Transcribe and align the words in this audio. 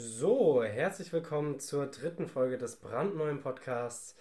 So, 0.00 0.62
herzlich 0.62 1.12
willkommen 1.12 1.58
zur 1.58 1.86
dritten 1.86 2.28
Folge 2.28 2.56
des 2.56 2.76
brandneuen 2.76 3.40
Podcasts 3.40 4.14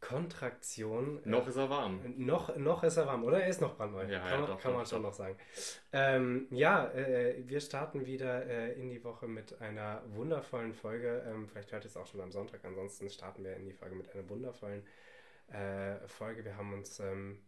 Kontraktion. 0.00 1.20
Noch 1.24 1.48
ist 1.48 1.56
er 1.56 1.68
warm. 1.68 2.00
Noch, 2.16 2.56
noch 2.56 2.84
ist 2.84 2.96
er 2.96 3.08
warm, 3.08 3.24
oder? 3.24 3.42
Er 3.42 3.48
ist 3.48 3.60
noch 3.60 3.76
brandneu. 3.76 4.04
Ja, 4.04 4.20
kann 4.20 4.30
ja, 4.30 4.38
man, 4.38 4.46
doch, 4.46 4.60
kann 4.60 4.70
doch, 4.70 4.78
man 4.78 4.86
schon 4.86 5.02
doch. 5.02 5.08
noch 5.08 5.16
sagen. 5.16 5.36
Ähm, 5.92 6.46
ja, 6.50 6.92
äh, 6.92 7.42
wir 7.44 7.60
starten 7.60 8.06
wieder 8.06 8.46
äh, 8.46 8.74
in 8.74 8.88
die 8.88 9.02
Woche 9.02 9.26
mit 9.26 9.60
einer 9.60 10.00
wundervollen 10.14 10.74
Folge. 10.74 11.24
Ähm, 11.28 11.48
vielleicht 11.48 11.72
hört 11.72 11.84
ihr 11.84 11.88
es 11.88 11.96
auch 11.96 12.06
schon 12.06 12.20
am 12.20 12.30
Sonntag. 12.30 12.64
Ansonsten 12.64 13.10
starten 13.10 13.42
wir 13.42 13.56
in 13.56 13.64
die 13.64 13.72
Folge 13.72 13.96
mit 13.96 14.14
einer 14.14 14.28
wundervollen 14.28 14.86
äh, 15.48 16.06
Folge. 16.06 16.44
Wir 16.44 16.56
haben 16.56 16.72
uns 16.72 17.00
ähm, 17.00 17.40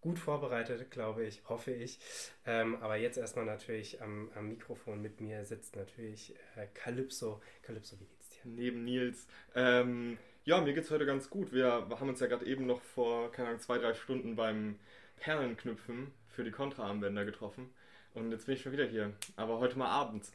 gut 0.00 0.18
vorbereitet, 0.18 0.90
glaube 0.90 1.24
ich, 1.24 1.42
hoffe 1.48 1.72
ich. 1.72 1.98
Ähm, 2.46 2.76
aber 2.76 2.96
jetzt 2.96 3.18
erstmal 3.18 3.44
natürlich 3.44 4.00
am, 4.02 4.30
am 4.34 4.48
Mikrofon 4.48 5.00
mit 5.02 5.20
mir 5.20 5.44
sitzt 5.44 5.76
natürlich 5.76 6.34
äh, 6.56 6.66
Calypso. 6.74 7.40
Calypso, 7.62 7.98
wie 8.00 8.06
geht's 8.06 8.30
dir? 8.30 8.40
Neben 8.44 8.84
Nils. 8.84 9.26
Ähm, 9.54 10.18
ja, 10.44 10.60
mir 10.60 10.72
geht's 10.72 10.90
heute 10.90 11.06
ganz 11.06 11.28
gut. 11.28 11.52
Wir 11.52 11.86
haben 11.90 12.08
uns 12.08 12.20
ja 12.20 12.26
gerade 12.26 12.46
eben 12.46 12.66
noch 12.66 12.80
vor, 12.80 13.30
keine 13.30 13.48
Ahnung, 13.48 13.60
zwei, 13.60 13.78
drei 13.78 13.94
Stunden 13.94 14.36
beim 14.36 14.78
Perlenknüpfen 15.16 16.12
für 16.28 16.44
die 16.44 16.50
Kontraarmbänder 16.50 17.24
getroffen. 17.24 17.70
Und 18.14 18.32
jetzt 18.32 18.46
bin 18.46 18.54
ich 18.54 18.62
schon 18.62 18.72
wieder 18.72 18.86
hier. 18.86 19.12
Aber 19.36 19.58
heute 19.58 19.78
mal 19.78 19.90
abends. 19.90 20.32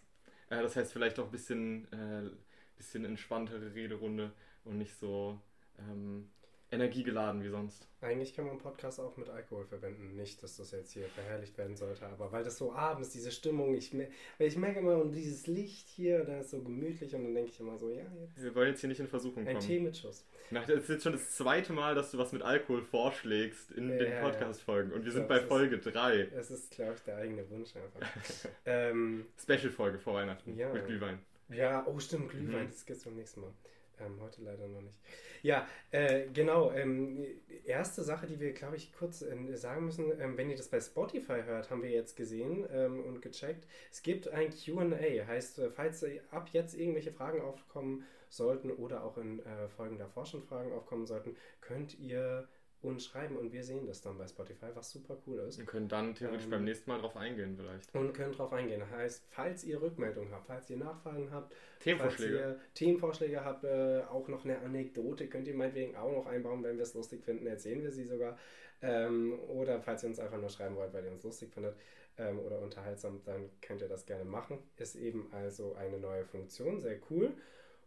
Äh, 0.50 0.62
das 0.62 0.76
heißt 0.76 0.94
vielleicht 0.94 1.20
auch 1.20 1.26
ein 1.26 1.32
bisschen, 1.32 1.91
äh, 1.91 2.30
bisschen 2.77 3.05
entspanntere 3.05 3.74
Rederunde 3.74 4.32
und 4.63 4.77
nicht 4.77 4.96
so 5.00 5.40
ähm, 5.80 6.30
energiegeladen 6.72 7.44
wie 7.44 7.50
sonst. 7.50 7.88
Eigentlich 8.02 8.36
kann 8.36 8.46
man 8.46 8.54
einen 8.54 8.62
Podcast 8.62 9.00
auch 9.00 9.18
mit 9.18 9.30
Alkohol 9.30 9.66
verwenden. 9.66 10.16
Nicht, 10.16 10.44
dass 10.44 10.58
das 10.58 10.72
jetzt 10.72 10.91
hier 10.91 11.08
verherrlicht 11.08 11.58
werden 11.58 11.76
sollte, 11.76 12.05
aber 12.05 12.32
weil 12.32 12.44
das 12.44 12.58
so 12.58 12.74
abends, 12.74 13.10
diese 13.10 13.32
Stimmung, 13.32 13.74
ich, 13.76 13.94
mer- 13.94 14.10
ich 14.40 14.58
merke 14.58 14.80
immer, 14.80 14.98
und 14.98 15.12
dieses 15.12 15.48
Licht 15.48 15.88
hier, 15.88 16.24
dann 16.24 16.40
ist 16.41 16.52
so 16.52 16.62
gemütlich 16.62 17.16
und 17.16 17.24
dann 17.24 17.34
denke 17.34 17.52
ich 17.52 17.60
immer 17.60 17.78
so, 17.78 17.90
ja, 17.90 18.04
jetzt 18.22 18.44
Wir 18.44 18.54
wollen 18.54 18.70
jetzt 18.70 18.82
hier 18.82 18.90
nicht 18.90 19.00
in 19.00 19.08
Versuchung 19.08 19.48
ein 19.48 19.55
kommen. 19.55 19.66
Tee 19.68 19.80
mit 19.80 19.98
Schuss. 19.98 20.26
Das 20.52 20.70
ist 20.70 20.90
jetzt 20.90 21.04
schon 21.04 21.13
das 21.13 21.32
zweite 21.32 21.74
Mal, 21.74 21.96
dass 21.96 22.12
du 22.12 22.18
was 22.20 22.32
mit 22.32 22.43
Alkohol 22.43 22.84
vorschlägst 22.84 23.71
in 23.71 23.90
Ja, 23.90 23.98
den. 23.98 24.21
Podcast-Folgen. 24.21 24.91
Und 24.91 25.04
wir 25.05 25.12
sind 25.12 25.27
bei 25.27 25.40
Folge 25.40 25.80
3. 25.80 26.30
Es 26.36 26.52
ist, 26.52 26.70
glaube 26.71 26.93
ich, 26.98 27.02
der 27.02 27.18
eigene 27.18 27.49
Wunsch 27.49 27.71
einfach. 27.76 28.08
ähm, 28.66 29.26
Special-Folge 29.41 29.98
vor 29.98 30.13
Weihnachten 30.16 30.55
Ja. 30.55 30.71
mit 30.71 30.86
Glühwein. 30.86 31.20
ja, 31.49 31.86
oh 31.88 31.98
stimmt, 31.99 32.30
Glühwein, 32.30 32.66
Mhm. 32.66 32.71
das 32.71 32.86
gibt's 32.86 33.04
beim 33.04 33.16
nächsten 33.16 33.41
Mal. 33.41 33.54
Ähm, 33.99 34.20
heute 34.21 34.41
leider 34.41 34.68
noch 34.68 34.82
nicht. 34.82 34.99
Ja, 35.41 35.68
äh, 35.91 36.27
genau. 36.34 36.71
Ähm, 36.71 37.26
erste 37.65 38.04
Sache, 38.04 38.27
die 38.27 38.40
wir, 38.40 38.54
glaube 38.54 38.76
ich, 38.76 38.93
kurz 38.93 39.21
äh, 39.21 39.55
sagen 39.55 39.85
müssen, 39.85 40.12
ähm, 40.20 40.37
wenn 40.37 40.49
ihr 40.49 40.57
das 40.57 40.70
bei 40.70 40.79
Spotify 40.79 41.43
hört, 41.46 41.70
haben 41.70 41.84
wir 41.84 41.91
jetzt 41.91 42.15
gesehen 42.15 42.65
ähm, 42.71 43.04
und 43.04 43.21
gecheckt. 43.21 43.68
Es 43.91 44.02
gibt 44.02 44.27
ein 44.27 44.49
QA. 44.49 45.27
Heißt, 45.27 45.60
äh, 45.60 45.70
falls 45.70 46.05
ab 46.32 46.49
jetzt 46.52 46.76
irgendwelche 46.76 47.12
Fragen 47.12 47.41
aufkommen 47.41 48.05
sollten 48.29 48.71
oder 48.71 49.04
auch 49.04 49.18
in 49.18 49.40
äh, 49.40 49.68
Folgen 49.70 49.98
davor 49.98 50.26
schon 50.26 50.43
Fragen 50.43 50.74
aufkommen 50.74 51.05
sollten, 51.05 51.35
könnt 51.62 51.98
ihr 51.99 52.48
uns 52.86 53.05
schreiben 53.05 53.38
und 53.38 53.52
wir 53.52 53.64
sehen 53.64 53.86
das 53.86 54.02
dann 54.02 54.18
bei 54.18 54.28
Spotify, 54.28 54.68
was 54.74 54.91
super 54.91 55.18
cool 55.28 55.40
ist. 55.40 55.58
Wir 55.58 55.66
können 55.66 55.88
dann 55.88 56.16
theoretisch 56.16 56.46
Ähm, 56.46 56.52
beim 56.52 56.64
nächsten 56.64 56.90
Mal 56.90 57.00
drauf 57.00 57.16
eingehen 57.18 57.55
vielleicht. 57.58 57.94
Und 57.94 58.14
könnt 58.14 58.38
drauf 58.38 58.54
eingehen. 58.54 58.90
Heißt, 58.90 59.26
falls 59.30 59.64
ihr 59.64 59.82
Rückmeldungen 59.82 60.32
habt, 60.32 60.48
falls 60.48 60.70
ihr 60.70 60.77
Nachfragen 60.77 61.30
habt, 61.32 61.54
Themenvorschläge. 61.80 62.40
Falls 62.40 62.55
ihr 62.55 62.60
Themenvorschläge 62.74 63.46
habt, 63.46 63.64
äh, 63.64 64.02
auch 64.09 64.28
noch 64.28 64.46
eine 64.46 64.59
Anekdote, 64.59 65.28
könnt 65.28 65.47
ihr 65.47 65.56
meinetwegen 65.56 65.96
auch 65.96 66.12
noch 66.12 66.25
einbauen, 66.25 66.64
wenn 66.64 66.78
wir 66.78 66.84
es 66.84 66.94
lustig 66.94 67.24
finden, 67.24 67.47
erzählen 67.47 67.81
wir 67.84 67.92
sie 67.92 68.06
sogar. 68.06 68.38
Ähm, 68.81 69.40
oder 69.47 69.80
falls 69.80 70.03
ihr 70.03 70.09
uns 70.09 70.20
einfach 70.20 70.40
nur 70.40 70.50
schreiben 70.50 70.75
wollt, 70.75 70.94
weil 70.94 71.06
ihr 71.06 71.12
uns 71.12 71.24
lustig 71.24 71.52
findet 71.53 71.75
ähm, 72.18 72.40
oder 72.40 72.59
unterhaltsam, 72.59 73.22
dann 73.25 73.50
könnt 73.62 73.81
ihr 73.81 73.88
das 73.88 74.06
gerne 74.06 74.25
machen. 74.25 74.59
Ist 74.78 74.96
eben 74.96 75.30
also 75.31 75.75
eine 75.75 75.97
neue 75.97 76.25
Funktion, 76.25 76.81
sehr 76.81 77.00
cool. 77.09 77.34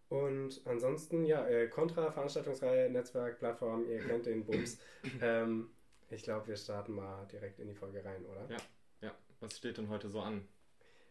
Und 0.08 0.60
ansonsten, 0.64 1.24
ja, 1.24 1.46
äh, 1.46 1.68
Kontra, 1.68 2.10
Veranstaltungsreihe, 2.10 2.90
Netzwerk, 2.90 3.38
Plattform, 3.38 3.88
ihr 3.88 4.00
kennt 4.00 4.26
den 4.26 4.44
Bums. 4.44 4.78
ähm, 5.22 5.70
ich 6.10 6.22
glaube, 6.22 6.48
wir 6.48 6.56
starten 6.56 6.92
mal 6.92 7.26
direkt 7.26 7.58
in 7.60 7.68
die 7.68 7.74
Folge 7.74 8.02
rein, 8.04 8.24
oder? 8.24 8.46
Ja. 8.48 8.56
Ja, 9.02 9.14
was 9.40 9.56
steht 9.56 9.76
denn 9.76 9.90
heute 9.90 10.08
so 10.08 10.20
an? 10.20 10.48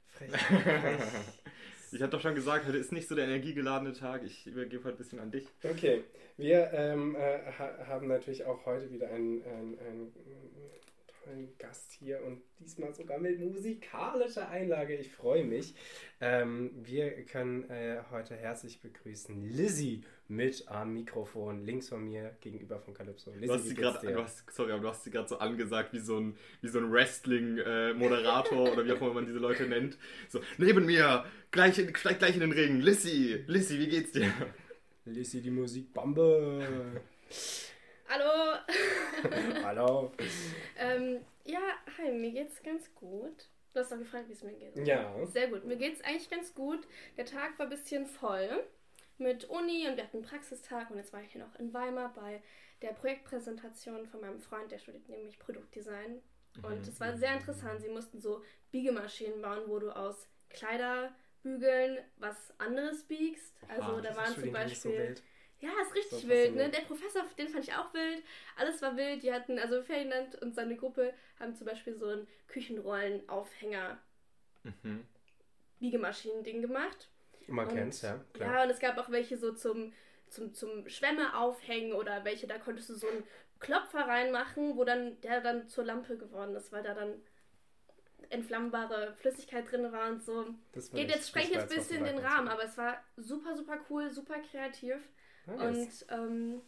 Frech, 0.08 0.32
frech. 0.32 0.98
Ich 1.92 2.02
habe 2.02 2.12
doch 2.12 2.20
schon 2.20 2.36
gesagt, 2.36 2.68
heute 2.68 2.78
ist 2.78 2.92
nicht 2.92 3.08
so 3.08 3.16
der 3.16 3.26
energiegeladene 3.26 3.94
Tag. 3.94 4.24
Ich 4.24 4.46
übergebe 4.46 4.84
heute 4.84 4.96
ein 4.96 4.98
bisschen 4.98 5.20
an 5.20 5.32
dich. 5.32 5.48
Okay, 5.64 6.04
wir 6.36 6.70
ähm, 6.74 7.16
äh, 7.16 7.40
ha 7.58 7.88
haben 7.88 8.08
natürlich 8.08 8.44
auch 8.44 8.66
heute 8.66 8.92
wieder 8.92 9.08
einen, 9.10 9.42
einen, 9.44 9.80
einen 9.80 10.14
tollen 11.28 11.50
Gast 11.58 11.92
hier 11.94 12.22
und 12.24 12.42
diesmal 12.60 12.94
sogar 12.94 13.20
mit 13.20 13.40
musikalischer 13.40 14.50
Einlage. 14.50 14.96
Ich 14.96 15.12
freue 15.12 15.44
mich. 15.44 15.76
Ähm, 16.22 16.72
wir 16.84 17.12
können 17.26 17.70
äh, 17.70 17.98
heute 18.12 18.36
herzlich 18.36 18.82
begrüßen 18.82 19.42
Lizzie 19.52 20.04
mit 20.30 20.68
am 20.68 20.94
Mikrofon 20.94 21.64
links 21.66 21.90
von 21.90 22.04
mir 22.04 22.36
gegenüber 22.42 22.80
von 22.80 22.94
Calypso. 22.94 23.32
Lizzie, 23.32 23.46
Du 23.48 23.54
hast 23.54 23.68
sie 23.68 23.76
gerade, 23.76 24.32
sorry, 24.52 24.72
aber 24.72 24.82
du 24.82 24.88
hast 24.88 25.04
sie 25.04 25.12
gerade 25.12 25.28
so 25.28 25.38
angesagt 25.40 25.94
wie 25.94 26.00
so 26.00 26.18
ein, 26.20 26.38
wie 26.62 26.68
so 26.70 26.80
ein 26.80 26.92
Wrestling-Moderator 26.92 28.72
oder 28.74 28.86
wie 28.86 28.92
auch 28.94 29.02
immer 29.02 29.14
man 29.14 29.26
diese 29.26 29.40
Leute 29.40 29.68
nennt. 29.68 29.98
So, 30.30 30.42
neben 30.58 30.86
mir, 30.86 31.26
gleich, 31.52 31.78
in- 31.80 31.92
gleich, 31.94 32.20
gleich 32.20 32.36
in 32.36 32.42
den 32.42 32.52
Ring, 32.54 32.80
Lissy, 32.82 33.44
Lissy, 33.48 33.80
wie 33.80 33.88
geht's 33.88 34.12
dir? 34.14 34.32
Lizzie, 35.06 35.42
die 35.42 35.52
Musikbombe. 35.52 37.02
Hallo! 38.08 38.58
Hallo. 39.64 40.12
ähm, 40.78 41.26
ja, 41.44 41.60
hi, 41.98 42.12
mir 42.12 42.32
geht's 42.32 42.62
ganz 42.64 42.94
gut. 42.96 43.50
Du 43.74 43.82
hast 43.82 43.92
doch 43.92 43.98
gefragt, 43.98 44.30
wie 44.30 44.34
es 44.34 44.44
mir 44.44 44.54
geht. 44.54 44.88
Ja. 44.88 45.26
Sehr 45.26 45.50
gut, 45.50 45.66
mir 45.66 45.76
geht's 45.76 46.02
eigentlich 46.02 46.30
ganz 46.30 46.54
gut. 46.54 46.88
Der 47.18 47.26
Tag 47.26 47.60
war 47.60 47.66
ein 47.66 47.70
bisschen 47.70 48.06
voll 48.06 48.64
mit 49.18 49.46
Uni 49.46 49.88
und 49.88 49.98
wir 49.98 50.04
hatten 50.04 50.18
einen 50.18 50.26
Praxistag 50.26 50.90
und 50.90 50.98
jetzt 50.98 51.12
war 51.12 51.22
ich 51.22 51.32
hier 51.32 51.44
noch 51.44 51.56
in 51.60 51.74
Weimar 51.74 52.14
bei 52.14 52.42
der 52.82 52.94
Projektpräsentation 52.94 54.06
von 54.08 54.22
meinem 54.22 54.40
Freund, 54.40 54.72
der 54.72 54.78
studiert 54.78 55.10
nämlich 55.10 55.38
Produktdesign. 55.40 56.22
Und 56.64 56.88
es 56.88 57.00
war 57.00 57.16
sehr 57.18 57.34
interessant. 57.34 57.82
Sie 57.82 57.90
mussten 57.90 58.20
so 58.20 58.44
Biegemaschinen 58.72 59.42
bauen, 59.42 59.64
wo 59.68 59.80
du 59.80 59.92
aus 59.92 60.28
Kleiderbügeln 60.50 62.00
was 62.18 62.54
anderes 62.58 63.04
biegst. 63.04 63.56
Also 63.68 63.94
Oha, 63.94 64.02
da 64.02 64.16
waren 64.16 64.34
zum 64.34 64.52
Beispiel. 64.52 65.16
Ja, 65.60 65.70
ist 65.82 65.96
richtig 65.96 66.22
So 66.22 66.28
wild, 66.28 66.56
ne? 66.56 66.70
Der 66.70 66.82
Professor, 66.82 67.24
den 67.38 67.48
fand 67.50 67.64
ich 67.64 67.74
auch 67.74 67.92
wild. 67.94 68.24
Alles 68.58 68.82
war 68.82 68.96
wild. 68.96 69.24
Die 69.24 69.34
hatten, 69.34 69.58
also 69.58 69.82
Ferdinand 69.82 70.36
und 70.42 70.54
seine 70.54 70.76
Gruppe 70.76 71.14
haben 71.40 71.56
zum 71.56 71.66
Beispiel 71.66 71.96
so 71.98 72.08
ein 72.10 72.28
Küchenrollenaufhänger 72.48 73.98
Mhm. 74.84 75.08
Biegemaschinen-Ding 75.80 76.62
gemacht. 76.62 77.08
Man 77.48 77.68
Und- 77.68 77.74
kennt's, 77.76 78.02
ja, 78.02 78.20
klar. 78.34 78.54
Ja, 78.56 78.64
und 78.64 78.70
es 78.70 78.80
gab 78.80 78.98
auch 78.98 79.10
welche 79.10 79.38
so 79.38 79.54
zum, 79.54 79.94
zum, 80.30 80.54
zum 80.54 80.88
Schwämme 80.90 81.36
aufhängen 81.38 81.94
oder 81.94 82.24
welche, 82.26 82.48
da 82.48 82.58
konntest 82.58 82.90
du 82.90 82.96
so 82.96 83.08
einen 83.08 83.24
Klopfer 83.60 84.02
reinmachen, 84.08 84.76
wo 84.76 84.84
dann 84.84 85.20
der 85.22 85.42
dann 85.42 85.68
zur 85.70 85.86
Lampe 85.86 86.18
geworden 86.18 86.56
ist, 86.56 86.72
weil 86.72 86.84
da 86.84 86.94
dann 86.94 87.22
entflammbare 88.30 89.14
Flüssigkeit 89.22 89.72
drin 89.72 89.92
war 89.92 90.10
und 90.10 90.22
so. 90.24 90.46
Das 90.74 90.92
will 90.92 91.02
Geht 91.02 91.16
jetzt, 91.16 91.30
spreng 91.30 91.44
das 91.48 91.54
war 91.56 91.62
jetzt 91.62 91.72
ein 91.72 91.78
bisschen 91.78 92.04
den. 92.04 92.18
Rahmen, 92.20 92.48
aber 92.50 92.64
es 92.66 92.78
war 92.78 93.02
super, 93.16 93.56
super 93.56 93.80
cool, 93.90 94.12
super 94.12 94.40
kreativ. 94.40 94.98
Nice. 95.48 96.04
Und 96.04 96.06
ähm, 96.12 96.62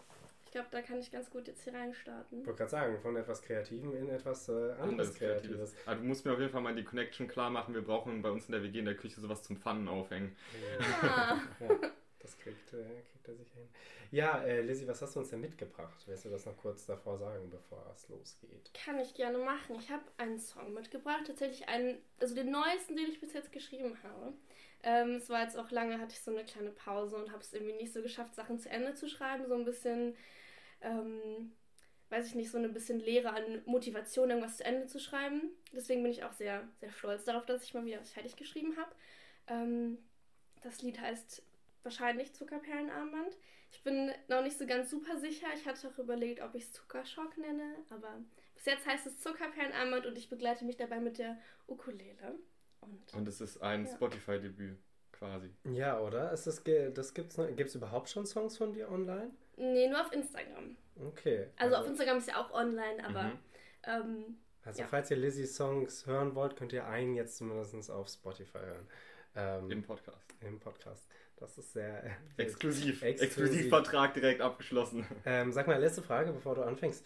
ich 0.45 0.51
glaube, 0.51 0.67
da 0.71 0.81
kann 0.81 0.97
ich 0.99 1.11
ganz 1.11 1.29
gut 1.29 1.47
jetzt 1.47 1.63
hier 1.63 1.73
reinstarten. 1.73 2.41
Ich 2.41 2.47
wollte 2.47 2.57
gerade 2.57 2.71
sagen, 2.71 2.99
von 3.01 3.15
etwas 3.15 3.41
Kreativem 3.41 3.95
in 3.95 4.09
etwas 4.09 4.49
äh, 4.49 4.51
anderes 4.51 4.79
Anderes 4.79 5.13
Kreatives. 5.15 5.47
Kreatives. 5.47 5.75
Aber 5.85 5.95
du 5.97 6.03
musst 6.05 6.25
mir 6.25 6.33
auf 6.33 6.39
jeden 6.39 6.51
Fall 6.51 6.61
mal 6.61 6.75
die 6.75 6.83
Connection 6.83 7.27
klar 7.27 7.49
machen. 7.51 7.73
Wir 7.75 7.83
brauchen 7.83 8.21
bei 8.21 8.31
uns 8.31 8.47
in 8.47 8.53
der 8.53 8.63
WG 8.63 8.79
in 8.79 8.85
der 8.85 8.95
Küche 8.95 9.21
sowas 9.21 9.43
zum 9.43 9.57
Pfannen 9.57 9.87
aufhängen. 9.87 10.35
Ah, 11.03 11.37
Ja, 11.59 11.77
das 12.19 12.37
kriegt, 12.37 12.73
äh, 12.73 12.83
kriegt 13.11 13.27
er 13.27 13.35
sicher 13.35 13.55
hin. 13.55 13.69
Ja, 14.11 14.41
äh, 14.41 14.61
Lizzie, 14.61 14.87
was 14.87 15.01
hast 15.03 15.15
du 15.15 15.19
uns 15.19 15.29
denn 15.29 15.39
mitgebracht? 15.41 16.03
Willst 16.07 16.25
du 16.25 16.29
das 16.29 16.45
noch 16.47 16.57
kurz 16.57 16.85
davor 16.87 17.19
sagen, 17.19 17.47
bevor 17.51 17.85
es 17.95 18.09
losgeht? 18.09 18.71
kann 18.73 18.97
ich 18.99 19.13
gerne 19.13 19.37
machen. 19.37 19.75
Ich 19.77 19.91
habe 19.91 20.03
einen 20.17 20.39
Song 20.39 20.73
mitgebracht, 20.73 21.25
tatsächlich 21.27 21.69
einen, 21.69 21.99
also 22.19 22.33
den 22.33 22.49
neuesten, 22.49 22.95
den 22.95 23.05
ich 23.07 23.19
bis 23.21 23.33
jetzt 23.33 23.51
geschrieben 23.51 23.95
habe. 24.01 24.33
Ähm, 24.83 25.15
es 25.15 25.29
war 25.29 25.41
jetzt 25.43 25.57
auch 25.57 25.71
lange, 25.71 25.99
hatte 25.99 26.13
ich 26.13 26.21
so 26.21 26.31
eine 26.31 26.45
kleine 26.45 26.71
Pause 26.71 27.17
und 27.17 27.31
habe 27.31 27.41
es 27.41 27.53
irgendwie 27.53 27.73
nicht 27.73 27.93
so 27.93 28.01
geschafft, 28.01 28.35
Sachen 28.35 28.59
zu 28.59 28.69
Ende 28.69 28.93
zu 28.93 29.09
schreiben. 29.09 29.45
So 29.47 29.55
ein 29.55 29.65
bisschen, 29.65 30.15
ähm, 30.81 31.51
weiß 32.09 32.27
ich 32.27 32.35
nicht, 32.35 32.49
so 32.49 32.57
ein 32.57 32.73
bisschen 32.73 32.99
Leere 32.99 33.31
an 33.31 33.61
Motivation, 33.65 34.29
irgendwas 34.29 34.57
zu 34.57 34.65
Ende 34.65 34.87
zu 34.87 34.99
schreiben. 34.99 35.49
Deswegen 35.73 36.01
bin 36.03 36.11
ich 36.11 36.23
auch 36.23 36.33
sehr, 36.33 36.67
sehr 36.79 36.91
stolz 36.91 37.25
darauf, 37.25 37.45
dass 37.45 37.63
ich 37.63 37.73
mal 37.73 37.85
wieder 37.85 37.99
was 37.99 38.11
fertig 38.11 38.35
geschrieben 38.35 38.77
habe. 38.77 38.91
Ähm, 39.47 39.97
das 40.61 40.81
Lied 40.81 40.99
heißt 40.99 41.43
wahrscheinlich 41.83 42.33
Zuckerperlenarmband. 42.33 43.37
Ich 43.71 43.83
bin 43.83 44.11
noch 44.27 44.41
nicht 44.41 44.57
so 44.57 44.65
ganz 44.65 44.89
super 44.89 45.17
sicher. 45.17 45.47
Ich 45.55 45.65
hatte 45.67 45.87
auch 45.87 45.97
überlegt, 45.97 46.41
ob 46.41 46.55
ich 46.55 46.63
es 46.63 46.73
Zuckerschock 46.73 47.37
nenne, 47.37 47.75
aber 47.89 48.21
bis 48.55 48.65
jetzt 48.65 48.85
heißt 48.85 49.05
es 49.07 49.19
Zuckerperlenarmband 49.19 50.05
und 50.05 50.17
ich 50.17 50.29
begleite 50.29 50.65
mich 50.65 50.77
dabei 50.77 50.99
mit 50.99 51.17
der 51.17 51.37
Ukulele. 51.67 52.39
Und 52.81 53.13
Und 53.13 53.27
es 53.27 53.41
ist 53.41 53.61
ein 53.61 53.85
Ja. 53.85 53.91
Spotify-Debüt 53.93 54.77
quasi. 55.11 55.49
Ja, 55.65 55.99
oder? 55.99 56.31
Ist 56.31 56.47
das, 56.47 56.63
das 56.93 57.13
gibt's 57.13 57.37
noch, 57.37 57.47
gibt's 57.55 57.75
überhaupt 57.75 58.09
schon 58.09 58.25
Songs 58.25 58.57
von 58.57 58.71
dir 58.73 58.89
online? 58.91 59.31
nee, 59.57 59.89
nur 59.89 59.99
auf 59.99 60.11
Instagram. 60.13 60.77
Okay. 61.07 61.47
Also 61.57 61.75
auf 61.75 61.85
Instagram 61.87 62.17
ist 62.17 62.29
ja 62.29 62.37
auch 62.41 62.51
online, 62.53 63.03
aber 63.05 63.23
Mhm. 63.23 63.39
ähm, 63.83 64.37
Also 64.63 64.81
ja. 64.81 64.87
falls 64.87 65.09
ihr 65.11 65.17
Lizzie 65.17 65.45
Songs 65.47 66.05
hören 66.05 66.33
wollt, 66.35 66.55
könnt 66.55 66.71
ihr 66.73 66.85
einen 66.85 67.15
jetzt 67.15 67.37
zumindest 67.37 67.89
auf 67.91 68.07
Spotify 68.07 68.59
hören. 68.59 68.87
Ähm, 69.35 69.69
Im 69.71 69.83
Podcast. 69.83 70.33
Im 70.41 70.59
Podcast. 70.59 71.07
Das 71.39 71.57
ist 71.57 71.71
sehr 71.73 72.03
äh, 72.03 72.09
Exklusiv. 72.37 73.01
Exklusiv. 73.01 73.21
Exklusivvertrag 73.21 74.13
direkt 74.13 74.41
abgeschlossen. 74.41 75.05
Ähm, 75.25 75.51
sag 75.53 75.67
mal, 75.67 75.79
letzte 75.79 76.01
Frage, 76.01 76.33
bevor 76.33 76.55
du 76.55 76.63
anfängst. 76.63 77.05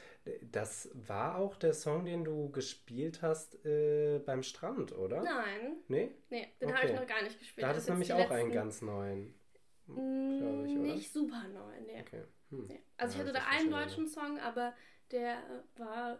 Das 0.51 0.89
war 0.93 1.37
auch 1.37 1.55
der 1.55 1.73
Song, 1.73 2.05
den 2.05 2.23
du 2.23 2.49
gespielt 2.51 3.21
hast 3.21 3.63
äh, 3.65 4.19
beim 4.25 4.41
Strand, 4.41 4.91
oder? 4.97 5.21
Nein, 5.21 5.77
Nee? 5.87 6.11
nee, 6.29 6.47
den 6.59 6.73
habe 6.75 6.85
ich 6.87 6.91
Okay. 6.93 6.99
noch 6.99 7.07
gar 7.07 7.21
nicht 7.21 7.37
gespielt. 7.39 7.63
Da 7.63 7.67
hat 7.69 7.75
Das 7.77 7.83
es 7.83 7.89
ist 7.89 7.99
jetzt 7.99 8.09
nämlich 8.09 8.27
auch 8.27 8.31
einen 8.31 8.49
letzten- 8.49 8.53
ganz 8.53 8.81
neuen. 8.81 9.33
Mm, 9.85 10.39
glaub 10.39 10.65
ich, 10.65 10.71
oder? 10.71 10.81
Nicht 10.95 11.13
super 11.13 11.43
neu, 11.53 11.81
nee. 11.85 11.99
Okay. 12.01 12.23
Hm. 12.49 12.65
nee. 12.67 12.81
Also 12.97 13.17
Ja, 13.17 13.23
ich 13.23 13.29
hatte 13.29 13.39
da 13.39 13.45
einen 13.49 13.69
deutschen 13.69 14.07
Song, 14.07 14.39
aber 14.39 14.73
der 15.11 15.37
war, 15.77 16.19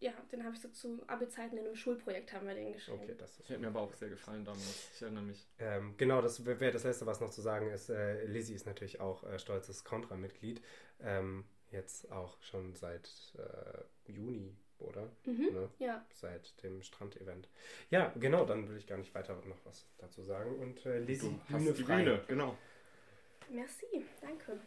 ja, 0.00 0.12
den 0.32 0.44
habe 0.44 0.54
ich 0.54 0.60
so 0.60 0.68
zu 0.68 1.02
Abi-Zeiten 1.06 1.56
in 1.56 1.64
einem 1.66 1.76
Schulprojekt 1.76 2.32
haben 2.32 2.46
wir 2.46 2.54
den 2.54 2.72
geschrieben. 2.72 3.00
Okay, 3.02 3.14
das 3.18 3.32
ist 3.32 3.40
Ich 3.40 3.48
hätte 3.50 3.60
mir 3.60 3.68
aber 3.68 3.80
auch 3.80 3.92
sehr 3.94 4.08
gefallen 4.08 4.44
damals. 4.44 4.90
Ich 4.94 5.02
erinnere 5.02 5.24
mich. 5.24 5.46
Ähm, 5.58 5.94
genau, 5.96 6.20
das 6.20 6.44
wäre 6.44 6.70
das 6.72 6.84
Letzte, 6.84 7.06
was 7.06 7.20
noch 7.20 7.30
zu 7.30 7.40
sagen 7.40 7.70
ist. 7.70 7.88
Äh, 7.88 8.24
Lizzie 8.26 8.54
ist 8.54 8.66
natürlich 8.66 9.00
auch 9.00 9.24
äh, 9.24 9.38
stolzes 9.38 9.84
Contra-Mitglied. 9.84 10.60
Ähm, 11.00 11.44
jetzt 11.70 12.10
auch 12.12 12.40
schon 12.42 12.74
seit 12.74 13.10
äh, 13.38 14.12
Juni, 14.12 14.54
oder? 14.78 15.10
Mhm. 15.24 15.48
Ne? 15.52 15.70
Ja, 15.78 16.04
Seit 16.12 16.62
dem 16.62 16.82
Strandevent. 16.82 17.48
Ja, 17.90 18.12
genau, 18.18 18.44
dann 18.44 18.68
will 18.68 18.76
ich 18.76 18.86
gar 18.86 18.98
nicht 18.98 19.14
weiter 19.14 19.34
noch 19.46 19.64
was 19.64 19.86
dazu 19.98 20.22
sagen. 20.22 20.58
Und 20.60 20.84
äh, 20.86 20.98
Lizzie, 21.00 21.38
Du 21.48 21.54
hast 21.54 21.78
die 21.78 21.82
frei. 21.84 22.04
Bühne, 22.04 22.24
genau. 22.28 22.56
merci, 23.50 24.04
danke. 24.20 24.58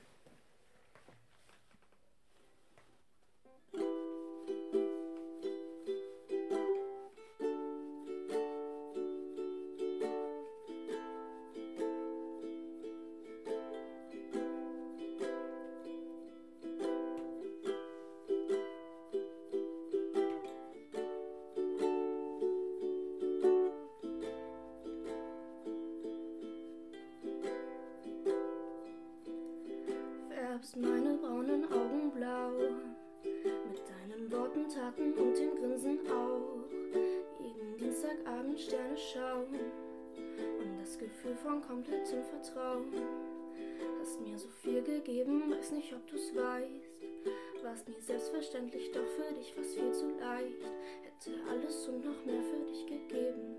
Warst 47.80 47.88
nie 47.88 48.02
selbstverständlich, 48.02 48.92
doch 48.92 49.06
für 49.06 49.34
dich 49.34 49.56
war's 49.56 49.74
viel 49.74 49.94
zu 49.94 50.10
leicht. 50.20 50.66
Hätte 51.02 51.40
alles 51.50 51.88
und 51.88 52.04
noch 52.04 52.26
mehr 52.26 52.42
für 52.44 52.66
dich 52.66 52.86
gegeben. 52.86 53.56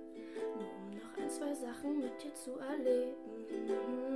Nur 0.57 0.69
um 0.77 0.91
noch 0.91 1.17
ein, 1.17 1.31
zwei 1.31 1.55
Sachen 1.55 2.01
mit 2.01 2.23
dir 2.23 2.35
zu 2.35 2.59
erleben. 2.59 4.10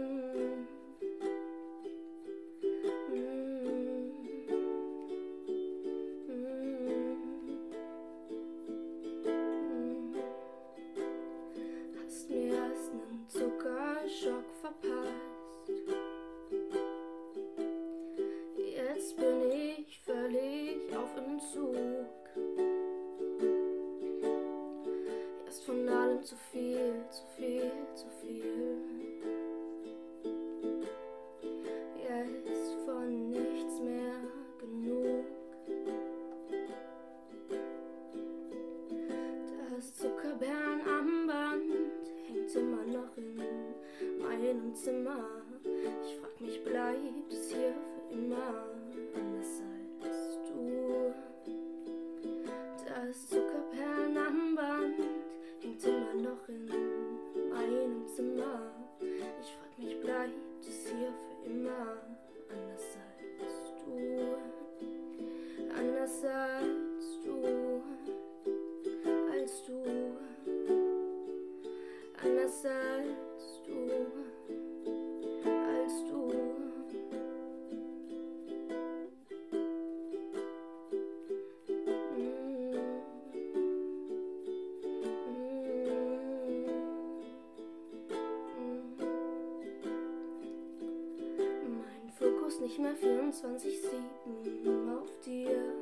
24-7 93.34 94.96
auf 94.96 95.10
dir. 95.26 95.74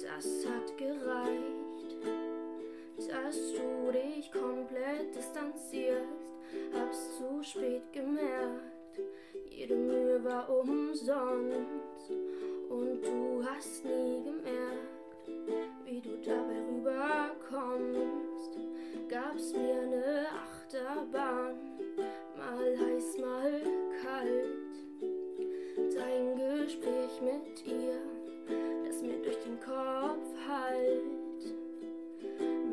Das 0.00 0.46
hat 0.46 0.76
gereicht, 0.78 1.96
dass 2.96 3.52
du 3.52 3.90
dich 3.90 4.30
komplett 4.30 5.16
distanzierst. 5.16 6.06
Hab's 6.72 7.18
zu 7.18 7.42
spät 7.42 7.92
gemerkt, 7.92 9.00
jede 9.50 9.74
Mühe 9.74 10.22
war 10.22 10.48
umsonst. 10.48 12.10
Und 12.68 13.02
du 13.02 13.44
hast 13.44 13.84
nie 13.84 14.22
gemerkt, 14.22 15.28
wie 15.84 16.00
du 16.00 16.16
dabei 16.24 16.60
rüberkommst. 16.70 18.56
Gab's 19.08 19.52
mir 19.52 19.86
ne 19.86 20.26
Achterbahn, 20.30 21.56
mal 22.36 22.78
heiß, 22.78 23.18
mal 23.18 23.62
kalt. 24.02 24.67
Dein 25.78 26.34
Gespräch 26.34 27.20
mit 27.22 27.64
ihr, 27.64 28.00
das 28.84 29.00
mir 29.00 29.22
durch 29.22 29.38
den 29.44 29.60
Kopf 29.60 30.26
hallt. 30.48 31.54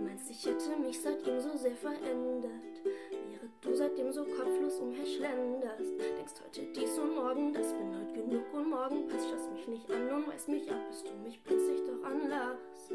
Meinst, 0.04 0.32
ich 0.32 0.44
hätte 0.44 0.76
mich 0.82 1.00
seitdem 1.00 1.40
so 1.40 1.56
sehr 1.56 1.76
verändert? 1.76 2.82
Wäre 2.84 3.48
du 3.62 3.76
seitdem 3.76 4.12
so 4.12 4.24
kopflos 4.24 4.80
umherschlenderst? 4.80 6.00
Denkst 6.18 6.34
heute 6.44 6.64
dies 6.76 6.98
und 6.98 7.14
morgen, 7.14 7.54
das 7.54 7.74
bin 7.74 7.96
heute 7.96 8.14
genug 8.14 8.54
und 8.54 8.70
morgen 8.72 9.08
passt, 9.08 9.30
schaust 9.30 9.52
mich 9.52 9.68
nicht 9.68 9.92
an 9.92 10.10
und 10.10 10.28
weist 10.28 10.50
mich 10.50 10.72
ab, 10.72 10.82
bis 10.90 11.04
du 11.04 11.14
mich 11.24 11.44
plötzlich 11.44 11.82
doch 11.86 12.10
anlachst. 12.10 12.90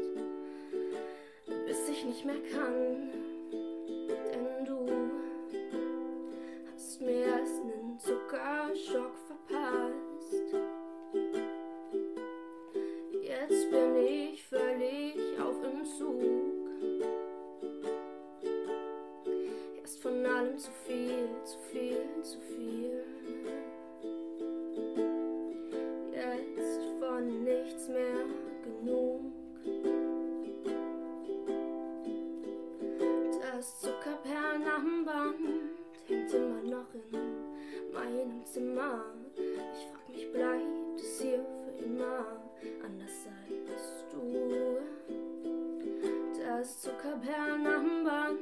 Bis 1.65 1.87
ich 1.87 2.03
nicht 2.03 2.25
mehr 2.25 2.41
kann, 2.51 3.11
denn 4.07 4.65
du 4.65 4.85
hast 6.73 6.99
mir 6.99 7.27
erst 7.27 7.63
nen 7.63 7.97
Zuckerschock 7.97 9.30
verpasst. 9.51 10.55
Jetzt 13.21 13.71
bin 13.71 13.95
ich 13.97 14.43
völlig 14.47 15.15
auf 15.39 15.55
Entzug. 15.63 16.21
Erst 19.81 20.01
von 20.01 20.25
allem 20.25 20.57
zu 20.57 20.71
viel, 20.85 21.27
zu 21.43 21.57
viel, 21.71 22.23
zu 22.23 22.39
viel. 22.39 23.03
Jetzt 26.13 26.81
von 26.99 27.43
nichts 27.43 27.87
mehr 27.89 28.25
genug. 28.63 29.21
Das 33.41 33.79
Zuckerperlenarmband 33.81 35.35
hängt 36.07 36.33
immer 36.33 36.61
noch 36.63 36.87
in 37.11 37.93
meinem 37.93 38.45
Zimmer. 38.45 39.20
Ich 39.37 39.87
frag 39.91 40.09
mich, 40.09 40.31
bleibt 40.31 40.99
es 40.99 41.21
hier 41.21 41.45
für 41.63 41.85
immer 41.85 42.25
anders 42.83 43.27
als 43.27 44.05
du? 44.11 44.77
Das 46.43 46.81
Zuckerperlenarmband 46.81 48.39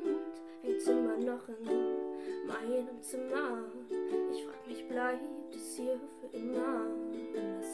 hängt 0.63 0.81
hängt 0.81 0.91
immer 0.91 1.17
noch 1.17 1.47
in 1.47 2.47
meinem 2.47 3.01
Zimmer. 3.01 3.63
Ich 4.31 4.43
frag 4.43 4.67
mich, 4.67 4.87
bleibt 4.87 5.55
es 5.55 5.75
hier 5.75 5.99
für 6.19 6.37
immer? 6.37 6.85
Anders 7.35 7.68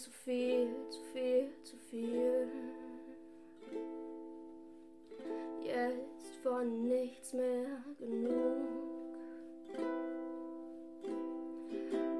zu 0.00 0.10
viel, 0.10 0.68
zu 0.88 1.00
viel, 1.12 1.52
zu 1.62 1.76
viel. 1.76 2.48
Jetzt 5.62 6.36
von 6.42 6.88
nichts 6.88 7.34
mehr 7.34 7.66
genug. 7.98 8.66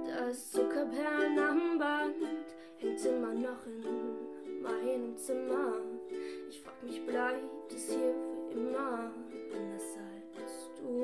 Das 0.06 0.50
Zuckerperlen 0.50 1.38
am 1.38 1.78
Band 1.78 2.16
hängt 2.76 3.04
immer 3.06 3.32
noch 3.32 3.64
in 3.64 4.62
meinem 4.62 5.16
Zimmer. 5.16 5.76
Ich 6.50 6.60
frag 6.60 6.82
mich, 6.82 7.04
bleibt 7.06 7.72
es 7.72 7.94
hier 7.94 8.14
für 8.14 8.58
immer? 8.58 9.10
Anders 9.54 9.96
als 10.12 10.70
du. 10.78 11.02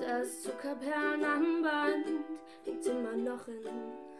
Das 0.00 0.42
Zuckerperlen 0.42 1.24
am 1.24 1.62
Band 1.62 2.06
hängt 2.64 2.86
immer 2.86 3.16
noch 3.16 3.46
in 3.46 3.62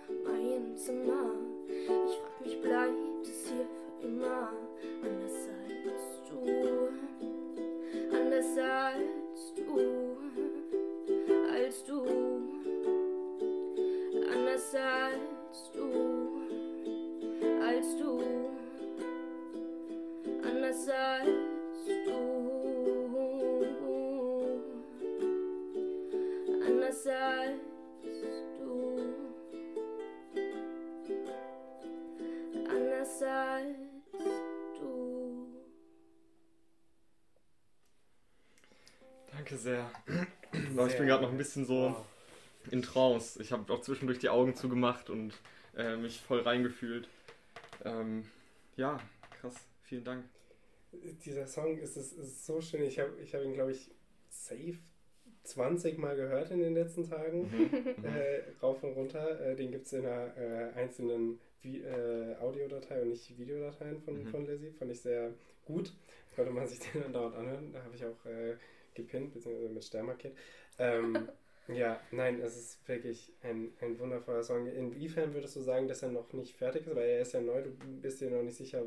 meinem 0.09 0.77
Zimmer. 0.77 1.33
Ich 1.69 2.17
frag 2.17 2.41
mich, 2.45 2.61
bleibt 2.61 3.23
es 3.23 3.49
hier 3.49 3.67
für 3.67 4.07
immer? 4.07 4.53
Anders 5.03 5.49
als 5.49 6.21
du. 6.29 6.39
Anders 8.13 8.59
als 8.59 9.55
du. 9.55 9.63
Als 11.53 11.85
du. 11.85 11.99
Anders 14.33 14.75
als 14.75 15.71
du. 15.73 15.87
Als 17.63 17.97
du. 17.97 18.11
Anders 20.43 20.89
als 20.89 21.87
du. 22.05 22.15
Anders 26.67 27.07
als 27.07 27.59
du. 28.59 28.64
Anders 33.15 33.23
als 33.23 34.81
du. 34.81 35.47
Danke 39.31 39.57
sehr. 39.57 39.91
Boah, 40.75 40.87
ich 40.87 40.97
bin 40.97 41.07
gerade 41.07 41.23
noch 41.23 41.31
ein 41.31 41.39
bisschen 41.39 41.67
so 41.67 41.95
in 42.71 42.83
Trance. 42.83 43.41
Ich 43.43 43.53
habe 43.53 43.73
auch 43.73 43.81
zwischendurch 43.81 44.19
die 44.19 44.29
Augen 44.29 44.55
zugemacht 44.55 45.11
und 45.11 45.35
äh, 45.77 45.97
mich 45.97 46.21
voll 46.21 46.41
reingefühlt. 46.41 47.09
Ähm, 47.85 48.25
ja, 48.77 48.99
krass. 49.41 49.55
Vielen 49.83 50.05
Dank. 50.05 50.25
Dieser 51.25 51.47
Song 51.47 51.77
ist, 51.79 51.97
ist, 51.97 52.13
ist 52.17 52.47
so 52.47 52.61
schön. 52.61 52.83
Ich 52.83 52.99
habe 52.99 53.13
ich 53.23 53.35
hab 53.35 53.43
ihn, 53.43 53.55
glaube 53.55 53.73
ich, 53.73 53.91
safe 54.31 54.79
20 55.43 55.99
Mal 55.99 56.17
gehört 56.17 56.51
in 56.51 56.61
den 56.61 56.75
letzten 56.75 57.09
Tagen. 57.09 57.43
Mhm. 57.43 57.95
Äh, 58.05 58.43
rauf 58.63 58.83
und 58.83 58.93
runter. 58.93 59.41
Äh, 59.41 59.57
den 59.57 59.71
gibt 59.71 59.87
es 59.87 59.93
in 59.93 60.07
einer 60.07 60.37
äh, 60.37 60.73
einzelnen 60.75 61.39
Vi 61.65 61.83
äh, 61.83 62.37
Audiodatei 62.41 63.03
und 63.03 63.09
nicht 63.09 63.39
Videodateien 63.39 64.01
von, 64.01 64.23
Mhm. 64.23 64.27
von 64.29 64.47
Lizzie. 64.47 64.71
Fand 64.71 64.91
ich 64.91 65.01
sehr 65.01 65.33
gut. 65.65 65.93
Das 66.29 66.37
konnte 66.37 66.53
man 66.53 66.67
sich 66.67 66.79
den 66.93 67.03
dann 67.03 67.13
dauernd 67.13 67.37
anhören. 67.37 67.73
Da 67.73 67.83
habe 67.83 67.95
ich 67.97 68.05
auch 68.05 68.25
äh, 68.27 68.57
gepinnt, 68.95 69.33
beziehungsweise 69.33 69.69
mit 69.71 69.85
Stern 69.85 70.07
markiert. 70.07 70.37
Ähm, 70.79 71.29
ja, 71.69 72.01
nein, 72.11 72.41
es 72.41 72.57
ist 72.57 72.89
wirklich 72.89 73.33
ein, 73.43 73.73
ein 73.81 73.99
wundervoller 73.99 74.43
Song. 74.43 74.67
Inwiefern 74.67 75.33
würdest 75.35 75.57
du 75.57 75.61
sagen, 75.61 75.89
dass 75.89 76.03
er 76.03 76.11
noch 76.11 76.33
nicht 76.33 76.55
fertig 76.57 76.87
ist? 76.87 76.95
Weil 76.95 77.09
er 77.09 77.21
ist 77.23 77.33
ja 77.33 77.41
neu, 77.41 77.63
du 77.63 77.71
bist 78.01 78.21
dir 78.21 78.31
noch 78.31 78.43
nicht 78.43 78.57
sicher, 78.57 78.83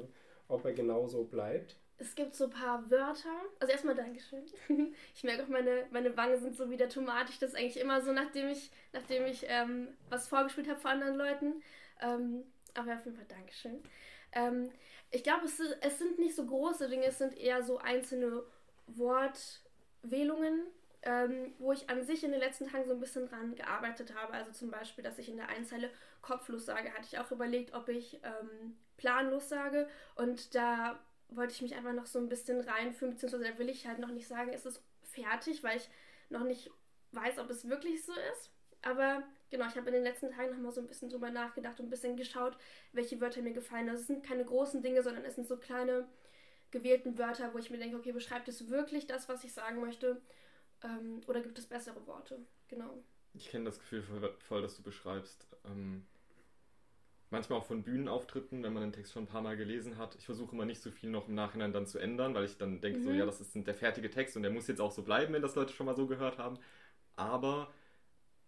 ob 0.48 0.63
er 0.65 0.74
genauso 0.74 1.24
bleibt. 1.24 1.75
Es 2.00 2.13
gibt 2.13 2.36
so 2.36 2.43
ein 2.43 2.51
paar 2.51 2.89
Wörter. 2.91 3.41
Also 3.60 3.72
erstmal 3.72 3.96
Dankeschön. 3.96 4.43
Ich 5.15 5.24
merke 5.24 5.43
auch, 5.43 5.48
meine, 5.48 5.88
meine 5.91 6.15
Wangen 6.15 6.39
sind 6.39 6.55
so 6.55 6.69
wieder 6.69 6.88
tomatisch. 6.89 7.39
Das 7.39 7.50
ist 7.51 7.55
eigentlich 7.57 7.79
immer 7.79 8.01
so, 8.01 8.13
nachdem 8.13 8.50
ich, 8.50 8.69
nachdem 8.93 9.25
ich 9.25 9.46
ähm, 9.48 9.88
was 10.10 10.27
vorgespielt 10.27 10.69
habe 10.69 10.79
vor 10.79 10.91
anderen 10.91 11.15
Leuten. 11.15 11.63
Ähm, 12.00 12.43
aber 12.77 12.93
auf 12.93 13.05
jeden 13.05 13.17
Fall 13.17 13.25
Dankeschön. 13.27 13.81
Ähm, 14.34 14.72
ich 15.12 15.24
glaube, 15.24 15.46
es, 15.46 15.60
es 15.60 15.98
sind 15.98 16.19
nicht 16.19 16.36
so 16.36 16.46
große 16.46 16.89
Dinge, 16.89 17.05
es 17.05 17.17
sind 17.17 17.38
eher 17.38 17.63
so 17.63 17.77
einzelne 17.77 18.43
Wortwählungen, 18.88 20.67
ähm, 21.03 21.53
wo 21.60 21.72
ich 21.72 21.89
an 21.89 22.03
sich 22.03 22.24
in 22.24 22.31
den 22.31 22.39
letzten 22.39 22.67
Tagen 22.67 22.88
so 22.88 22.93
ein 22.93 23.00
bisschen 23.00 23.27
dran 23.27 23.55
gearbeitet 23.55 24.13
habe. 24.15 24.34
Also 24.34 24.51
zum 24.51 24.72
Beispiel, 24.72 25.03
dass 25.03 25.17
ich 25.17 25.29
in 25.29 25.38
der 25.38 25.50
Einzeile 25.50 25.89
kopflos 26.22 26.65
sage, 26.65 26.93
hatte 26.93 27.07
ich 27.12 27.19
auch 27.19 27.31
überlegt, 27.31 27.74
ob 27.74 27.89
ich 27.89 28.15
ähm, 28.24 28.77
planlos 28.98 29.50
sage. 29.50 29.88
Und 30.15 30.55
da 30.55 31.00
wollte 31.29 31.53
ich 31.53 31.62
mich 31.62 31.75
einfach 31.75 31.93
noch 31.93 32.05
so 32.05 32.19
ein 32.19 32.29
bisschen 32.29 32.60
reinfühlen, 32.62 33.13
beziehungsweise 33.13 33.57
will 33.57 33.69
ich 33.69 33.88
halt 33.88 34.00
noch 34.00 34.10
nicht 34.10 34.27
sagen, 34.27 34.51
es 34.53 34.65
ist 34.65 34.81
fertig, 35.03 35.63
weil 35.63 35.77
ich 35.77 35.89
noch 36.29 36.43
nicht 36.43 36.69
weiß, 37.12 37.39
ob 37.39 37.50
es 37.50 37.69
wirklich 37.69 38.03
so 38.03 38.13
ist. 38.34 38.51
Aber 38.81 39.24
genau, 39.49 39.67
ich 39.67 39.75
habe 39.75 39.87
in 39.87 39.93
den 39.93 40.03
letzten 40.03 40.29
Tagen 40.31 40.51
noch 40.51 40.59
mal 40.59 40.71
so 40.71 40.81
ein 40.81 40.87
bisschen 40.87 41.09
drüber 41.09 41.31
nachgedacht 41.31 41.79
und 41.79 41.87
ein 41.87 41.89
bisschen 41.89 42.15
geschaut, 42.17 42.57
welche 42.93 43.19
Wörter 43.21 43.41
mir 43.41 43.53
gefallen. 43.53 43.89
Also 43.89 44.01
es 44.01 44.07
sind 44.07 44.25
keine 44.25 44.45
großen 44.45 44.81
Dinge, 44.81 45.03
sondern 45.03 45.25
es 45.25 45.35
sind 45.35 45.47
so 45.47 45.57
kleine 45.57 46.07
gewählten 46.71 47.17
Wörter, 47.17 47.53
wo 47.53 47.57
ich 47.57 47.69
mir 47.69 47.77
denke, 47.77 47.97
okay, 47.97 48.11
beschreibt 48.11 48.47
es 48.47 48.69
wirklich 48.69 49.07
das, 49.07 49.29
was 49.29 49.43
ich 49.43 49.53
sagen 49.53 49.79
möchte? 49.81 50.21
Ähm, 50.83 51.21
oder 51.27 51.41
gibt 51.41 51.57
es 51.57 51.67
bessere 51.67 52.05
Worte? 52.07 52.39
Genau. 52.67 53.03
Ich 53.33 53.49
kenne 53.49 53.65
das 53.65 53.79
Gefühl 53.79 54.01
voll, 54.03 54.35
voll, 54.39 54.61
das 54.61 54.75
du 54.75 54.83
beschreibst. 54.83 55.47
Ähm, 55.65 56.05
manchmal 57.29 57.59
auch 57.59 57.65
von 57.65 57.83
Bühnenauftritten, 57.83 58.63
wenn 58.63 58.73
man 58.73 58.83
den 58.83 58.93
Text 58.93 59.13
schon 59.13 59.23
ein 59.23 59.27
paar 59.27 59.41
Mal 59.41 59.57
gelesen 59.57 59.97
hat. 59.97 60.15
Ich 60.15 60.25
versuche 60.25 60.53
immer 60.55 60.65
nicht 60.65 60.81
so 60.81 60.91
viel 60.91 61.09
noch 61.09 61.27
im 61.27 61.35
Nachhinein 61.35 61.73
dann 61.73 61.85
zu 61.85 61.99
ändern, 61.99 62.33
weil 62.33 62.45
ich 62.45 62.57
dann 62.57 62.81
denke, 62.81 63.01
so, 63.01 63.09
Mhm. 63.09 63.15
ja, 63.19 63.25
das 63.25 63.41
ist 63.41 63.53
der 63.55 63.75
fertige 63.75 64.09
Text 64.09 64.35
und 64.35 64.43
der 64.43 64.51
muss 64.51 64.67
jetzt 64.67 64.81
auch 64.81 64.91
so 64.91 65.03
bleiben, 65.03 65.33
wenn 65.33 65.41
das 65.41 65.55
Leute 65.55 65.73
schon 65.73 65.85
mal 65.85 65.95
so 65.95 66.07
gehört 66.07 66.37
haben. 66.37 66.57
Aber 67.15 67.71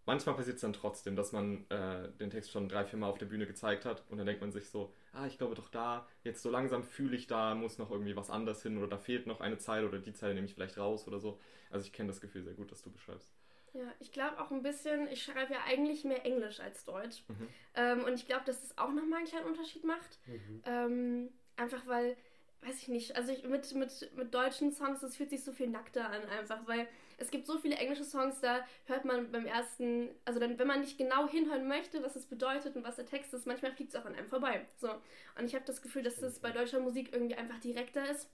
manchmal 0.06 0.36
passiert 0.36 0.56
es 0.56 0.62
dann 0.62 0.74
trotzdem, 0.74 1.16
dass 1.16 1.32
man 1.32 1.66
äh, 1.70 2.10
den 2.20 2.30
Text 2.30 2.52
schon 2.52 2.68
drei, 2.70 2.86
vier 2.86 3.00
Mal 3.00 3.08
auf 3.08 3.18
der 3.18 3.26
Bühne 3.28 3.46
gezeigt 3.46 3.86
hat 3.86 4.04
und 4.10 4.18
dann 4.18 4.26
denkt 4.26 4.42
man 4.42 4.52
sich 4.52 4.70
so, 4.70 4.94
ah, 5.14 5.28
ich 5.28 5.38
glaube 5.38 5.56
doch 5.56 5.70
da, 5.70 6.08
jetzt 6.24 6.42
so 6.42 6.50
langsam 6.50 6.84
fühle 6.84 7.16
ich 7.16 7.28
da, 7.28 7.56
muss 7.56 7.78
noch 7.78 7.92
irgendwie 7.92 8.16
was 8.16 8.30
anderes 8.30 8.64
hin 8.64 8.78
oder 8.78 8.88
da 8.88 8.98
fehlt 8.98 9.28
noch 9.28 9.42
eine 9.42 9.58
Zeile 9.58 9.88
oder 9.88 10.00
die 10.00 10.14
Zeile 10.14 10.34
nehme 10.34 10.48
ich 10.48 10.54
vielleicht 10.54 10.78
raus 10.78 11.08
oder 11.08 11.20
so. 11.20 11.40
Also 11.70 11.86
ich 11.86 11.94
kenne 11.94 12.10
das 12.10 12.22
Gefühl 12.22 12.44
sehr 12.44 12.54
gut, 12.54 12.72
das 12.72 12.82
du 12.82 12.92
beschreibst. 12.92 13.32
Ja, 13.74 13.94
ich 14.00 14.12
glaube 14.12 14.40
auch 14.42 14.52
ein 14.52 14.64
bisschen, 14.64 15.08
ich 15.10 15.24
schreibe 15.24 15.54
ja 15.54 15.60
eigentlich 15.68 16.04
mehr 16.04 16.26
Englisch 16.26 16.60
als 16.60 16.86
Deutsch. 16.86 17.24
Mhm. 17.28 17.48
Ähm, 17.76 18.04
und 18.04 18.14
ich 18.14 18.26
glaube, 18.26 18.44
dass 18.46 18.62
das 18.62 18.78
auch 18.78 18.92
nochmal 18.92 19.20
einen 19.20 19.28
kleinen 19.28 19.46
Unterschied 19.46 19.84
macht. 19.84 20.18
Ähm, 20.66 21.30
einfach 21.56 21.86
weil, 21.86 22.18
weiß 22.62 22.82
ich 22.82 22.88
nicht, 22.88 23.16
also 23.16 23.32
ich, 23.32 23.44
mit, 23.44 23.74
mit, 23.76 24.12
mit 24.16 24.34
deutschen 24.34 24.72
Songs, 24.72 25.02
das 25.02 25.16
fühlt 25.16 25.30
sich 25.30 25.44
so 25.44 25.52
viel 25.52 25.68
nackter 25.68 26.10
an, 26.10 26.24
einfach, 26.30 26.66
weil 26.66 26.88
es 27.20 27.32
gibt 27.32 27.46
so 27.46 27.58
viele 27.58 27.76
englische 27.76 28.04
Songs, 28.04 28.40
da 28.42 28.66
hört 28.86 29.06
man 29.06 29.32
beim 29.32 29.46
ersten, 29.46 30.10
also 30.26 30.40
dann, 30.40 30.58
wenn 30.58 30.68
man 30.68 30.82
nicht 30.82 30.98
genau 30.98 31.28
hinhören 31.28 31.68
möchte, 31.68 32.02
was 32.04 32.16
es 32.16 32.26
bedeutet 32.26 32.76
und 32.76 32.84
was 32.84 32.96
der 32.96 33.06
Text 33.06 33.34
ist, 33.34 33.46
manchmal 33.46 33.72
fliegt 33.74 33.94
es 33.94 34.00
auch 34.00 34.06
an 34.06 34.16
einem 34.16 34.30
vorbei. 34.30 34.66
So. 34.78 34.90
Und 35.38 35.46
ich 35.46 35.56
habe 35.56 35.66
das 35.66 35.82
Gefühl, 35.82 36.04
dass 36.04 36.18
das 36.18 36.40
bei 36.40 36.52
deutscher 36.52 36.80
Musik 36.80 37.14
irgendwie 37.14 37.36
einfach 37.36 37.60
direkter 37.60 38.10
ist. 38.10 38.30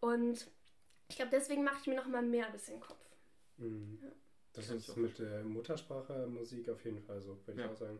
Und 0.00 0.46
ich 1.08 1.16
glaube, 1.16 1.30
deswegen 1.32 1.64
mache 1.64 1.78
ich 1.80 1.86
mir 1.86 1.96
noch 1.96 2.06
mal 2.06 2.22
mehr 2.22 2.46
ein 2.46 2.52
bisschen 2.52 2.80
Kopf. 2.80 3.04
Mhm. 3.56 3.98
Ja. 4.02 4.12
Das 4.52 4.70
ist 4.70 4.96
mit 4.96 5.18
der 5.18 5.44
Muttersprache 5.44 6.26
Musik 6.26 6.70
auf 6.70 6.82
jeden 6.84 7.02
Fall 7.02 7.20
so, 7.20 7.38
würde 7.46 7.60
ja. 7.60 7.66
ich 7.66 7.72
auch 7.72 7.76
sagen. 7.76 7.98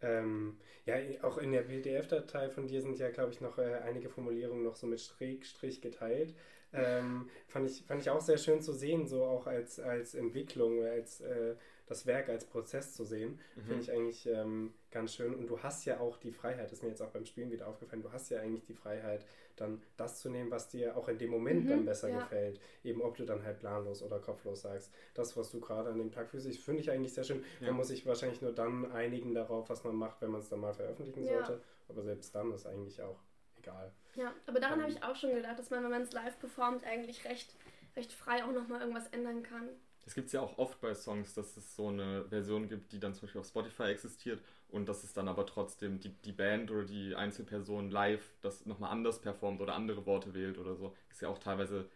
Ähm, 0.00 0.58
ja, 0.84 0.96
auch 1.22 1.38
in 1.38 1.52
der 1.52 1.62
PDF-Datei 1.62 2.50
von 2.50 2.66
dir 2.66 2.82
sind 2.82 2.98
ja, 2.98 3.10
glaube 3.10 3.32
ich, 3.32 3.40
noch 3.40 3.58
äh, 3.58 3.74
einige 3.84 4.08
Formulierungen 4.08 4.64
noch 4.64 4.74
so 4.74 4.88
mit 4.88 5.00
Strich 5.00 5.80
geteilt. 5.80 6.34
Ähm, 6.72 7.28
fand, 7.48 7.68
ich, 7.68 7.84
fand 7.84 8.00
ich 8.00 8.10
auch 8.10 8.20
sehr 8.20 8.38
schön 8.38 8.62
zu 8.62 8.72
sehen, 8.72 9.06
so 9.06 9.24
auch 9.24 9.46
als, 9.46 9.78
als 9.78 10.14
Entwicklung, 10.14 10.82
als 10.84 11.20
äh, 11.20 11.54
das 11.86 12.06
Werk 12.06 12.28
als 12.28 12.46
Prozess 12.46 12.94
zu 12.94 13.04
sehen, 13.04 13.38
mhm. 13.56 13.62
finde 13.62 13.82
ich 13.82 13.92
eigentlich 13.92 14.26
ähm, 14.26 14.72
ganz 14.90 15.14
schön. 15.14 15.34
Und 15.34 15.48
du 15.48 15.62
hast 15.62 15.84
ja 15.84 16.00
auch 16.00 16.16
die 16.16 16.32
Freiheit, 16.32 16.72
ist 16.72 16.82
mir 16.82 16.88
jetzt 16.88 17.02
auch 17.02 17.10
beim 17.10 17.26
Spielen 17.26 17.50
wieder 17.50 17.68
aufgefallen, 17.68 18.02
du 18.02 18.12
hast 18.12 18.30
ja 18.30 18.40
eigentlich 18.40 18.64
die 18.64 18.74
Freiheit, 18.74 19.26
dann 19.56 19.82
das 19.98 20.20
zu 20.20 20.30
nehmen, 20.30 20.50
was 20.50 20.68
dir 20.68 20.96
auch 20.96 21.08
in 21.08 21.18
dem 21.18 21.30
Moment 21.30 21.64
mhm, 21.64 21.68
dann 21.68 21.84
besser 21.84 22.08
ja. 22.08 22.20
gefällt. 22.20 22.60
Eben 22.82 23.02
ob 23.02 23.16
du 23.16 23.24
dann 23.24 23.44
halt 23.44 23.58
planlos 23.58 24.02
oder 24.02 24.18
kopflos 24.18 24.62
sagst. 24.62 24.90
Das, 25.14 25.36
was 25.36 25.50
du 25.50 25.60
gerade 25.60 25.90
an 25.90 25.98
dem 25.98 26.10
Tag 26.10 26.30
fühlst, 26.30 26.48
finde 26.58 26.80
ich 26.80 26.90
eigentlich 26.90 27.12
sehr 27.12 27.24
schön. 27.24 27.44
Ja. 27.60 27.68
Man 27.68 27.76
muss 27.76 27.88
sich 27.88 28.06
wahrscheinlich 28.06 28.40
nur 28.40 28.52
dann 28.52 28.90
einigen 28.92 29.34
darauf, 29.34 29.68
was 29.68 29.84
man 29.84 29.94
macht, 29.94 30.22
wenn 30.22 30.30
man 30.30 30.40
es 30.40 30.48
dann 30.48 30.60
mal 30.60 30.72
veröffentlichen 30.72 31.24
ja. 31.24 31.44
sollte. 31.44 31.62
Aber 31.88 32.02
selbst 32.02 32.34
dann 32.34 32.52
ist 32.52 32.66
eigentlich 32.66 33.02
auch 33.02 33.20
egal. 33.58 33.92
Ja, 34.14 34.32
aber 34.46 34.60
daran 34.60 34.78
ähm, 34.78 34.82
habe 34.82 34.92
ich 34.92 35.02
auch 35.02 35.16
schon 35.16 35.34
gedacht, 35.34 35.58
dass 35.58 35.70
man, 35.70 35.82
wenn 35.82 35.90
man 35.90 36.02
es 36.02 36.12
live 36.12 36.38
performt, 36.38 36.84
eigentlich 36.84 37.24
recht, 37.24 37.54
recht 37.96 38.12
frei 38.12 38.44
auch 38.44 38.52
nochmal 38.52 38.80
irgendwas 38.80 39.08
ändern 39.08 39.42
kann. 39.42 39.68
Es 40.04 40.14
gibt 40.14 40.26
es 40.26 40.32
ja 40.32 40.40
auch 40.40 40.58
oft 40.58 40.80
bei 40.80 40.94
Songs, 40.94 41.34
dass 41.34 41.56
es 41.56 41.76
so 41.76 41.88
eine 41.88 42.24
Version 42.24 42.68
gibt, 42.68 42.92
die 42.92 42.98
dann 42.98 43.14
zum 43.14 43.22
Beispiel 43.22 43.40
auf 43.40 43.46
Spotify 43.46 43.84
existiert 43.84 44.42
und 44.68 44.88
dass 44.88 45.04
es 45.04 45.12
dann 45.12 45.28
aber 45.28 45.46
trotzdem 45.46 46.00
die, 46.00 46.08
die 46.08 46.32
Band 46.32 46.70
oder 46.70 46.84
die 46.84 47.14
Einzelperson 47.14 47.90
live 47.90 48.34
das 48.40 48.66
nochmal 48.66 48.90
anders 48.90 49.20
performt 49.20 49.60
oder 49.60 49.74
andere 49.74 50.04
Worte 50.04 50.34
wählt 50.34 50.58
oder 50.58 50.74
so. 50.74 50.96
Ist 51.10 51.22
ja 51.22 51.28
auch 51.28 51.38
teilweise 51.38 51.88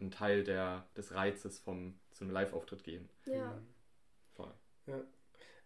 ein 0.00 0.10
Teil 0.10 0.42
der, 0.42 0.86
des 0.96 1.14
Reizes 1.14 1.58
vom 1.58 1.98
zu 2.12 2.24
einem 2.24 2.32
Live-Auftritt 2.32 2.82
gehen. 2.82 3.08
Ja. 3.26 3.60
Voll. 4.34 4.52
Ja. 4.86 5.00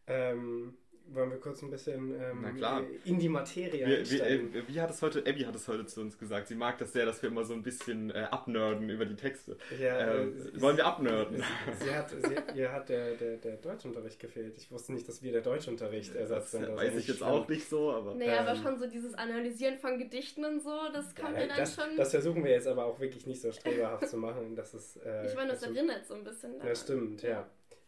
Ähm, 0.06 0.76
wollen 1.08 1.30
wir 1.30 1.38
kurz 1.38 1.62
ein 1.62 1.70
bisschen 1.70 2.14
ähm, 2.20 2.94
in 3.04 3.18
die 3.18 3.28
Materie 3.28 3.86
wie, 3.86 4.10
wie, 4.10 4.20
äh, 4.20 4.68
wie, 4.68 4.80
hat 4.80 4.90
es 4.90 5.02
heute, 5.02 5.20
Abby 5.20 5.42
hat 5.42 5.54
es 5.54 5.68
heute 5.68 5.86
zu 5.86 6.00
uns 6.00 6.18
gesagt, 6.18 6.48
sie 6.48 6.54
mag 6.54 6.78
das 6.78 6.92
sehr, 6.92 7.06
dass 7.06 7.22
wir 7.22 7.30
immer 7.30 7.44
so 7.44 7.54
ein 7.54 7.62
bisschen 7.62 8.10
äh, 8.10 8.26
abnörden 8.30 8.88
über 8.88 9.04
die 9.04 9.14
Texte. 9.14 9.56
Ja, 9.80 10.14
ähm, 10.14 10.34
äh, 10.54 10.60
wollen 10.60 10.76
wir 10.76 10.86
abnörden? 10.86 11.42
Sie, 11.78 11.84
sie 11.84 11.94
hat, 11.94 12.10
sie, 12.10 12.58
ihr 12.58 12.72
hat 12.72 12.88
der, 12.88 13.14
der, 13.14 13.36
der 13.36 13.56
Deutschunterricht 13.56 14.18
gefehlt. 14.18 14.56
Ich 14.56 14.70
wusste 14.70 14.92
nicht, 14.92 15.08
dass 15.08 15.22
wir 15.22 15.32
der 15.32 15.42
Deutschunterricht 15.42 16.14
ersetzt 16.14 16.52
sind. 16.52 16.62
Das 16.62 16.76
weiß 16.76 16.96
ich 16.96 17.08
jetzt 17.08 17.18
schlimm. 17.18 17.28
auch 17.28 17.48
nicht 17.48 17.68
so, 17.68 17.92
aber... 17.92 18.14
Naja, 18.14 18.40
ähm, 18.40 18.48
aber 18.48 18.56
schon 18.56 18.78
so 18.78 18.86
dieses 18.86 19.14
Analysieren 19.14 19.78
von 19.78 19.98
Gedichten 19.98 20.44
und 20.44 20.62
so, 20.62 20.74
das 20.92 21.14
kommt 21.14 21.34
ja, 21.34 21.42
ja 21.42 21.46
dann 21.48 21.56
das, 21.58 21.74
schon... 21.74 21.96
Das 21.96 22.10
versuchen 22.10 22.44
wir 22.44 22.52
jetzt 22.52 22.66
aber 22.66 22.84
auch 22.86 22.98
wirklich 22.98 23.26
nicht 23.26 23.40
so 23.40 23.52
streberhaft 23.52 24.08
zu 24.08 24.16
machen, 24.16 24.56
dass 24.56 24.74
es... 24.74 24.96
Äh, 24.96 25.26
ich 25.26 25.34
meine, 25.34 25.52
das 25.52 25.62
erinnert 25.62 26.06
so 26.06 26.14
ein 26.14 26.24
bisschen 26.24 26.52
daran. 26.54 26.68
Ja, 26.68 26.74
stimmt, 26.74 27.22
ja. 27.22 27.46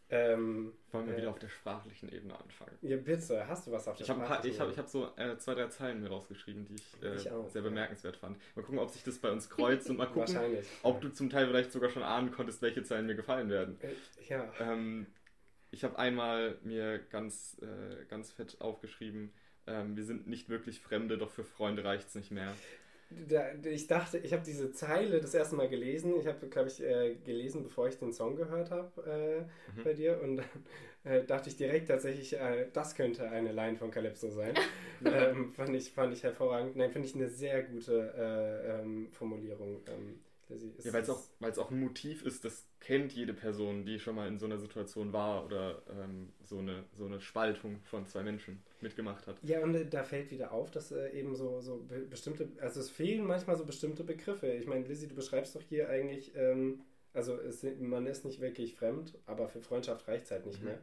Ähm, 0.08 0.72
Wollen 0.92 1.06
wir 1.06 1.14
äh, 1.14 1.16
wieder 1.18 1.30
auf 1.30 1.38
der 1.38 1.48
sprachlichen 1.48 2.08
Ebene 2.12 2.38
anfangen? 2.38 2.78
Ja, 2.82 2.96
bitte. 2.96 3.46
Hast 3.48 3.66
du 3.66 3.72
was 3.72 3.88
auf 3.88 3.96
der 3.96 4.04
ich 4.04 4.10
hab 4.10 4.18
sprachlichen 4.18 4.54
Ebene? 4.54 4.72
Ich 4.72 4.78
habe 4.78 4.86
hab 4.86 4.88
so 4.88 5.22
äh, 5.22 5.36
zwei, 5.38 5.54
drei 5.54 5.66
Zeilen 5.68 6.00
mir 6.00 6.08
rausgeschrieben, 6.08 6.64
die 6.64 6.74
ich, 6.74 7.02
äh, 7.02 7.16
ich 7.16 7.30
auch, 7.30 7.48
sehr 7.48 7.62
bemerkenswert 7.62 8.14
ja. 8.14 8.20
fand. 8.20 8.38
Mal 8.54 8.62
gucken, 8.62 8.78
ob 8.78 8.90
sich 8.90 9.02
das 9.02 9.18
bei 9.18 9.30
uns 9.30 9.50
kreuzt 9.50 9.90
und 9.90 9.96
mal 9.96 10.06
gucken, 10.06 10.38
ob 10.82 11.00
du 11.00 11.08
zum 11.08 11.28
Teil 11.28 11.48
vielleicht 11.48 11.72
sogar 11.72 11.90
schon 11.90 12.04
ahnen 12.04 12.30
konntest, 12.30 12.62
welche 12.62 12.84
Zeilen 12.84 13.06
mir 13.06 13.16
gefallen 13.16 13.48
werden. 13.48 13.78
Äh, 13.80 13.94
ja. 14.28 14.52
Ähm, 14.60 15.06
ich 15.72 15.82
habe 15.82 15.98
einmal 15.98 16.56
mir 16.62 17.00
ganz, 17.10 17.60
äh, 17.60 18.04
ganz 18.06 18.30
fett 18.30 18.60
aufgeschrieben, 18.60 19.32
ähm, 19.66 19.96
wir 19.96 20.04
sind 20.04 20.26
nicht 20.26 20.48
wirklich 20.48 20.80
Fremde, 20.80 21.18
doch 21.18 21.30
für 21.30 21.44
Freunde 21.44 21.84
reicht 21.84 22.08
es 22.08 22.14
nicht 22.14 22.30
mehr 22.30 22.54
da, 23.10 23.52
ich 23.64 23.86
dachte, 23.86 24.18
ich 24.18 24.32
habe 24.32 24.42
diese 24.44 24.72
Zeile 24.72 25.20
das 25.20 25.34
erste 25.34 25.56
Mal 25.56 25.68
gelesen. 25.68 26.14
Ich 26.18 26.26
habe, 26.26 26.46
glaube 26.48 26.68
ich, 26.68 26.82
äh, 26.82 27.14
gelesen, 27.24 27.62
bevor 27.62 27.88
ich 27.88 27.98
den 27.98 28.12
Song 28.12 28.36
gehört 28.36 28.70
habe 28.70 29.02
äh, 29.06 29.40
mhm. 29.78 29.84
bei 29.84 29.92
dir. 29.94 30.20
Und 30.20 30.38
dann 30.38 30.46
äh, 31.04 31.24
dachte 31.24 31.48
ich 31.48 31.56
direkt 31.56 31.88
tatsächlich, 31.88 32.38
äh, 32.38 32.66
das 32.72 32.94
könnte 32.94 33.28
eine 33.30 33.52
Line 33.52 33.76
von 33.76 33.90
Calypso 33.90 34.30
sein. 34.30 34.54
ähm, 35.04 35.50
fand, 35.50 35.74
ich, 35.74 35.92
fand 35.92 36.12
ich 36.12 36.22
hervorragend. 36.24 36.76
Nein, 36.76 36.90
finde 36.90 37.08
ich 37.08 37.14
eine 37.14 37.28
sehr 37.28 37.62
gute 37.62 38.12
äh, 38.16 38.80
ähm, 38.80 39.08
Formulierung. 39.12 39.82
Ähm, 39.86 40.20
ja, 40.48 40.92
weil 40.92 41.02
es 41.02 41.10
auch, 41.10 41.22
auch 41.58 41.70
ein 41.70 41.80
Motiv 41.80 42.24
ist, 42.24 42.44
das 42.44 42.66
kennt 42.78 43.12
jede 43.12 43.34
Person, 43.34 43.84
die 43.84 43.98
schon 43.98 44.14
mal 44.14 44.28
in 44.28 44.38
so 44.38 44.46
einer 44.46 44.58
Situation 44.58 45.12
war 45.12 45.44
oder 45.44 45.82
ähm, 45.90 46.32
so, 46.44 46.58
eine, 46.58 46.84
so 46.96 47.06
eine 47.06 47.20
Spaltung 47.20 47.80
von 47.82 48.06
zwei 48.06 48.22
Menschen 48.22 48.62
mitgemacht 48.80 49.26
hat. 49.26 49.36
Ja, 49.42 49.62
und 49.62 49.74
äh, 49.74 49.86
da 49.86 50.04
fällt 50.04 50.30
wieder 50.30 50.52
auf, 50.52 50.70
dass 50.70 50.92
äh, 50.92 51.10
eben 51.10 51.34
so, 51.34 51.60
so 51.60 51.78
be 51.78 52.00
bestimmte, 52.00 52.48
also 52.60 52.80
es 52.80 52.90
fehlen 52.90 53.26
manchmal 53.26 53.56
so 53.56 53.64
bestimmte 53.64 54.04
Begriffe. 54.04 54.46
Ich 54.48 54.66
meine, 54.66 54.86
Lizzie, 54.86 55.08
du 55.08 55.14
beschreibst 55.14 55.56
doch 55.56 55.62
hier 55.62 55.88
eigentlich, 55.88 56.34
ähm, 56.36 56.82
also 57.12 57.36
es, 57.40 57.64
man 57.80 58.06
ist 58.06 58.24
nicht 58.24 58.40
wirklich 58.40 58.74
fremd, 58.74 59.18
aber 59.26 59.48
für 59.48 59.60
Freundschaft 59.60 60.06
reicht 60.06 60.26
es 60.26 60.30
halt 60.30 60.46
nicht 60.46 60.60
mhm. 60.60 60.68
mehr. 60.68 60.78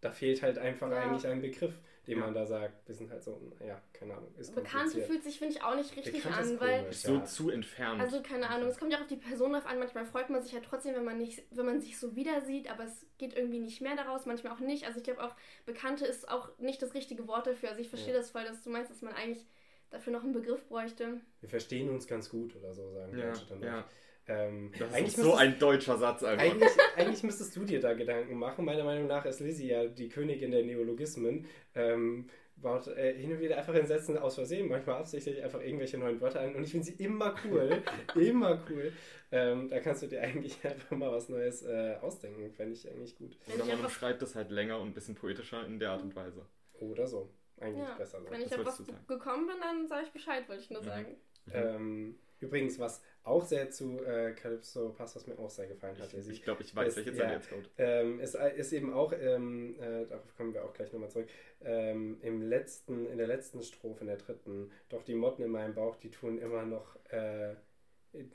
Da 0.00 0.12
fehlt 0.12 0.42
halt 0.42 0.58
einfach 0.58 0.90
ja. 0.90 0.98
eigentlich 0.98 1.26
ein 1.26 1.40
Begriff 1.40 1.80
den 2.06 2.18
ja. 2.18 2.24
man 2.24 2.34
da 2.34 2.44
sagt. 2.44 2.86
Wir 2.86 2.94
sind 2.94 3.10
halt 3.10 3.22
so, 3.22 3.40
ja, 3.64 3.80
keine 3.92 4.14
Ahnung. 4.14 4.34
Ist 4.36 4.54
Bekannte 4.54 5.00
fühlt 5.02 5.22
sich, 5.22 5.38
finde 5.38 5.54
ich, 5.54 5.62
auch 5.62 5.74
nicht 5.74 5.96
richtig 5.96 6.22
Bekannt 6.22 6.36
an, 6.36 6.60
weil. 6.60 6.80
Komisch, 6.82 6.96
so 6.98 7.20
zu 7.20 7.50
entfernt. 7.50 8.00
Also, 8.00 8.22
keine 8.22 8.48
Ahnung, 8.50 8.68
es 8.68 8.78
kommt 8.78 8.92
ja 8.92 8.98
auch 8.98 9.02
auf 9.02 9.08
die 9.08 9.16
Person 9.16 9.52
drauf 9.52 9.66
an. 9.66 9.78
Manchmal 9.78 10.04
freut 10.04 10.30
man 10.30 10.42
sich 10.42 10.52
ja 10.52 10.60
trotzdem, 10.60 10.94
wenn 10.94 11.04
man, 11.04 11.18
nicht, 11.18 11.42
wenn 11.50 11.66
man 11.66 11.80
sich 11.80 11.98
so 11.98 12.14
wieder 12.14 12.42
sieht, 12.42 12.70
aber 12.70 12.84
es 12.84 13.06
geht 13.18 13.36
irgendwie 13.36 13.60
nicht 13.60 13.80
mehr 13.80 13.96
daraus, 13.96 14.26
manchmal 14.26 14.52
auch 14.52 14.60
nicht. 14.60 14.86
Also, 14.86 14.98
ich 14.98 15.04
glaube 15.04 15.22
auch, 15.22 15.34
Bekannte 15.64 16.04
ist 16.06 16.28
auch 16.28 16.56
nicht 16.58 16.82
das 16.82 16.94
richtige 16.94 17.26
Wort 17.26 17.46
dafür. 17.46 17.70
Also, 17.70 17.80
ich 17.80 17.88
verstehe 17.88 18.12
ja. 18.12 18.18
das 18.18 18.30
voll, 18.30 18.44
dass 18.44 18.62
du 18.62 18.70
meinst, 18.70 18.90
dass 18.90 19.02
man 19.02 19.14
eigentlich 19.14 19.46
dafür 19.90 20.12
noch 20.12 20.24
einen 20.24 20.32
Begriff 20.32 20.66
bräuchte. 20.66 21.20
Wir 21.40 21.48
verstehen 21.48 21.88
uns 21.88 22.06
ganz 22.06 22.28
gut 22.28 22.54
oder 22.56 22.74
so, 22.74 22.90
sagen 22.92 23.16
ja, 23.16 23.26
Deutsche 23.26 23.46
dann. 23.48 23.62
Ja. 23.62 23.84
Ähm, 24.26 24.72
das 24.78 25.00
ist 25.00 25.16
so 25.16 25.34
ein 25.34 25.58
deutscher 25.58 25.98
Satz 25.98 26.22
einfach. 26.22 26.44
Eigentlich, 26.44 26.70
eigentlich 26.96 27.22
müsstest 27.22 27.54
du 27.56 27.64
dir 27.64 27.80
da 27.80 27.92
Gedanken 27.92 28.38
machen. 28.38 28.64
Meiner 28.64 28.84
Meinung 28.84 29.06
nach 29.06 29.24
ist 29.26 29.40
Lizzie 29.40 29.68
ja 29.68 29.86
die 29.86 30.08
Königin 30.08 30.50
der 30.50 30.64
Neologismen. 30.64 31.46
Ähm, 31.74 32.28
baut 32.56 32.86
äh, 32.86 33.14
hin 33.14 33.32
und 33.32 33.40
wieder 33.40 33.58
einfach 33.58 33.74
in 33.74 33.86
Sätzen 33.86 34.16
aus 34.16 34.36
Versehen, 34.36 34.68
manchmal 34.68 34.96
absichtlich 34.96 35.42
einfach 35.42 35.60
irgendwelche 35.60 35.98
neuen 35.98 36.20
Wörter 36.20 36.40
ein. 36.40 36.54
Und 36.54 36.64
ich 36.64 36.70
finde 36.70 36.86
sie 36.86 36.94
immer 37.04 37.34
cool. 37.44 37.82
immer 38.14 38.62
cool. 38.70 38.92
Ähm, 39.30 39.68
da 39.68 39.80
kannst 39.80 40.02
du 40.02 40.06
dir 40.06 40.22
eigentlich 40.22 40.64
einfach 40.64 40.96
mal 40.96 41.12
was 41.12 41.28
Neues 41.28 41.62
äh, 41.62 41.96
ausdenken. 42.00 42.50
Fände 42.52 42.74
ich 42.74 42.88
eigentlich 42.88 43.16
gut. 43.16 43.36
Oder 43.52 43.76
man 43.76 43.90
schreibt 43.90 44.22
das 44.22 44.34
halt 44.34 44.50
länger 44.50 44.80
und 44.80 44.88
ein 44.88 44.94
bisschen 44.94 45.14
poetischer 45.14 45.66
in 45.66 45.78
der 45.78 45.90
Art 45.90 46.02
und 46.02 46.14
Weise. 46.16 46.46
Oder 46.80 47.06
so. 47.06 47.30
Eigentlich 47.60 47.86
ja. 47.86 47.94
besser. 47.94 48.20
So. 48.20 48.30
Wenn 48.30 48.42
ich 48.42 48.54
auf 48.54 48.64
was 48.64 48.82
gekommen 49.06 49.46
bin, 49.46 49.56
dann 49.60 49.86
sage 49.86 50.06
ich 50.06 50.12
Bescheid, 50.12 50.48
wollte 50.48 50.62
ich 50.62 50.70
nur 50.70 50.82
mhm. 50.82 50.86
sagen. 50.86 51.16
Mhm. 51.46 51.52
Ähm, 51.52 52.18
übrigens, 52.40 52.78
was 52.78 53.02
auch 53.22 53.44
sehr 53.44 53.70
zu 53.70 54.04
äh, 54.04 54.32
Calypso 54.32 54.90
passt, 54.90 55.16
was 55.16 55.26
mir 55.26 55.38
auch 55.38 55.48
sehr 55.48 55.66
gefallen 55.66 55.98
hat. 55.98 56.12
Ich, 56.12 56.28
ich 56.28 56.42
glaube, 56.42 56.62
ich 56.62 56.76
weiß, 56.76 56.96
welche 56.96 57.14
Zeit 57.14 57.28
ja, 57.28 57.32
jetzt 57.34 57.48
kommt. 57.48 57.70
Ähm, 57.78 58.20
es 58.20 58.34
ist 58.34 58.72
eben 58.72 58.92
auch, 58.92 59.12
ähm, 59.18 59.76
äh, 59.80 60.06
darauf 60.06 60.36
kommen 60.36 60.52
wir 60.52 60.64
auch 60.64 60.74
gleich 60.74 60.92
nochmal 60.92 61.10
zurück, 61.10 61.28
ähm, 61.62 62.18
im 62.20 62.42
letzten, 62.42 63.06
in 63.06 63.16
der 63.16 63.26
letzten 63.26 63.62
Strophe, 63.62 64.02
in 64.02 64.08
der 64.08 64.18
dritten, 64.18 64.70
doch 64.90 65.02
die 65.02 65.14
Motten 65.14 65.42
in 65.42 65.50
meinem 65.50 65.74
Bauch, 65.74 65.96
die 65.96 66.10
tun 66.10 66.38
immer 66.38 66.66
noch, 66.66 66.96
äh, 67.10 67.54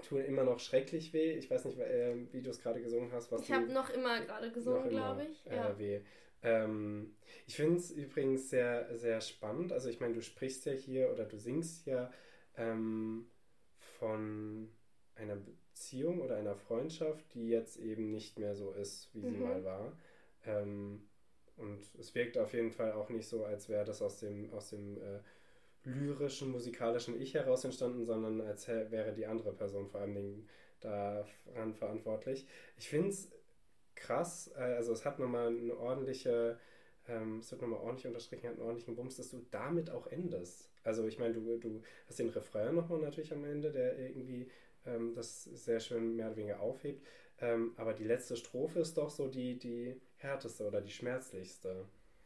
tun 0.08 0.26
immer 0.26 0.44
noch 0.44 0.60
schrecklich 0.60 1.14
weh. 1.14 1.34
Ich 1.34 1.50
weiß 1.50 1.66
nicht, 1.66 1.78
äh, 1.80 2.16
wie 2.32 2.42
du 2.42 2.50
es 2.50 2.62
gerade 2.62 2.82
gesungen 2.82 3.12
hast. 3.12 3.32
Was 3.32 3.42
ich 3.42 3.52
habe 3.52 3.72
noch 3.72 3.92
immer 3.92 4.22
gerade 4.22 4.52
gesungen, 4.52 4.90
glaube 4.90 5.28
ich. 5.30 5.46
Äh, 5.46 5.56
ja. 5.56 5.78
weh. 5.78 6.02
Ähm, 6.42 7.16
ich 7.46 7.56
finde 7.56 7.78
es 7.78 7.92
übrigens 7.92 8.50
sehr, 8.50 8.98
sehr 8.98 9.22
spannend. 9.22 9.72
Also 9.72 9.90
ich 9.90 10.00
meine, 10.00 10.14
du 10.14 10.22
sprichst 10.22 10.66
ja 10.66 10.74
hier 10.74 11.12
oder 11.12 11.26
du 11.26 11.38
singst 11.38 11.86
ja 11.86 12.12
ähm, 12.58 13.28
von 14.00 14.70
einer 15.16 15.36
Beziehung 15.36 16.22
oder 16.22 16.38
einer 16.38 16.56
Freundschaft, 16.56 17.34
die 17.34 17.50
jetzt 17.50 17.78
eben 17.78 18.12
nicht 18.12 18.40
mehr 18.40 18.56
so 18.56 18.72
ist, 18.72 19.10
wie 19.14 19.22
sie 19.22 19.32
mhm. 19.32 19.44
mal 19.44 19.64
war. 19.64 19.98
Ähm, 20.46 21.08
und 21.58 21.82
es 22.00 22.16
wirkt 22.16 22.38
auf 22.38 22.54
jeden 22.54 22.72
Fall 22.72 22.94
auch 22.94 23.10
nicht 23.10 23.28
so, 23.28 23.44
als 23.44 23.68
wäre 23.68 23.84
das 23.84 24.02
aus 24.02 24.20
dem, 24.20 24.52
aus 24.54 24.70
dem 24.70 24.98
äh, 24.98 25.20
lyrischen, 25.84 26.52
musikalischen 26.52 27.20
Ich 27.20 27.34
heraus 27.34 27.64
entstanden, 27.66 28.06
sondern 28.06 28.42
als 28.42 28.68
wäre 28.68 29.14
die 29.14 29.26
andere 29.26 29.54
Person 29.54 29.88
vor 29.88 30.02
allen 30.02 30.16
Dingen 30.16 30.50
daran 30.80 31.74
verantwortlich. 31.74 32.48
Ich 32.78 32.88
finde 32.88 33.10
es 33.10 33.30
krass, 33.96 34.52
äh, 34.56 34.62
also 34.62 34.94
es 34.94 35.06
hat 35.06 35.20
nochmal 35.20 35.48
eine 35.48 35.78
ordentliche, 35.78 36.58
ähm, 37.08 37.40
es 37.40 37.52
wird 37.52 37.62
nochmal 37.62 37.80
ordentlich 37.80 38.08
unterstrichen, 38.08 38.48
hat 38.48 38.54
einen 38.56 38.64
ordentlichen 38.64 38.96
Bums, 38.96 39.18
dass 39.18 39.32
du 39.32 39.46
damit 39.52 39.90
auch 39.90 40.08
endest. 40.08 40.69
Also 40.84 41.06
ich 41.08 41.20
meine, 41.20 41.34
du, 41.34 41.58
du 41.58 41.82
hast 42.08 42.20
den 42.20 42.30
Refrain 42.30 42.76
nochmal 42.76 43.00
natürlich 43.00 43.34
am 43.34 43.44
Ende, 43.46 43.72
der 43.72 43.98
irgendwie 43.98 44.50
ähm, 44.86 45.14
das 45.14 45.44
sehr 45.44 45.80
schön 45.80 46.16
mehr 46.16 46.28
oder 46.28 46.38
weniger 46.38 46.60
aufhebt. 46.62 47.06
Ähm, 47.42 47.74
aber 47.78 47.94
die 47.94 48.04
letzte 48.04 48.36
Strophe 48.36 48.80
ist 48.80 48.98
doch 48.98 49.10
so 49.10 49.28
die, 49.28 49.58
die 49.58 50.00
härteste 50.18 50.68
oder 50.68 50.82
die 50.82 50.92
schmerzlichste. 50.92 51.86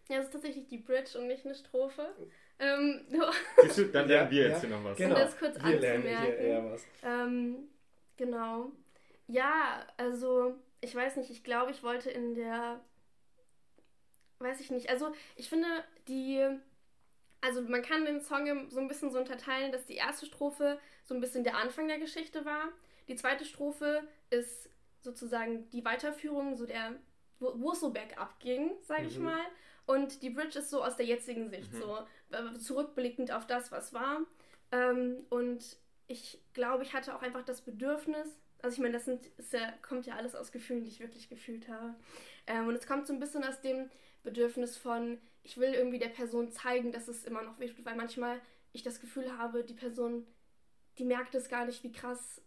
Ja, 0.09 0.17
es 0.19 0.25
ist 0.25 0.33
tatsächlich 0.33 0.67
die 0.67 0.79
Bridge 0.79 1.17
und 1.17 1.27
nicht 1.27 1.45
eine 1.45 1.55
Strophe. 1.55 2.13
Ähm, 2.59 3.05
Siehst 3.61 3.77
du, 3.77 3.85
dann 3.85 4.07
lernen 4.07 4.31
wir 4.31 4.49
jetzt 4.49 4.61
hier 4.61 4.69
noch 4.69 4.83
was. 4.83 4.97
Genau. 4.97 5.15
Um 5.15 5.21
das 5.21 5.37
kurz 5.37 5.63
wir 5.63 5.79
lernen 5.79 6.03
hier 6.03 6.37
eher 6.37 6.71
was. 6.71 6.85
Ähm, 7.03 7.69
genau. 8.17 8.71
Ja, 9.27 9.87
also 9.97 10.55
ich 10.81 10.93
weiß 10.93 11.15
nicht, 11.15 11.29
ich 11.29 11.43
glaube, 11.43 11.71
ich 11.71 11.83
wollte 11.83 12.09
in 12.11 12.35
der, 12.35 12.81
weiß 14.39 14.59
ich 14.59 14.71
nicht, 14.71 14.89
also 14.89 15.13
ich 15.35 15.47
finde 15.47 15.67
die, 16.07 16.45
also 17.43 17.61
man 17.61 17.81
kann 17.81 18.05
den 18.05 18.21
Song 18.21 18.69
so 18.69 18.79
ein 18.79 18.87
bisschen 18.87 19.11
so 19.11 19.19
unterteilen, 19.19 19.71
dass 19.71 19.85
die 19.85 19.95
erste 19.95 20.25
Strophe 20.25 20.79
so 21.03 21.13
ein 21.13 21.21
bisschen 21.21 21.43
der 21.43 21.57
Anfang 21.57 21.87
der 21.87 21.99
Geschichte 21.99 22.45
war. 22.45 22.69
Die 23.07 23.15
zweite 23.15 23.43
Strophe 23.45 24.07
ist 24.29 24.69
sozusagen 25.01 25.69
die 25.71 25.83
Weiterführung, 25.83 26.55
so 26.55 26.65
der, 26.65 26.93
wo, 27.39 27.53
wo 27.59 27.71
es 27.73 27.81
so 27.81 27.91
bergab 27.91 28.39
ging, 28.39 28.71
sage 28.81 29.07
ich 29.07 29.17
Mhm. 29.19 29.25
mal. 29.25 29.41
Und 29.85 30.21
die 30.21 30.29
Bridge 30.29 30.59
ist 30.59 30.69
so 30.69 30.81
aus 30.81 30.95
der 30.95 31.05
jetzigen 31.05 31.49
Sicht, 31.49 31.73
Mhm. 31.73 31.77
so 31.77 31.97
äh, 32.31 32.57
zurückblickend 32.57 33.31
auf 33.33 33.45
das, 33.45 33.71
was 33.71 33.93
war. 33.93 34.21
Ähm, 34.71 35.25
und 35.29 35.77
ich 36.07 36.39
glaube, 36.53 36.83
ich 36.83 36.93
hatte 36.93 37.13
auch 37.15 37.21
einfach 37.21 37.43
das 37.43 37.61
Bedürfnis, 37.61 38.27
also 38.61 38.75
ich 38.75 38.79
meine, 38.79 38.93
das 38.93 39.03
sind, 39.03 39.29
ja, 39.51 39.73
kommt 39.81 40.05
ja 40.05 40.15
alles 40.15 40.35
aus 40.35 40.53
Gefühlen, 40.53 40.83
die 40.83 40.89
ich 40.89 41.01
wirklich 41.01 41.27
gefühlt 41.27 41.67
habe. 41.67 41.95
Ähm, 42.47 42.67
und 42.69 42.75
es 42.75 42.87
kommt 42.87 43.05
so 43.07 43.11
ein 43.13 43.19
bisschen 43.19 43.43
aus 43.43 43.59
dem 43.59 43.89
Bedürfnis 44.23 44.77
von, 44.77 45.19
ich 45.43 45.57
will 45.57 45.73
irgendwie 45.73 45.99
der 45.99 46.09
Person 46.09 46.51
zeigen, 46.51 46.91
dass 46.91 47.07
es 47.07 47.25
immer 47.25 47.43
noch 47.43 47.59
wehtut, 47.59 47.85
weil 47.85 47.95
manchmal 47.95 48.39
ich 48.73 48.83
das 48.83 49.01
Gefühl 49.01 49.37
habe, 49.37 49.63
die 49.63 49.73
Person, 49.73 50.25
die 50.97 51.05
merkt 51.05 51.35
es 51.35 51.49
gar 51.49 51.65
nicht, 51.65 51.83
wie 51.83 51.91
krass 51.91 52.41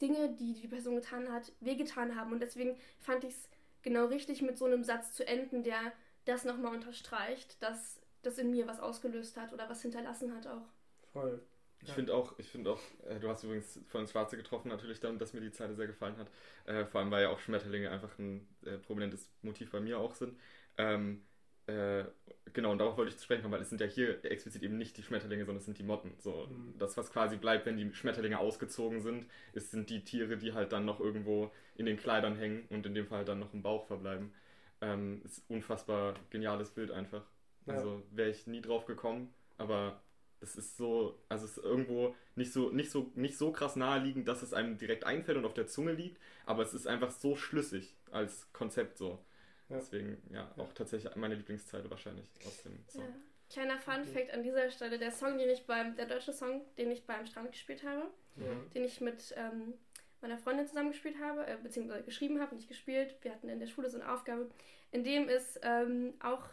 Dinge, 0.00 0.34
die 0.34 0.54
die 0.54 0.68
Person 0.68 0.96
getan 0.96 1.32
hat, 1.32 1.52
wehgetan 1.60 2.16
haben. 2.16 2.32
Und 2.32 2.40
deswegen 2.40 2.76
fand 3.00 3.24
ich 3.24 3.34
es 3.34 3.48
genau 3.82 4.06
richtig, 4.06 4.42
mit 4.42 4.58
so 4.58 4.64
einem 4.66 4.84
Satz 4.84 5.12
zu 5.14 5.26
enden, 5.26 5.62
der 5.62 5.92
das 6.24 6.44
nochmal 6.44 6.74
unterstreicht, 6.74 7.62
dass 7.62 8.00
das 8.22 8.38
in 8.38 8.50
mir 8.50 8.66
was 8.66 8.80
ausgelöst 8.80 9.36
hat 9.36 9.52
oder 9.52 9.68
was 9.68 9.82
hinterlassen 9.82 10.34
hat 10.34 10.46
auch. 10.46 10.66
Voll. 11.12 11.42
Ich 11.80 11.88
Ja. 11.88 11.94
finde 11.94 12.14
auch, 12.14 12.38
ich 12.38 12.48
finde 12.48 12.70
auch, 12.72 12.80
äh, 13.06 13.20
du 13.20 13.28
hast 13.28 13.44
übrigens 13.44 13.78
von 13.88 14.00
ins 14.02 14.10
Schwarze 14.12 14.36
getroffen 14.36 14.68
natürlich 14.68 15.00
dann, 15.00 15.18
dass 15.18 15.32
mir 15.34 15.40
die 15.40 15.50
Zeile 15.52 15.74
sehr 15.74 15.86
gefallen 15.86 16.16
hat. 16.16 16.30
Äh, 16.64 16.86
vor 16.86 17.00
allem, 17.00 17.10
weil 17.10 17.22
ja 17.24 17.28
auch 17.30 17.38
Schmetterlinge 17.40 17.90
einfach 17.90 18.18
ein 18.18 18.48
äh, 18.64 18.78
prominentes 18.78 19.30
Motiv 19.42 19.70
bei 19.70 19.80
mir 19.80 19.98
auch 19.98 20.14
sind. 20.14 20.38
Ähm, 20.78 21.26
äh, 21.66 22.04
genau, 22.52 22.72
und 22.72 22.78
darauf 22.78 22.96
wollte 22.96 23.10
ich 23.10 23.16
zu 23.18 23.24
sprechen 23.24 23.42
kommen, 23.42 23.54
weil 23.54 23.62
es 23.62 23.68
sind 23.70 23.80
ja 23.80 23.86
hier 23.86 24.24
explizit 24.24 24.62
eben 24.62 24.76
nicht 24.78 24.96
die 24.96 25.02
Schmetterlinge, 25.02 25.44
sondern 25.44 25.58
es 25.60 25.64
sind 25.64 25.78
die 25.78 25.82
Motten. 25.82 26.12
So, 26.18 26.48
Mhm. 26.48 26.74
das, 26.78 26.96
was 26.96 27.10
quasi 27.12 27.36
bleibt, 27.36 27.66
wenn 27.66 27.76
die 27.76 27.92
Schmetterlinge 27.94 28.38
ausgezogen 28.38 29.00
sind, 29.00 29.26
ist, 29.52 29.70
sind 29.70 29.90
die 29.90 30.04
Tiere, 30.04 30.36
die 30.36 30.52
halt 30.52 30.72
dann 30.72 30.84
noch 30.84 31.00
irgendwo 31.00 31.50
in 31.76 31.86
den 31.86 31.96
Kleidern 31.96 32.36
hängen 32.36 32.66
und 32.70 32.86
in 32.86 32.94
dem 32.94 33.06
Fall 33.06 33.24
dann 33.24 33.38
noch 33.38 33.52
im 33.54 33.62
Bauch 33.62 33.86
verbleiben. 33.86 34.32
Ähm, 34.80 35.22
ist 35.24 35.38
ein 35.50 35.56
unfassbar 35.56 36.14
geniales 36.30 36.70
Bild 36.70 36.90
einfach. 36.90 37.24
Ja. 37.66 37.74
Also 37.74 38.02
wäre 38.10 38.30
ich 38.30 38.46
nie 38.46 38.60
drauf 38.60 38.84
gekommen, 38.86 39.32
aber 39.56 40.00
es 40.40 40.56
ist 40.56 40.76
so, 40.76 41.18
also 41.30 41.46
es 41.46 41.56
ist 41.56 41.64
irgendwo 41.64 42.14
nicht 42.34 42.52
so, 42.52 42.68
nicht 42.70 42.90
so, 42.90 43.10
nicht 43.14 43.38
so 43.38 43.52
krass 43.52 43.76
naheliegend, 43.76 44.28
dass 44.28 44.42
es 44.42 44.52
einem 44.52 44.76
direkt 44.76 45.04
einfällt 45.04 45.38
und 45.38 45.46
auf 45.46 45.54
der 45.54 45.66
Zunge 45.66 45.92
liegt, 45.92 46.20
aber 46.44 46.62
es 46.62 46.74
ist 46.74 46.86
einfach 46.86 47.10
so 47.10 47.36
schlüssig 47.36 47.96
als 48.10 48.52
Konzept 48.52 48.98
so. 48.98 49.24
Ja. 49.68 49.76
Deswegen, 49.78 50.22
ja, 50.30 50.50
auch 50.58 50.72
tatsächlich 50.72 51.14
meine 51.16 51.34
Lieblingszeile 51.34 51.90
wahrscheinlich 51.90 52.26
aus 52.46 52.62
dem 52.62 52.78
Song. 52.88 53.02
Ja. 53.02 53.08
Kleiner 53.50 53.78
Fun 53.78 54.04
Fact 54.04 54.32
an 54.32 54.42
dieser 54.42 54.70
Stelle: 54.70 54.98
Der 54.98 55.10
Song, 55.12 55.38
den 55.38 55.48
ich 55.50 55.66
beim, 55.66 55.94
der 55.96 56.06
deutsche 56.06 56.32
Song, 56.32 56.62
den 56.76 56.90
ich 56.90 57.04
beim 57.06 57.24
Strand 57.26 57.52
gespielt 57.52 57.82
habe, 57.82 58.10
Ja. 58.36 58.46
den 58.74 58.84
ich 58.84 59.00
mit 59.00 59.32
ähm, 59.36 59.74
meiner 60.20 60.38
Freundin 60.38 60.66
zusammen 60.66 60.90
gespielt 60.90 61.16
habe, 61.20 61.46
äh, 61.46 61.56
beziehungsweise 61.62 62.02
geschrieben 62.04 62.40
habe, 62.40 62.54
nicht 62.54 62.68
gespielt. 62.68 63.16
Wir 63.22 63.32
hatten 63.32 63.48
in 63.48 63.60
der 63.60 63.66
Schule 63.66 63.88
so 63.90 64.00
eine 64.00 64.10
Aufgabe. 64.12 64.50
In 64.90 65.04
dem 65.04 65.28
ist 65.28 65.60
ähm, 65.62 66.14
auch 66.20 66.48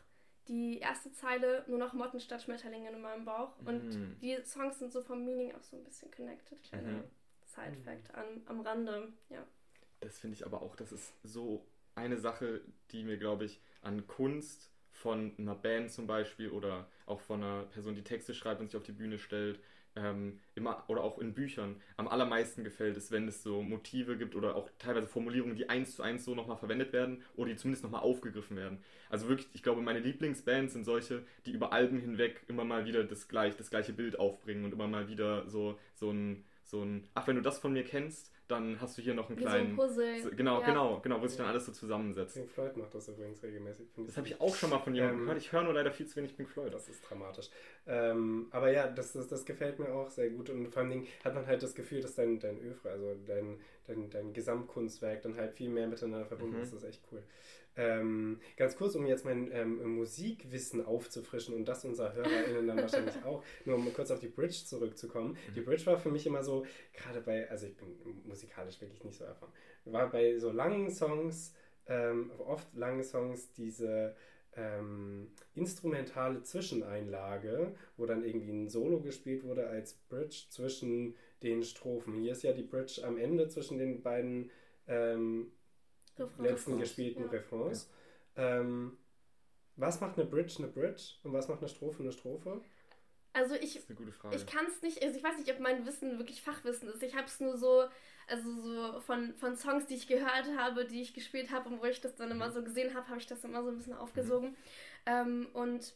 die 0.47 0.79
erste 0.79 1.11
Zeile 1.13 1.63
nur 1.67 1.77
noch 1.79 1.93
Motten 1.93 2.19
statt 2.19 2.41
Schmetterlinge 2.41 2.89
in 2.91 3.01
meinem 3.01 3.25
Bauch. 3.25 3.57
Und 3.65 3.83
Mhm. 3.95 4.17
die 4.19 4.37
Songs 4.43 4.79
sind 4.79 4.91
so 4.91 5.01
vom 5.01 5.23
Meaning 5.23 5.53
auch 5.55 5.63
so 5.63 5.77
ein 5.77 5.83
bisschen 5.83 6.11
connected. 6.11 6.61
Kleiner 6.63 6.89
Mhm. 6.89 7.03
Side-Fact 7.45 8.13
an, 8.15 8.41
am 8.45 8.61
Rande. 8.61 9.13
Ja. 9.29 9.45
Das 10.01 10.19
finde 10.19 10.35
ich 10.35 10.45
aber 10.45 10.61
auch, 10.61 10.75
das 10.75 10.91
ist 10.91 11.13
so 11.23 11.65
eine 11.95 12.17
Sache, 12.17 12.61
die 12.91 13.03
mir, 13.03 13.17
glaube 13.17 13.45
ich, 13.45 13.61
an 13.81 14.07
Kunst 14.07 14.71
von 14.91 15.33
einer 15.37 15.55
Band 15.55 15.91
zum 15.91 16.07
Beispiel 16.07 16.49
oder 16.49 16.87
auch 17.05 17.21
von 17.21 17.43
einer 17.43 17.63
Person, 17.63 17.95
die 17.95 18.03
Texte 18.03 18.33
schreibt 18.33 18.61
und 18.61 18.67
sich 18.67 18.77
auf 18.77 18.83
die 18.83 18.91
Bühne 18.91 19.17
stellt, 19.17 19.59
ähm, 19.95 20.39
immer 20.55 20.83
oder 20.87 21.03
auch 21.03 21.19
in 21.19 21.33
Büchern 21.33 21.75
am 21.97 22.07
allermeisten 22.07 22.63
gefällt, 22.63 22.95
ist, 22.97 23.11
wenn 23.11 23.27
es 23.27 23.43
so 23.43 23.61
Motive 23.61 24.17
gibt 24.17 24.35
oder 24.35 24.55
auch 24.55 24.69
teilweise 24.79 25.07
Formulierungen, 25.07 25.55
die 25.55 25.69
eins 25.69 25.95
zu 25.95 26.03
eins 26.03 26.23
so 26.23 26.33
nochmal 26.35 26.57
verwendet 26.57 26.93
werden 26.93 27.23
oder 27.35 27.49
die 27.49 27.57
zumindest 27.57 27.83
nochmal 27.83 28.01
aufgegriffen 28.01 28.55
werden. 28.55 28.79
Also 29.09 29.27
wirklich, 29.27 29.49
ich 29.53 29.63
glaube, 29.63 29.81
meine 29.81 29.99
Lieblingsbands 29.99 30.73
sind 30.73 30.85
solche, 30.85 31.25
die 31.45 31.51
über 31.51 31.73
Alben 31.73 31.99
hinweg 31.99 32.43
immer 32.47 32.63
mal 32.63 32.85
wieder 32.85 33.03
das, 33.03 33.27
gleich, 33.27 33.57
das 33.57 33.69
gleiche 33.69 33.93
Bild 33.93 34.17
aufbringen 34.17 34.63
und 34.63 34.73
immer 34.73 34.87
mal 34.87 35.09
wieder 35.09 35.49
so, 35.49 35.77
so 35.95 36.11
ein, 36.11 36.45
so 36.63 36.83
ein, 36.83 37.07
ach, 37.13 37.27
wenn 37.27 37.35
du 37.35 37.41
das 37.41 37.59
von 37.59 37.73
mir 37.73 37.83
kennst, 37.83 38.31
dann 38.51 38.79
hast 38.79 38.97
du 38.97 39.01
hier 39.01 39.13
noch 39.15 39.29
einen 39.29 39.39
Wie 39.39 39.43
so 39.43 39.49
ein 39.49 39.53
kleinen. 39.55 39.75
Puzzle. 39.75 40.21
So, 40.21 40.29
genau, 40.29 40.59
ja. 40.61 40.65
genau, 40.67 40.99
genau, 40.99 41.21
wo 41.21 41.25
sich 41.27 41.37
dann 41.37 41.47
alles 41.47 41.65
so 41.65 41.71
zusammensetzt. 41.71 42.35
Pink 42.35 42.51
Floyd 42.51 42.77
macht 42.77 42.93
das 42.93 43.07
übrigens 43.07 43.41
regelmäßig. 43.41 43.87
finde 43.95 44.07
Das 44.09 44.17
habe 44.17 44.27
ich 44.27 44.39
auch 44.39 44.55
schon 44.55 44.69
mal 44.69 44.79
von 44.79 44.93
jemandem 44.93 45.19
Ähm, 45.21 45.25
gehört. 45.25 45.41
Ich 45.41 45.51
höre 45.51 45.63
nur 45.63 45.73
leider 45.73 45.91
viel 45.91 46.05
zu 46.05 46.17
wenig 46.17 46.35
Pink 46.37 46.49
Floyd. 46.49 46.73
Das 46.73 46.87
ist 46.87 47.01
dramatisch. 47.09 47.49
Ähm, 47.87 48.47
aber 48.51 48.71
ja, 48.71 48.87
das, 48.87 49.13
das, 49.13 49.27
das 49.27 49.45
gefällt 49.45 49.79
mir 49.79 49.89
auch 49.93 50.09
sehr 50.11 50.29
gut. 50.29 50.49
Und 50.51 50.67
vor 50.69 50.81
allen 50.83 50.91
Dingen 50.91 51.07
hat 51.23 51.33
man 51.33 51.47
halt 51.47 51.63
das 51.63 51.73
Gefühl, 51.73 52.01
dass 52.01 52.13
dein, 52.15 52.39
dein 52.39 52.59
Övre, 52.61 52.91
also 52.91 53.15
dein, 53.25 53.59
dein, 53.87 54.09
dein 54.09 54.33
Gesamtkunstwerk 54.33 55.21
dann 55.23 55.35
halt 55.35 55.53
viel 55.53 55.69
mehr 55.69 55.87
miteinander 55.87 56.25
verbunden 56.25 56.57
Mhm. 56.57 56.63
ist. 56.63 56.73
Das 56.73 56.83
ist 56.83 56.89
echt 56.89 57.01
cool. 57.11 57.23
Ähm, 57.77 58.39
ganz 58.57 58.75
kurz, 58.75 58.95
um 58.95 59.05
jetzt 59.05 59.23
mein 59.23 59.49
ähm, 59.53 59.95
Musikwissen 59.95 60.85
aufzufrischen 60.85 61.55
und 61.55 61.65
das 61.65 61.85
unser 61.85 62.13
HörerInnen 62.13 62.67
dann 62.67 62.77
wahrscheinlich 62.77 63.15
auch, 63.25 63.43
nur 63.65 63.77
um 63.77 63.93
kurz 63.93 64.11
auf 64.11 64.19
die 64.19 64.27
Bridge 64.27 64.63
zurückzukommen. 64.65 65.37
Die 65.55 65.61
Bridge 65.61 65.85
war 65.85 65.97
für 65.97 66.11
mich 66.11 66.25
immer 66.25 66.43
so, 66.43 66.65
gerade 66.93 67.21
bei, 67.21 67.49
also 67.49 67.67
ich 67.67 67.77
bin 67.77 67.87
musikalisch 68.25 68.81
wirklich 68.81 69.03
nicht 69.03 69.17
so 69.17 69.23
erfahren, 69.23 69.53
war 69.85 70.09
bei 70.09 70.37
so 70.37 70.51
langen 70.51 70.91
Songs, 70.91 71.53
ähm, 71.87 72.31
oft 72.39 72.67
langen 72.75 73.03
Songs, 73.03 73.53
diese 73.53 74.15
ähm, 74.55 75.31
instrumentale 75.55 76.43
Zwischeneinlage, 76.43 77.73
wo 77.95 78.05
dann 78.05 78.25
irgendwie 78.25 78.51
ein 78.51 78.69
Solo 78.69 78.99
gespielt 78.99 79.43
wurde 79.43 79.67
als 79.67 79.93
Bridge 80.09 80.45
zwischen 80.49 81.15
den 81.41 81.63
Strophen. 81.63 82.15
Hier 82.15 82.33
ist 82.33 82.43
ja 82.43 82.51
die 82.51 82.63
Bridge 82.63 83.01
am 83.05 83.17
Ende 83.17 83.47
zwischen 83.47 83.77
den 83.77 84.01
beiden 84.01 84.51
ähm, 84.87 85.51
Refrains. 86.17 86.39
letzten 86.39 86.79
gespielten 86.79 87.23
Ja. 87.23 87.29
Refrains. 87.29 87.89
Ähm, 88.35 88.97
was 89.75 89.99
macht 90.01 90.17
eine 90.17 90.27
Bridge 90.27 90.55
eine 90.59 90.67
Bridge 90.67 91.03
und 91.23 91.33
was 91.33 91.47
macht 91.47 91.59
eine 91.59 91.69
Strophe 91.69 92.03
eine 92.03 92.11
Strophe? 92.11 92.61
Also 93.33 93.55
ich, 93.55 93.73
Das 93.75 93.83
ist 93.83 93.89
eine 93.89 93.97
gute 93.97 94.11
Frage. 94.11 94.35
ich 94.35 94.45
kann 94.45 94.65
es 94.65 94.81
nicht, 94.81 95.01
also 95.01 95.17
ich 95.17 95.23
weiß 95.23 95.37
nicht, 95.37 95.49
ob 95.51 95.59
mein 95.61 95.85
Wissen 95.85 96.17
wirklich 96.17 96.41
Fachwissen 96.41 96.89
ist. 96.89 97.01
Ich 97.01 97.15
habe 97.15 97.27
es 97.27 97.39
nur 97.39 97.57
so, 97.57 97.85
also 98.27 98.61
so 98.61 98.99
von, 98.99 99.33
von 99.35 99.55
Songs, 99.55 99.85
die 99.87 99.95
ich 99.95 100.07
gehört 100.07 100.47
habe, 100.57 100.85
die 100.85 101.01
ich 101.01 101.13
gespielt 101.13 101.49
habe 101.51 101.69
und 101.69 101.81
wo 101.81 101.85
ich 101.85 102.01
das 102.01 102.15
dann 102.15 102.29
immer 102.31 102.49
Mhm. 102.49 102.51
so 102.53 102.63
gesehen 102.63 102.93
habe, 102.93 103.07
habe 103.07 103.19
ich 103.19 103.27
das 103.27 103.43
immer 103.45 103.63
so 103.63 103.69
ein 103.69 103.77
bisschen 103.77 103.93
aufgesogen. 103.93 104.55
Ähm, 105.05 105.47
und 105.53 105.93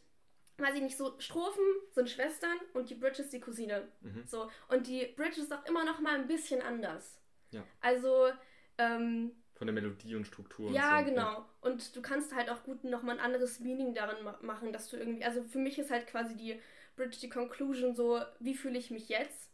weiß 0.58 0.76
ich 0.76 0.82
nicht, 0.82 0.96
so 0.98 1.20
Strophen 1.20 1.64
sind 1.92 2.10
Schwestern 2.10 2.58
und 2.74 2.90
die 2.90 2.96
Bridge 2.96 3.22
ist 3.22 3.34
die 3.34 3.42
Cousine. 3.42 3.90
Mhm. 4.00 4.24
So. 4.26 4.50
Und 4.70 4.88
die 4.88 5.06
Bridge 5.18 5.42
ist 5.42 5.54
auch 5.54 5.66
immer 5.66 5.84
noch 5.84 6.00
mal 6.00 6.16
ein 6.16 6.28
bisschen 6.28 6.62
anders. 6.62 7.20
Ja. 7.52 7.64
Also, 7.82 8.30
ähm, 8.78 9.34
Von 9.56 9.68
der 9.68 9.74
Melodie 9.74 10.16
und 10.16 10.26
Struktur. 10.28 10.72
ja, 10.72 11.00
und 11.00 11.06
so. 11.06 11.12
genau. 11.12 11.46
Und 11.62 11.96
du 11.96 12.02
kannst 12.02 12.36
halt 12.36 12.50
auch 12.50 12.64
gut 12.64 12.84
nochmal 12.84 13.18
ein 13.18 13.24
anderes 13.26 13.60
Meaning 13.62 13.94
darin 13.94 14.24
ma 14.24 14.38
machen, 14.42 14.74
dass 14.74 14.90
du 14.90 14.98
irgendwie, 14.98 15.24
also 15.24 15.44
für 15.44 15.60
mich 15.60 15.80
ist 15.80 15.92
halt 15.92 16.08
quasi 16.08 16.36
die 16.36 16.60
Bridge 16.98 17.18
die 17.22 17.30
Conclusion 17.30 17.96
so, 17.96 18.22
wie 18.40 18.54
fühle 18.54 18.78
ich 18.78 18.92
mich 18.92 19.08
jetzt? 19.10 19.50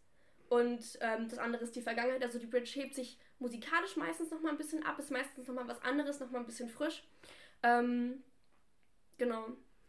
Und 0.50 0.98
ähm, 1.02 1.30
das 1.30 1.38
andere 1.40 1.64
ist 1.64 1.76
die 1.76 1.82
Vergangenheit. 1.82 2.24
Also 2.24 2.40
die 2.40 2.46
Bridge 2.48 2.70
hebt 2.74 2.94
sich 2.96 3.18
musikalisch 3.40 3.96
meistens 3.96 4.32
nochmal 4.32 4.52
ein 4.52 4.58
bisschen 4.58 4.84
ab, 4.86 5.00
ist 5.00 5.10
meistens 5.12 5.48
nochmal 5.48 5.68
was 5.68 5.82
anderes, 5.84 6.20
nochmal 6.20 6.42
ein 6.42 6.46
bisschen 6.48 6.70
frisch. 6.70 7.04
Ähm, 7.64 8.22
genau. 9.18 9.46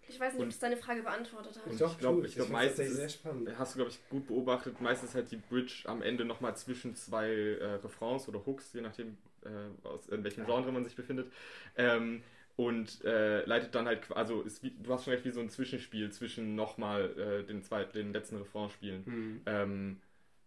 Ich 0.08 0.18
weiß 0.20 0.32
nicht, 0.34 0.40
ob 0.40 0.44
Und- 0.44 0.52
das 0.52 0.58
deine 0.58 0.76
Frage 0.76 1.02
beantwortet 1.02 1.56
hat. 1.56 1.80
Doch, 1.80 1.92
ich 1.92 1.98
glaube, 1.98 2.26
ich 2.26 2.34
glaub, 2.34 2.48
meistens 2.50 2.94
sehr 2.96 3.06
ist, 3.06 3.14
spannend. 3.14 3.50
hast 3.58 3.74
du, 3.74 3.78
glaube 3.78 3.90
ich, 3.90 4.08
gut 4.10 4.26
beobachtet. 4.26 4.80
Meistens 4.80 5.14
halt 5.14 5.30
die 5.30 5.36
Bridge 5.36 5.84
am 5.86 6.02
Ende 6.02 6.24
nochmal 6.24 6.56
zwischen 6.56 6.94
zwei 6.94 7.28
äh, 7.30 7.64
Refrains 7.76 8.28
oder 8.28 8.44
Hooks, 8.44 8.72
je 8.72 8.80
nachdem, 8.82 9.16
äh, 9.44 9.86
aus 9.86 10.08
in 10.08 10.24
welchem 10.24 10.44
Genre 10.46 10.72
man 10.72 10.84
sich 10.84 10.96
befindet. 10.96 11.32
Ähm, 11.76 12.22
und 12.56 13.02
äh, 13.04 13.44
leitet 13.46 13.74
dann 13.74 13.86
halt, 13.86 14.10
also 14.12 14.42
ist 14.42 14.62
wie, 14.62 14.70
du 14.70 14.92
hast 14.92 15.04
schon 15.04 15.14
recht, 15.14 15.24
wie 15.24 15.30
so 15.30 15.40
ein 15.40 15.48
Zwischenspiel 15.48 16.12
zwischen 16.12 16.54
nochmal 16.54 17.18
äh, 17.18 17.44
den, 17.46 17.62
zweiten, 17.62 17.92
den 17.96 18.12
letzten 18.12 18.36
Refrain 18.36 18.68
spielen. 18.68 19.06
Hm. 19.06 19.40
Ähm, 19.46 20.00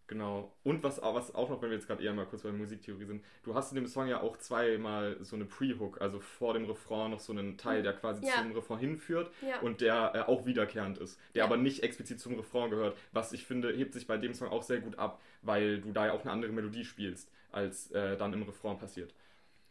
genau. 0.06 0.52
Und 0.62 0.84
was, 0.84 1.02
was 1.02 1.34
auch 1.34 1.50
noch, 1.50 1.60
wenn 1.62 1.70
wir 1.70 1.76
jetzt 1.76 1.88
gerade 1.88 2.04
eher 2.04 2.12
mal 2.14 2.24
kurz 2.26 2.42
bei 2.42 2.52
Musiktheorie 2.52 3.06
sind, 3.06 3.24
du 3.42 3.54
hast 3.56 3.72
in 3.72 3.76
dem 3.76 3.88
Song 3.88 4.06
ja 4.06 4.20
auch 4.20 4.36
zweimal 4.36 5.16
so 5.22 5.34
eine 5.34 5.46
Pre-Hook, 5.46 6.00
also 6.00 6.20
vor 6.20 6.54
dem 6.54 6.64
Refrain 6.66 7.10
noch 7.10 7.18
so 7.18 7.32
einen 7.32 7.58
Teil, 7.58 7.82
der 7.82 7.92
quasi 7.92 8.24
Ja. 8.24 8.34
zum 8.34 8.52
Refrain 8.52 8.78
hinführt 8.78 9.32
Ja. 9.42 9.58
und 9.60 9.80
der 9.80 10.12
äh, 10.14 10.20
auch 10.20 10.46
wiederkehrend 10.46 10.98
ist, 10.98 11.18
der 11.34 11.40
Ja. 11.40 11.44
aber 11.46 11.56
nicht 11.56 11.82
explizit 11.82 12.20
zum 12.20 12.36
Refrain 12.36 12.70
gehört, 12.70 12.96
was 13.10 13.32
ich 13.32 13.44
finde, 13.44 13.72
hebt 13.72 13.94
sich 13.94 14.06
bei 14.06 14.16
dem 14.16 14.32
Song 14.32 14.48
auch 14.48 14.62
sehr 14.62 14.78
gut 14.80 14.96
ab, 14.96 15.20
weil 15.42 15.80
du 15.80 15.90
da 15.92 16.06
ja 16.06 16.12
auch 16.12 16.22
eine 16.22 16.30
andere 16.30 16.52
Melodie 16.52 16.84
spielst, 16.84 17.32
als 17.52 17.90
äh, 17.92 18.16
dann 18.16 18.32
im 18.32 18.42
Refrain 18.42 18.78
passiert. 18.78 19.14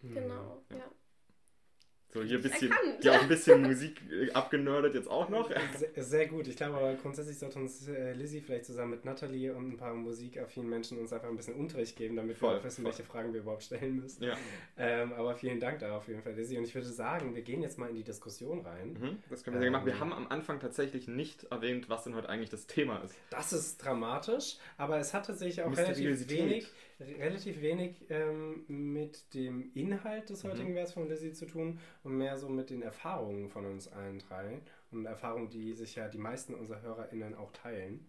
Genau, 0.02 0.62
ja. 0.70 0.92
So 2.16 2.24
hier 2.24 2.38
ein 2.38 2.44
bisschen, 2.44 2.74
die 3.04 3.10
auch 3.10 3.22
ein 3.22 3.28
bisschen 3.28 3.62
Musik 3.68 4.02
äh, 4.10 4.32
abgenördet 4.32 4.96
jetzt 4.96 5.10
auch 5.10 5.28
noch. 5.28 5.50
Sehr, 5.50 6.02
sehr, 6.02 6.28
gut. 6.28 6.48
Ich 6.48 6.56
glaube 6.56 6.78
aber 6.78 6.94
grundsätzlich 6.94 7.38
sollte 7.38 7.60
uns 7.60 7.90
äh, 7.90 8.14
Lizzie 8.14 8.40
vielleicht 8.40 8.64
zusammen 8.64 8.92
mit 8.92 9.04
Nathalie 9.04 9.54
und 9.54 9.74
ein 9.74 9.76
paar 9.76 9.94
musikaffinen 9.94 10.70
Menschen 10.70 10.98
uns 10.98 11.12
einfach 11.12 11.28
ein 11.28 11.36
bisschen 11.36 11.56
Unterricht 11.56 11.98
geben, 11.98 12.16
damit 12.16 12.38
voll, 12.38 12.54
wir 12.54 12.60
auch 12.60 12.64
wissen, 12.64 12.84
voll. 12.84 12.92
welche 12.94 13.04
Fragen 13.04 13.34
wir 13.34 13.42
überhaupt 13.42 13.64
stellen 13.64 13.98
müssen. 13.98 14.24
Ja. 14.24 14.38
Ähm, 14.78 15.12
aber 15.12 15.36
vielen 15.36 15.60
Dank 15.60 15.80
da 15.80 15.98
auf 15.98 16.08
jeden 16.08 16.22
Fall, 16.22 16.36
Lizzie. 16.36 16.58
Und 16.58 16.64
ich 16.64 16.74
würde 16.74 16.88
sagen, 16.88 17.36
wir 17.36 17.42
gehen 17.42 17.62
jetzt 17.62 17.78
mal 17.78 17.90
in 17.90 17.96
die 17.96 18.04
Diskussion 18.04 18.62
rein. 18.62 18.94
Mhm, 18.94 19.18
das 19.30 19.44
können 19.44 19.58
wir 19.58 19.60
sehr 19.60 19.68
ähm, 19.68 19.74
machen. 19.74 19.86
Wir 19.86 20.00
haben 20.00 20.14
am 20.14 20.28
Anfang 20.30 20.62
tatsächlich 20.62 21.10
nicht 21.10 21.44
erwähnt, 21.52 21.90
was 21.90 22.06
denn 22.06 22.16
heute 22.16 22.30
eigentlich 22.30 22.50
das 22.50 22.66
Thema 22.66 23.00
ist. 23.00 23.14
Das 23.30 23.52
ist 23.52 23.84
dramatisch, 23.84 24.56
aber 24.78 25.00
es 25.00 25.14
hat 25.14 25.26
tatsächlich 25.26 25.64
auch 25.64 25.76
relativ 25.76 26.30
wenig 26.30 26.72
relativ 27.00 27.62
wenig 27.62 28.06
ähm, 28.10 28.64
mit 28.68 29.34
dem 29.34 29.72
Inhalt 29.74 30.30
des 30.30 30.44
mhm. 30.44 30.50
heutigen 30.50 30.72
mhm. 30.72 30.76
Werts 30.76 30.94
von 30.94 31.10
Lizzie 31.10 31.34
zu 31.34 31.46
tun 31.46 31.80
und 32.04 32.18
mehr 32.18 32.38
so 32.38 32.50
mit 32.50 32.70
den 32.70 32.82
Erfahrungen 32.82 33.50
von 33.50 33.66
uns 33.66 33.88
allen 33.88 34.20
drei 34.20 34.62
und 34.92 35.06
Erfahrungen, 35.06 35.50
die 35.50 35.74
sich 35.74 35.96
ja 35.96 36.08
die 36.08 36.18
meisten 36.18 36.54
unserer 36.54 36.82
HörerInnen 36.82 37.36
auch 37.36 37.52
teilen. 37.52 38.08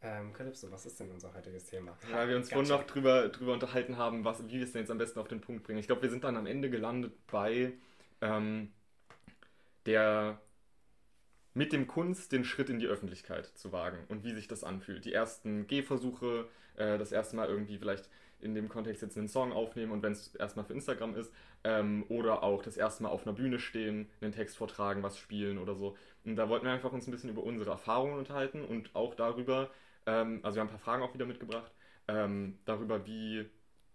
Ähm, 0.00 0.32
Calypso, 0.32 0.70
was 0.70 0.86
ist 0.86 1.00
denn 1.00 1.10
unser 1.10 1.34
heutiges 1.34 1.64
Thema? 1.64 1.98
Ja, 2.10 2.28
wir 2.28 2.36
uns 2.36 2.50
vorhin 2.50 2.68
noch 2.68 2.84
drüber, 2.84 3.28
drüber 3.30 3.52
unterhalten 3.52 3.96
haben, 3.96 4.24
was, 4.24 4.46
wie 4.46 4.58
wir 4.58 4.62
es 4.62 4.72
denn 4.72 4.82
jetzt 4.82 4.90
am 4.90 4.98
besten 4.98 5.18
auf 5.18 5.26
den 5.26 5.40
Punkt 5.40 5.64
bringen. 5.64 5.80
Ich 5.80 5.86
glaube, 5.86 6.02
wir 6.02 6.10
sind 6.10 6.22
dann 6.22 6.36
am 6.36 6.46
Ende 6.46 6.70
gelandet 6.70 7.14
bei 7.26 7.72
ähm, 8.20 8.72
der 9.86 10.40
mit 11.54 11.72
dem 11.72 11.88
Kunst 11.88 12.30
den 12.30 12.44
Schritt 12.44 12.70
in 12.70 12.78
die 12.78 12.86
Öffentlichkeit 12.86 13.46
zu 13.46 13.72
wagen 13.72 13.98
und 14.08 14.22
wie 14.22 14.32
sich 14.32 14.46
das 14.46 14.62
anfühlt. 14.62 15.04
Die 15.04 15.12
ersten 15.12 15.66
Gehversuche, 15.66 16.48
äh, 16.78 16.98
das 16.98 17.12
erste 17.12 17.36
Mal 17.36 17.48
irgendwie 17.48 17.78
vielleicht 17.78 18.08
in 18.40 18.54
dem 18.54 18.68
Kontext 18.68 19.02
jetzt 19.02 19.18
einen 19.18 19.28
Song 19.28 19.52
aufnehmen 19.52 19.92
und 19.92 20.02
wenn 20.02 20.12
es 20.12 20.34
erstmal 20.34 20.64
für 20.64 20.72
Instagram 20.72 21.16
ist, 21.16 21.32
ähm, 21.64 22.04
oder 22.08 22.42
auch 22.42 22.62
das 22.62 22.76
erste 22.76 23.02
Mal 23.02 23.08
auf 23.10 23.26
einer 23.26 23.34
Bühne 23.34 23.58
stehen, 23.58 24.08
einen 24.20 24.32
Text 24.32 24.56
vortragen, 24.56 25.02
was 25.02 25.18
spielen 25.18 25.58
oder 25.58 25.74
so. 25.74 25.96
Und 26.24 26.36
da 26.36 26.48
wollten 26.48 26.66
wir 26.66 26.72
einfach 26.72 26.92
uns 26.92 27.06
ein 27.06 27.10
bisschen 27.10 27.30
über 27.30 27.42
unsere 27.42 27.70
Erfahrungen 27.70 28.18
unterhalten 28.18 28.64
und 28.64 28.94
auch 28.94 29.14
darüber, 29.14 29.70
ähm, 30.06 30.40
also 30.42 30.56
wir 30.56 30.60
haben 30.60 30.68
ein 30.68 30.72
paar 30.72 30.78
Fragen 30.78 31.02
auch 31.02 31.14
wieder 31.14 31.26
mitgebracht, 31.26 31.72
ähm, 32.06 32.58
darüber, 32.64 33.04
wie, 33.06 33.46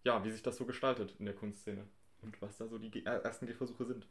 ja, 0.03 0.23
wie 0.23 0.31
sich 0.31 0.43
das 0.43 0.57
so 0.57 0.65
gestaltet 0.65 1.15
in 1.19 1.25
der 1.25 1.35
Kunstszene 1.35 1.87
und 2.21 2.41
was 2.41 2.57
da 2.57 2.67
so 2.67 2.77
die 2.77 3.05
ersten 3.05 3.47
Gehversuche 3.47 3.85
sind. 3.85 4.07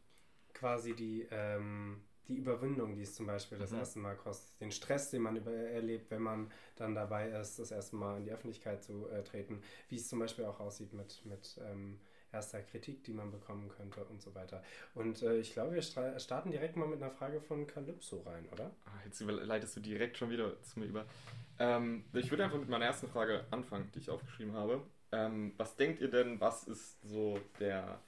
Quasi 0.54 0.94
die 0.94 1.26
ähm, 1.30 2.00
die 2.28 2.36
Überwindung, 2.36 2.94
die 2.94 3.02
es 3.02 3.14
zum 3.14 3.26
Beispiel 3.26 3.58
das 3.58 3.72
mhm. 3.72 3.78
erste 3.78 3.98
Mal 3.98 4.16
kostet, 4.16 4.60
den 4.60 4.70
Stress, 4.70 5.10
den 5.10 5.22
man 5.22 5.36
über, 5.36 5.52
erlebt, 5.52 6.10
wenn 6.10 6.22
man 6.22 6.50
dann 6.76 6.94
dabei 6.94 7.28
ist, 7.30 7.58
das 7.58 7.70
erste 7.70 7.96
Mal 7.96 8.18
in 8.18 8.24
die 8.24 8.32
Öffentlichkeit 8.32 8.82
zu 8.82 9.08
äh, 9.08 9.22
treten, 9.22 9.62
wie 9.88 9.96
es 9.96 10.08
zum 10.08 10.18
Beispiel 10.18 10.44
auch 10.44 10.60
aussieht 10.60 10.92
mit, 10.92 11.24
mit 11.24 11.60
ähm, 11.64 11.98
erster 12.32 12.62
Kritik, 12.62 13.04
die 13.04 13.12
man 13.12 13.30
bekommen 13.30 13.68
könnte 13.68 14.04
und 14.04 14.22
so 14.22 14.34
weiter. 14.34 14.62
Und 14.94 15.22
äh, 15.22 15.38
ich 15.38 15.52
glaube, 15.52 15.74
wir 15.74 15.82
starten 15.82 16.50
direkt 16.50 16.76
mal 16.76 16.88
mit 16.88 17.02
einer 17.02 17.10
Frage 17.10 17.40
von 17.40 17.66
Calypso 17.66 18.20
rein, 18.20 18.48
oder? 18.52 18.70
Ah, 18.86 19.00
jetzt 19.04 19.20
leitest 19.20 19.76
du 19.76 19.80
direkt 19.80 20.16
schon 20.16 20.30
wieder 20.30 20.60
zu 20.62 20.80
mir 20.80 20.86
über. 20.86 21.04
Ähm, 21.58 22.04
ich 22.14 22.30
würde 22.30 22.44
einfach 22.44 22.58
mit 22.58 22.68
meiner 22.68 22.86
ersten 22.86 23.08
Frage 23.08 23.44
anfangen, 23.50 23.90
die 23.94 23.98
ich 23.98 24.10
aufgeschrieben 24.10 24.54
habe. 24.54 24.82
Ähm, 25.12 25.52
was 25.58 25.76
denkt 25.76 26.00
ihr 26.00 26.10
denn, 26.10 26.40
was 26.40 26.64
ist 26.64 27.02
so 27.02 27.38
der 27.60 28.00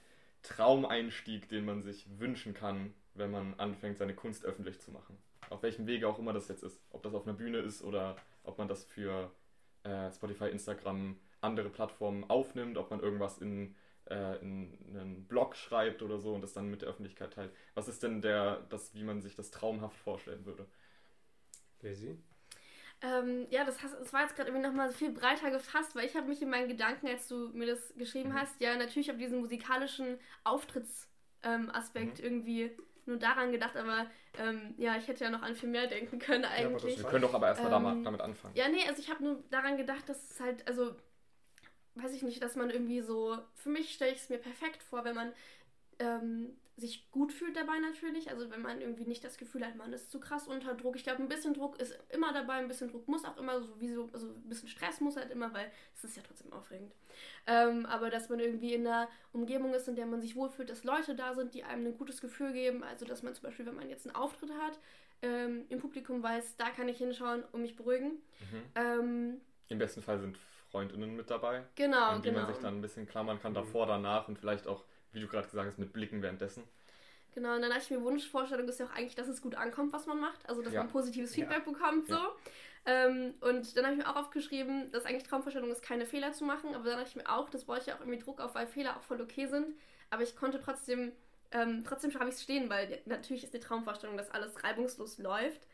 Traumeinstieg, 0.42 1.48
den 1.48 1.64
man 1.66 1.82
sich 1.82 2.06
wünschen 2.18 2.54
kann 2.54 2.94
wenn 3.14 3.30
man 3.30 3.54
anfängt, 3.54 3.98
seine 3.98 4.14
Kunst 4.14 4.44
öffentlich 4.44 4.80
zu 4.80 4.90
machen. 4.90 5.16
Auf 5.50 5.62
welchem 5.62 5.86
Wege 5.86 6.08
auch 6.08 6.18
immer 6.18 6.32
das 6.32 6.48
jetzt 6.48 6.62
ist. 6.62 6.80
Ob 6.90 7.02
das 7.02 7.14
auf 7.14 7.26
einer 7.26 7.36
Bühne 7.36 7.58
ist 7.58 7.82
oder 7.82 8.16
ob 8.42 8.58
man 8.58 8.68
das 8.68 8.84
für 8.84 9.30
äh, 9.84 10.10
Spotify, 10.10 10.48
Instagram, 10.48 11.18
andere 11.40 11.68
Plattformen 11.68 12.24
aufnimmt, 12.28 12.78
ob 12.78 12.90
man 12.90 13.00
irgendwas 13.00 13.38
in, 13.38 13.74
äh, 14.10 14.40
in 14.40 14.78
einen 14.94 15.26
Blog 15.26 15.56
schreibt 15.56 16.02
oder 16.02 16.18
so 16.18 16.34
und 16.34 16.40
das 16.40 16.54
dann 16.54 16.70
mit 16.70 16.82
der 16.82 16.88
Öffentlichkeit 16.88 17.34
teilt. 17.34 17.52
Was 17.74 17.88
ist 17.88 18.02
denn 18.02 18.20
der, 18.20 18.62
das, 18.70 18.94
wie 18.94 19.04
man 19.04 19.20
sich 19.20 19.36
das 19.36 19.50
traumhaft 19.50 19.96
vorstellen 19.98 20.44
würde? 20.46 20.66
Daisy? 21.80 22.18
Ähm, 23.02 23.46
ja, 23.50 23.64
das, 23.64 23.82
hast, 23.82 23.94
das 24.00 24.12
war 24.12 24.22
jetzt 24.22 24.34
gerade 24.34 24.48
irgendwie 24.48 24.66
nochmal 24.66 24.90
viel 24.90 25.12
breiter 25.12 25.50
gefasst, 25.50 25.94
weil 25.94 26.06
ich 26.06 26.16
habe 26.16 26.28
mich 26.28 26.40
in 26.40 26.48
meinen 26.48 26.68
Gedanken, 26.68 27.06
als 27.06 27.28
du 27.28 27.50
mir 27.50 27.66
das 27.66 27.94
geschrieben 27.96 28.30
mhm. 28.30 28.34
hast, 28.34 28.58
ja 28.60 28.76
natürlich 28.76 29.10
auf 29.10 29.18
diesen 29.18 29.40
musikalischen 29.40 30.18
Auftrittsaspekt 30.44 32.20
ähm, 32.20 32.24
mhm. 32.24 32.24
irgendwie 32.24 32.76
nur 33.06 33.18
daran 33.18 33.52
gedacht, 33.52 33.76
aber 33.76 34.06
ähm, 34.38 34.74
ja, 34.76 34.96
ich 34.96 35.08
hätte 35.08 35.24
ja 35.24 35.30
noch 35.30 35.42
an 35.42 35.54
viel 35.54 35.68
mehr 35.68 35.86
denken 35.86 36.18
können 36.18 36.44
eigentlich. 36.44 36.96
Ja, 36.96 37.02
wir 37.02 37.10
können 37.10 37.22
doch 37.22 37.34
aber 37.34 37.48
erstmal 37.48 37.72
ähm, 37.92 38.04
damit 38.04 38.20
anfangen. 38.20 38.54
Ja, 38.56 38.68
nee, 38.68 38.86
also 38.88 39.00
ich 39.00 39.10
habe 39.10 39.22
nur 39.22 39.42
daran 39.50 39.76
gedacht, 39.76 40.08
dass 40.08 40.30
es 40.30 40.40
halt, 40.40 40.66
also 40.66 40.94
weiß 41.96 42.12
ich 42.12 42.22
nicht, 42.22 42.42
dass 42.42 42.56
man 42.56 42.70
irgendwie 42.70 43.00
so, 43.00 43.38
für 43.54 43.68
mich 43.68 43.94
stelle 43.94 44.12
ich 44.12 44.18
es 44.18 44.28
mir 44.28 44.38
perfekt 44.38 44.82
vor, 44.82 45.04
wenn 45.04 45.14
man 45.14 45.32
ähm, 45.98 46.56
sich 46.76 47.08
gut 47.12 47.32
fühlt 47.32 47.56
dabei 47.56 47.78
natürlich. 47.78 48.30
Also 48.30 48.50
wenn 48.50 48.62
man 48.62 48.80
irgendwie 48.80 49.04
nicht 49.04 49.22
das 49.22 49.38
Gefühl 49.38 49.64
hat, 49.64 49.76
man 49.76 49.92
ist 49.92 50.10
zu 50.10 50.18
krass 50.18 50.48
unter 50.48 50.74
Druck. 50.74 50.96
Ich 50.96 51.04
glaube, 51.04 51.22
ein 51.22 51.28
bisschen 51.28 51.54
Druck 51.54 51.80
ist 51.80 51.96
immer 52.10 52.32
dabei, 52.32 52.54
ein 52.54 52.66
bisschen 52.66 52.90
Druck 52.90 53.06
muss 53.06 53.24
auch 53.24 53.36
immer 53.36 53.60
so, 53.60 53.80
wie 53.80 53.92
so, 53.92 54.08
also 54.12 54.28
ein 54.28 54.48
bisschen 54.48 54.68
Stress 54.68 55.00
muss 55.00 55.16
halt 55.16 55.30
immer, 55.30 55.54
weil 55.54 55.70
es 55.94 56.02
ist 56.02 56.16
ja 56.16 56.22
trotzdem 56.26 56.52
aufregend. 56.52 56.92
Ähm, 57.46 57.86
aber 57.86 58.10
dass 58.10 58.28
man 58.28 58.40
irgendwie 58.40 58.74
in 58.74 58.86
einer 58.86 59.08
Umgebung 59.32 59.72
ist, 59.72 59.86
in 59.86 59.94
der 59.94 60.06
man 60.06 60.20
sich 60.20 60.34
wohlfühlt, 60.34 60.68
dass 60.68 60.82
Leute 60.82 61.14
da 61.14 61.34
sind, 61.34 61.54
die 61.54 61.62
einem 61.62 61.86
ein 61.86 61.96
gutes 61.96 62.20
Gefühl 62.20 62.52
geben. 62.52 62.82
Also 62.82 63.04
dass 63.04 63.22
man 63.22 63.34
zum 63.34 63.44
Beispiel, 63.44 63.66
wenn 63.66 63.76
man 63.76 63.88
jetzt 63.88 64.06
einen 64.06 64.16
Auftritt 64.16 64.50
hat, 64.50 64.80
ähm, 65.22 65.64
im 65.68 65.78
Publikum 65.78 66.22
weiß, 66.24 66.56
da 66.56 66.70
kann 66.70 66.88
ich 66.88 66.98
hinschauen 66.98 67.44
und 67.52 67.62
mich 67.62 67.76
beruhigen. 67.76 68.20
Mhm. 68.40 68.62
Ähm, 68.74 69.40
Im 69.68 69.78
besten 69.78 70.02
Fall 70.02 70.18
sind 70.18 70.36
Freundinnen 70.72 71.14
mit 71.14 71.30
dabei. 71.30 71.62
Genau, 71.76 72.06
an 72.06 72.22
die 72.22 72.30
genau. 72.30 72.42
man 72.42 72.52
sich 72.52 72.60
dann 72.60 72.78
ein 72.78 72.82
bisschen 72.82 73.06
klammern 73.06 73.40
kann, 73.40 73.54
davor, 73.54 73.86
danach 73.86 74.26
und 74.26 74.40
vielleicht 74.40 74.66
auch 74.66 74.84
wie 75.14 75.20
du 75.20 75.28
gerade 75.28 75.48
gesagt 75.48 75.68
hast, 75.68 75.78
mit 75.78 75.92
Blicken 75.92 76.22
währenddessen. 76.22 76.64
Genau, 77.34 77.56
und 77.56 77.62
dann 77.62 77.70
dachte 77.70 77.84
ich 77.84 77.90
mir, 77.90 78.02
Wunschvorstellung 78.02 78.68
ist 78.68 78.78
ja 78.78 78.86
auch 78.86 78.92
eigentlich, 78.92 79.16
dass 79.16 79.26
es 79.26 79.42
gut 79.42 79.56
ankommt, 79.56 79.92
was 79.92 80.06
man 80.06 80.20
macht. 80.20 80.48
Also, 80.48 80.62
dass 80.62 80.72
ja. 80.72 80.82
man 80.82 80.92
positives 80.92 81.34
Feedback 81.34 81.64
ja. 81.66 81.72
bekommt, 81.72 82.06
so. 82.06 82.14
Ja. 82.14 82.32
Ähm, 82.86 83.34
und 83.40 83.76
dann 83.76 83.84
habe 83.86 83.96
ich 83.96 84.04
mir 84.04 84.10
auch 84.10 84.16
aufgeschrieben, 84.16 84.90
dass 84.92 85.04
eigentlich 85.04 85.24
Traumvorstellung 85.24 85.70
ist, 85.70 85.82
keine 85.82 86.06
Fehler 86.06 86.32
zu 86.32 86.44
machen. 86.44 86.74
Aber 86.74 86.84
dann 86.84 86.98
dachte 86.98 87.10
ich 87.10 87.16
mir 87.16 87.28
auch, 87.28 87.48
das 87.48 87.66
wollte 87.66 87.86
ich 87.88 87.92
auch 87.94 88.00
irgendwie 88.00 88.18
Druck 88.18 88.40
auf, 88.40 88.54
weil 88.54 88.66
Fehler 88.66 88.96
auch 88.96 89.02
voll 89.02 89.20
okay 89.20 89.46
sind. 89.46 89.74
Aber 90.10 90.22
ich 90.22 90.36
konnte 90.36 90.60
trotzdem, 90.60 91.12
ähm, 91.50 91.82
trotzdem 91.84 92.12
schreibe 92.12 92.28
ich 92.28 92.36
es 92.36 92.42
stehen, 92.42 92.68
weil 92.68 93.00
natürlich 93.06 93.42
ist 93.42 93.54
die 93.54 93.60
Traumvorstellung, 93.60 94.16
dass 94.16 94.30
alles 94.30 94.62
reibungslos 94.62 95.18
läuft. 95.18 95.66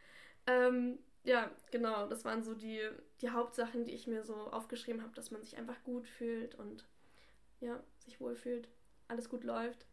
Ähm, 0.46 0.98
ja, 1.24 1.50
genau, 1.70 2.06
das 2.06 2.24
waren 2.24 2.42
so 2.42 2.54
die, 2.54 2.80
die 3.20 3.30
Hauptsachen, 3.30 3.84
die 3.84 3.92
ich 3.92 4.06
mir 4.06 4.22
so 4.22 4.34
aufgeschrieben 4.34 5.02
habe, 5.02 5.14
dass 5.14 5.30
man 5.30 5.42
sich 5.42 5.58
einfach 5.58 5.82
gut 5.84 6.06
fühlt 6.06 6.54
und 6.54 6.86
ja, 7.60 7.78
sich 7.98 8.20
wohlfühlt 8.20 8.68
alles 9.10 9.28
gut 9.28 9.44
läuft. 9.44 9.86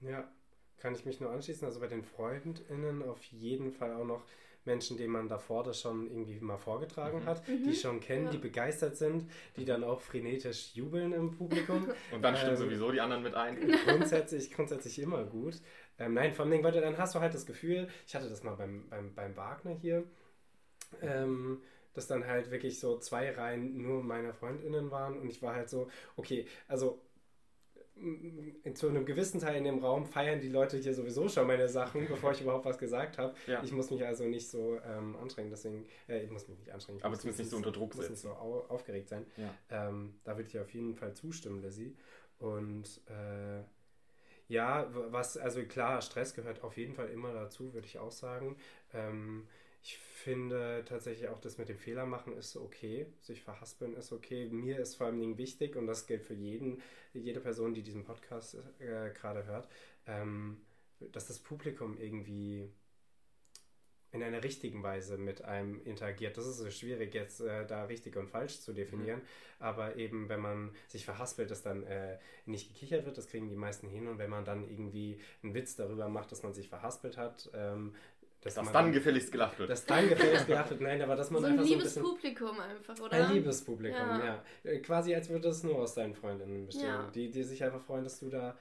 Ja, 0.00 0.30
kann 0.78 0.94
ich 0.94 1.04
mich 1.04 1.20
nur 1.20 1.30
anschließen. 1.30 1.66
Also 1.66 1.80
bei 1.80 1.88
den 1.88 2.02
FreundInnen 2.02 3.02
auf 3.02 3.22
jeden 3.24 3.72
Fall 3.72 3.92
auch 3.94 4.04
noch 4.04 4.24
Menschen, 4.66 4.96
denen 4.96 5.12
man 5.12 5.28
davor 5.28 5.62
das 5.62 5.80
schon 5.80 6.10
irgendwie 6.10 6.40
mal 6.40 6.58
vorgetragen 6.58 7.20
mhm. 7.20 7.26
hat, 7.26 7.48
mhm. 7.48 7.64
die 7.64 7.74
schon 7.74 8.00
kennen, 8.00 8.26
ja. 8.26 8.30
die 8.32 8.38
begeistert 8.38 8.96
sind, 8.96 9.30
die 9.56 9.64
dann 9.64 9.84
auch 9.84 10.00
frenetisch 10.00 10.74
jubeln 10.74 11.12
im 11.12 11.30
Publikum. 11.30 11.88
Und 12.12 12.22
dann 12.22 12.36
stimmen 12.36 12.56
ähm, 12.56 12.62
sowieso 12.62 12.90
die 12.90 13.00
anderen 13.00 13.22
mit 13.22 13.34
ein. 13.34 13.58
Grundsätzlich, 13.86 14.52
grundsätzlich 14.52 14.98
immer 14.98 15.24
gut. 15.24 15.60
Ähm, 15.98 16.14
nein, 16.14 16.32
vor 16.32 16.44
allem, 16.44 16.62
weil 16.62 16.72
dann 16.72 16.98
hast 16.98 17.14
du 17.14 17.20
halt 17.20 17.32
das 17.32 17.46
Gefühl, 17.46 17.88
ich 18.06 18.14
hatte 18.14 18.28
das 18.28 18.42
mal 18.42 18.56
beim, 18.56 18.88
beim, 18.90 19.14
beim 19.14 19.36
Wagner 19.36 19.72
hier, 19.72 20.04
ähm, 21.00 21.62
dass 21.94 22.06
dann 22.06 22.26
halt 22.26 22.50
wirklich 22.50 22.78
so 22.78 22.98
zwei 22.98 23.30
Reihen 23.30 23.80
nur 23.80 24.02
meiner 24.02 24.34
FreundInnen 24.34 24.90
waren 24.90 25.18
und 25.18 25.30
ich 25.30 25.40
war 25.40 25.54
halt 25.54 25.70
so, 25.70 25.88
okay, 26.16 26.46
also 26.68 27.00
zu 28.74 28.88
einem 28.88 29.06
gewissen 29.06 29.40
Teil 29.40 29.56
in 29.56 29.64
dem 29.64 29.78
Raum 29.78 30.04
feiern 30.04 30.40
die 30.40 30.48
Leute 30.48 30.76
hier 30.76 30.92
sowieso 30.92 31.28
schon 31.28 31.46
meine 31.46 31.68
Sachen, 31.68 32.06
bevor 32.08 32.32
ich 32.32 32.40
überhaupt 32.42 32.66
was 32.66 32.78
gesagt 32.78 33.16
habe. 33.16 33.34
Ja. 33.46 33.62
Ich 33.62 33.72
muss 33.72 33.90
mich 33.90 34.04
also 34.04 34.24
nicht 34.24 34.48
so 34.48 34.78
ähm, 34.84 35.16
anstrengen, 35.16 35.50
deswegen, 35.50 35.86
äh, 36.08 36.22
ich 36.22 36.30
muss 36.30 36.46
mich 36.48 36.58
nicht 36.58 36.72
anstrengen. 36.72 37.02
Aber 37.02 37.16
zumindest 37.16 37.40
nicht 37.40 37.50
so 37.50 37.56
unter 37.56 37.72
Druck 37.72 37.94
muss 37.94 38.10
nicht 38.10 38.20
so 38.20 38.30
au 38.30 38.66
aufgeregt 38.68 39.08
sein. 39.08 39.26
Ja. 39.36 39.88
Ähm, 39.88 40.14
da 40.24 40.36
würde 40.36 40.48
ich 40.48 40.58
auf 40.58 40.72
jeden 40.74 40.94
Fall 40.94 41.14
zustimmen, 41.14 41.62
Lizzie. 41.62 41.96
Und 42.38 43.00
äh, 43.06 43.62
ja, 44.48 44.88
was, 44.92 45.36
also 45.38 45.62
klar, 45.64 46.02
Stress 46.02 46.34
gehört 46.34 46.62
auf 46.62 46.76
jeden 46.76 46.94
Fall 46.94 47.08
immer 47.08 47.32
dazu, 47.32 47.72
würde 47.72 47.86
ich 47.86 47.98
auch 47.98 48.12
sagen. 48.12 48.56
Ähm, 48.92 49.48
ich 49.86 49.98
finde 49.98 50.84
tatsächlich 50.84 51.28
auch 51.28 51.38
das 51.38 51.58
mit 51.58 51.68
dem 51.68 51.78
Fehler 51.78 52.06
machen 52.06 52.36
ist 52.36 52.56
okay, 52.56 53.06
sich 53.20 53.42
verhaspeln 53.42 53.94
ist 53.94 54.10
okay. 54.10 54.48
Mir 54.50 54.80
ist 54.80 54.96
vor 54.96 55.06
allem 55.06 55.38
wichtig 55.38 55.76
und 55.76 55.86
das 55.86 56.08
gilt 56.08 56.24
für 56.24 56.34
jeden, 56.34 56.82
jede 57.14 57.38
Person, 57.38 57.72
die 57.72 57.82
diesen 57.82 58.02
Podcast 58.02 58.56
äh, 58.80 59.10
gerade 59.10 59.46
hört, 59.46 59.68
ähm, 60.08 60.60
dass 61.12 61.28
das 61.28 61.38
Publikum 61.38 61.96
irgendwie 61.98 62.68
in 64.16 64.22
einer 64.22 64.42
richtigen 64.42 64.82
Weise 64.82 65.18
mit 65.18 65.42
einem 65.42 65.80
interagiert. 65.84 66.36
Das 66.36 66.46
ist 66.46 66.56
so 66.56 66.70
schwierig 66.70 67.14
jetzt 67.14 67.40
äh, 67.40 67.66
da 67.66 67.84
richtig 67.84 68.16
und 68.16 68.28
falsch 68.28 68.60
zu 68.60 68.72
definieren, 68.72 69.20
mhm. 69.20 69.24
aber 69.60 69.96
eben 69.96 70.28
wenn 70.28 70.40
man 70.40 70.74
sich 70.88 71.04
verhaspelt, 71.04 71.50
dass 71.50 71.62
dann 71.62 71.84
äh, 71.84 72.18
nicht 72.46 72.72
gekichert 72.72 73.04
wird, 73.04 73.18
das 73.18 73.28
kriegen 73.28 73.48
die 73.48 73.56
meisten 73.56 73.88
hin 73.88 74.08
und 74.08 74.18
wenn 74.18 74.30
man 74.30 74.44
dann 74.44 74.68
irgendwie 74.68 75.20
einen 75.42 75.54
Witz 75.54 75.76
darüber 75.76 76.08
macht, 76.08 76.32
dass 76.32 76.42
man 76.42 76.54
sich 76.54 76.68
verhaspelt 76.68 77.16
hat, 77.16 77.50
ähm, 77.54 77.94
dass, 78.40 78.54
dass 78.54 78.72
dann 78.72 78.92
gefälligst 78.92 79.32
gelacht 79.32 79.58
wird. 79.58 79.70
Dass 79.70 79.84
dann 79.86 80.08
gefälligst 80.08 80.46
gelacht 80.46 80.70
wird, 80.70 80.80
nein, 80.80 81.02
aber 81.02 81.16
dass 81.16 81.30
man 81.30 81.42
so 81.42 81.48
einfach 81.48 81.64
so 81.64 81.72
ein 81.72 81.78
liebes 81.78 81.94
Publikum 81.94 82.60
einfach, 82.60 83.00
oder? 83.00 83.12
Ein 83.12 83.32
liebes 83.32 83.64
Publikum, 83.64 83.98
ja. 83.98 84.24
ja. 84.64 84.70
Äh, 84.70 84.78
quasi 84.78 85.14
als 85.14 85.28
würde 85.28 85.48
es 85.48 85.62
nur 85.62 85.76
aus 85.76 85.94
deinen 85.94 86.14
Freundinnen 86.14 86.66
bestehen, 86.66 86.86
ja. 86.86 87.10
die, 87.14 87.30
die 87.30 87.42
sich 87.42 87.62
einfach 87.64 87.80
freuen, 87.80 88.04
dass 88.04 88.20
du 88.20 88.28
da 88.28 88.56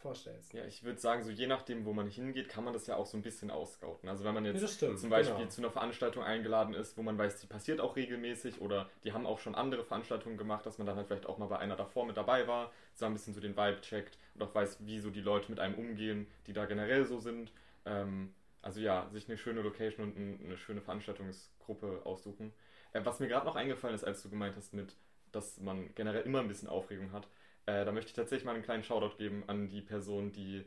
vorstellst. 0.00 0.52
Ja, 0.54 0.64
ich 0.64 0.82
würde 0.82 0.98
sagen, 0.98 1.22
so 1.22 1.30
je 1.30 1.46
nachdem, 1.46 1.84
wo 1.84 1.92
man 1.92 2.08
hingeht, 2.08 2.48
kann 2.48 2.64
man 2.64 2.72
das 2.72 2.86
ja 2.86 2.96
auch 2.96 3.06
so 3.06 3.16
ein 3.16 3.22
bisschen 3.22 3.50
ausscouten. 3.50 4.08
Also 4.08 4.24
wenn 4.24 4.34
man 4.34 4.44
jetzt 4.44 4.60
Ja, 4.60 4.68
stimmt, 4.68 4.98
zum 4.98 5.10
Beispiel 5.10 5.36
genau. 5.36 5.48
zu 5.48 5.60
einer 5.60 5.70
Veranstaltung 5.70 6.24
eingeladen 6.24 6.74
ist, 6.74 6.96
wo 6.96 7.02
man 7.02 7.18
weiß, 7.18 7.40
die 7.40 7.46
passiert 7.46 7.80
auch 7.80 7.96
regelmäßig 7.96 8.60
oder 8.60 8.88
die 9.04 9.12
haben 9.12 9.26
auch 9.26 9.38
schon 9.38 9.54
andere 9.54 9.84
Veranstaltungen 9.84 10.38
gemacht, 10.38 10.64
dass 10.66 10.78
man 10.78 10.86
dann 10.86 10.96
halt 10.96 11.06
vielleicht 11.06 11.26
auch 11.26 11.38
mal 11.38 11.46
bei 11.46 11.58
einer 11.58 11.76
davor 11.76 12.06
mit 12.06 12.16
dabei 12.16 12.46
war, 12.46 12.72
so 12.94 13.06
ein 13.06 13.12
bisschen 13.12 13.34
so 13.34 13.40
den 13.40 13.56
Vibe 13.56 13.80
checkt 13.82 14.18
und 14.34 14.42
auch 14.42 14.54
weiß, 14.54 14.78
wie 14.80 14.98
so 15.00 15.10
die 15.10 15.20
Leute 15.20 15.50
mit 15.50 15.60
einem 15.60 15.74
umgehen, 15.74 16.26
die 16.46 16.52
da 16.52 16.64
generell 16.64 17.04
so 17.04 17.18
sind. 17.18 17.52
Ähm, 17.84 18.34
also 18.62 18.80
ja, 18.80 19.08
sich 19.10 19.28
eine 19.28 19.38
schöne 19.38 19.62
Location 19.62 20.06
und 20.06 20.16
ein- 20.18 20.40
eine 20.44 20.56
schöne 20.56 20.80
Veranstaltungsgruppe 20.82 22.02
aussuchen. 22.04 22.52
Äh, 22.92 23.00
was 23.04 23.20
mir 23.20 23.28
gerade 23.28 23.46
noch 23.46 23.56
eingefallen 23.56 23.94
ist, 23.94 24.04
als 24.04 24.22
du 24.22 24.30
gemeint 24.30 24.56
hast, 24.56 24.74
mit, 24.74 24.96
dass 25.32 25.58
man 25.60 25.94
generell 25.94 26.22
immer 26.22 26.40
ein 26.40 26.48
bisschen 26.48 26.68
Aufregung 26.68 27.12
hat, 27.12 27.28
äh, 27.66 27.84
da 27.84 27.92
möchte 27.92 28.08
ich 28.10 28.14
tatsächlich 28.16 28.44
mal 28.44 28.54
einen 28.54 28.64
kleinen 28.64 28.82
Shoutout 28.82 29.16
geben 29.16 29.44
an 29.46 29.68
die 29.68 29.80
Person, 29.82 30.32
die 30.32 30.64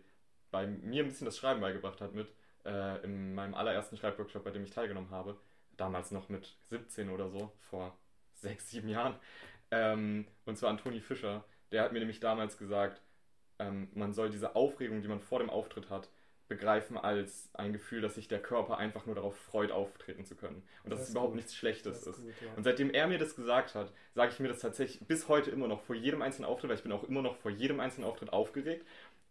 bei 0.52 0.68
mir 0.68 1.04
ein 1.04 1.08
bisschen 1.10 1.26
das 1.26 1.38
Schreiben 1.38 1.62
beigebracht 1.62 2.02
hat 2.02 2.14
mit 2.14 2.34
äh, 2.66 3.04
in 3.04 3.34
meinem 3.36 3.56
allerersten 3.56 3.98
Schreibworkshop, 3.98 4.44
bei 4.44 4.52
dem 4.52 4.64
ich 4.64 4.72
teilgenommen 4.72 5.10
habe. 5.12 5.38
Damals 5.78 6.12
noch 6.12 6.30
mit 6.30 6.56
17 6.70 7.10
oder 7.10 7.30
so, 7.30 7.52
vor 7.60 7.98
sechs, 8.36 8.70
sieben 8.70 8.88
Jahren. 8.90 9.16
Ähm, 9.72 10.28
und 10.46 10.58
zwar 10.58 10.70
an 10.70 10.78
Toni 10.78 11.02
Fischer. 11.02 11.44
Der 11.72 11.84
hat 11.84 11.92
mir 11.94 12.00
nämlich 12.00 12.20
damals 12.20 12.58
gesagt, 12.58 13.02
ähm, 13.60 13.90
man 13.94 14.14
soll 14.14 14.30
diese 14.30 14.56
Aufregung, 14.56 15.02
die 15.02 15.08
man 15.08 15.20
vor 15.22 15.40
dem 15.40 15.50
Auftritt 15.50 15.90
hat, 15.90 16.10
begreifen 16.48 16.98
als 16.98 17.50
ein 17.54 17.74
Gefühl, 17.74 18.02
dass 18.02 18.16
sich 18.16 18.28
der 18.28 18.42
Körper 18.42 18.78
einfach 18.78 19.06
nur 19.06 19.16
darauf 19.16 19.36
freut, 19.38 19.72
auftreten 19.72 20.26
zu 20.26 20.36
können. 20.36 20.62
Und 20.84 20.90
dass 20.92 21.00
Das 21.00 21.08
es 21.08 21.12
überhaupt 21.14 21.32
gut. 21.32 21.38
nichts 21.38 21.56
Schlechtes 21.56 22.02
Das 22.04 22.08
ist. 22.08 22.18
ist 22.20 22.24
gut, 22.26 22.34
ja. 22.48 22.54
Und 22.56 22.64
seitdem 22.64 22.90
er 22.92 23.08
mir 23.08 23.18
das 23.18 23.36
gesagt 23.36 23.76
hat, 23.76 23.92
sage 24.14 24.32
ich 24.32 24.40
mir 24.40 24.50
das 24.50 24.60
tatsächlich 24.60 25.08
bis 25.08 25.28
heute 25.30 25.52
immer 25.52 25.68
noch 25.68 25.82
vor 25.82 25.96
jedem 25.96 26.22
einzelnen 26.22 26.48
Auftritt, 26.50 26.70
weil 26.70 26.78
ich 26.78 26.84
bin 26.84 26.92
auch 26.92 27.04
immer 27.06 27.22
noch 27.22 27.36
vor 27.38 27.52
jedem 27.52 27.80
einzelnen 27.80 28.08
Auftritt 28.08 28.32
aufgeregt. 28.34 28.86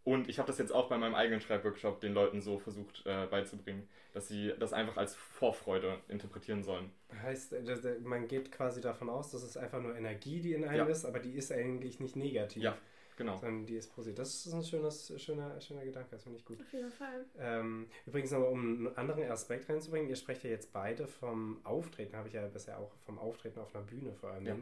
Und 0.05 0.29
ich 0.29 0.39
habe 0.41 0.49
das 0.49 0.59
jetzt 0.59 0.73
auch 0.73 0.89
bei 0.89 0.99
meinem 0.99 1.15
eigenen 1.15 1.41
Schreibworkshop 1.41 2.01
den 2.01 2.13
Leuten 2.13 2.41
so 2.41 2.59
versucht 2.59 3.07
äh, 3.07 3.27
beizubringen, 3.27 3.89
dass 4.15 4.27
sie 4.27 4.53
das 4.59 4.73
einfach 4.73 4.97
als 4.97 5.15
Vorfreude 5.15 5.97
interpretieren 6.09 6.65
sollen. 6.65 6.91
Heißt, 7.23 7.53
äh, 7.53 7.59
äh, 7.59 8.01
man 8.01 8.27
geht 8.27 8.51
quasi 8.51 8.81
davon 8.81 9.09
aus, 9.09 9.31
dass 9.31 9.45
es 9.45 9.57
einfach 9.57 9.81
nur 9.81 9.95
Energie, 9.95 10.41
die 10.41 10.55
in 10.55 10.65
einem 10.65 10.87
Ja. 10.89 10.93
ist, 10.93 11.05
aber 11.05 11.21
die 11.21 11.35
ist 11.35 11.53
eigentlich 11.53 12.01
nicht 12.01 12.17
negativ. 12.17 12.65
Ja, 12.65 12.77
genau. 13.23 13.39
Sondern 13.39 13.67
die 13.67 13.77
ist 13.77 13.95
positiv. 13.95 14.17
Das 14.17 14.47
ist 14.47 14.53
ein 14.53 14.63
schönes, 14.63 15.13
schöner, 15.21 15.61
schöner 15.61 15.85
Gedanke, 15.85 16.11
das 16.11 16.23
finde 16.23 16.39
ich 16.39 16.45
gut. 16.45 16.61
Auf 16.61 16.73
jeden 16.73 16.91
Fall. 16.91 17.25
Ähm, 17.39 17.89
übrigens 18.07 18.31
nochmal, 18.31 18.51
um 18.51 18.61
einen 18.61 18.97
anderen 18.97 19.31
Aspekt 19.31 19.69
reinzubringen, 19.69 20.09
ihr 20.09 20.17
sprecht 20.17 20.45
ja 20.45 20.51
jetzt 20.51 20.73
beide 20.73 21.07
vom 21.07 21.65
Auftreten, 21.65 22.17
habe 22.17 22.29
ich 22.29 22.35
ja 22.35 22.47
bisher 22.49 22.79
auch 22.79 22.93
vom 23.05 23.19
Auftreten 23.19 23.59
auf 23.61 23.75
einer 23.75 23.85
Bühne 23.85 24.13
vor 24.15 24.31
allem. 24.31 24.47
Ja. 24.47 24.57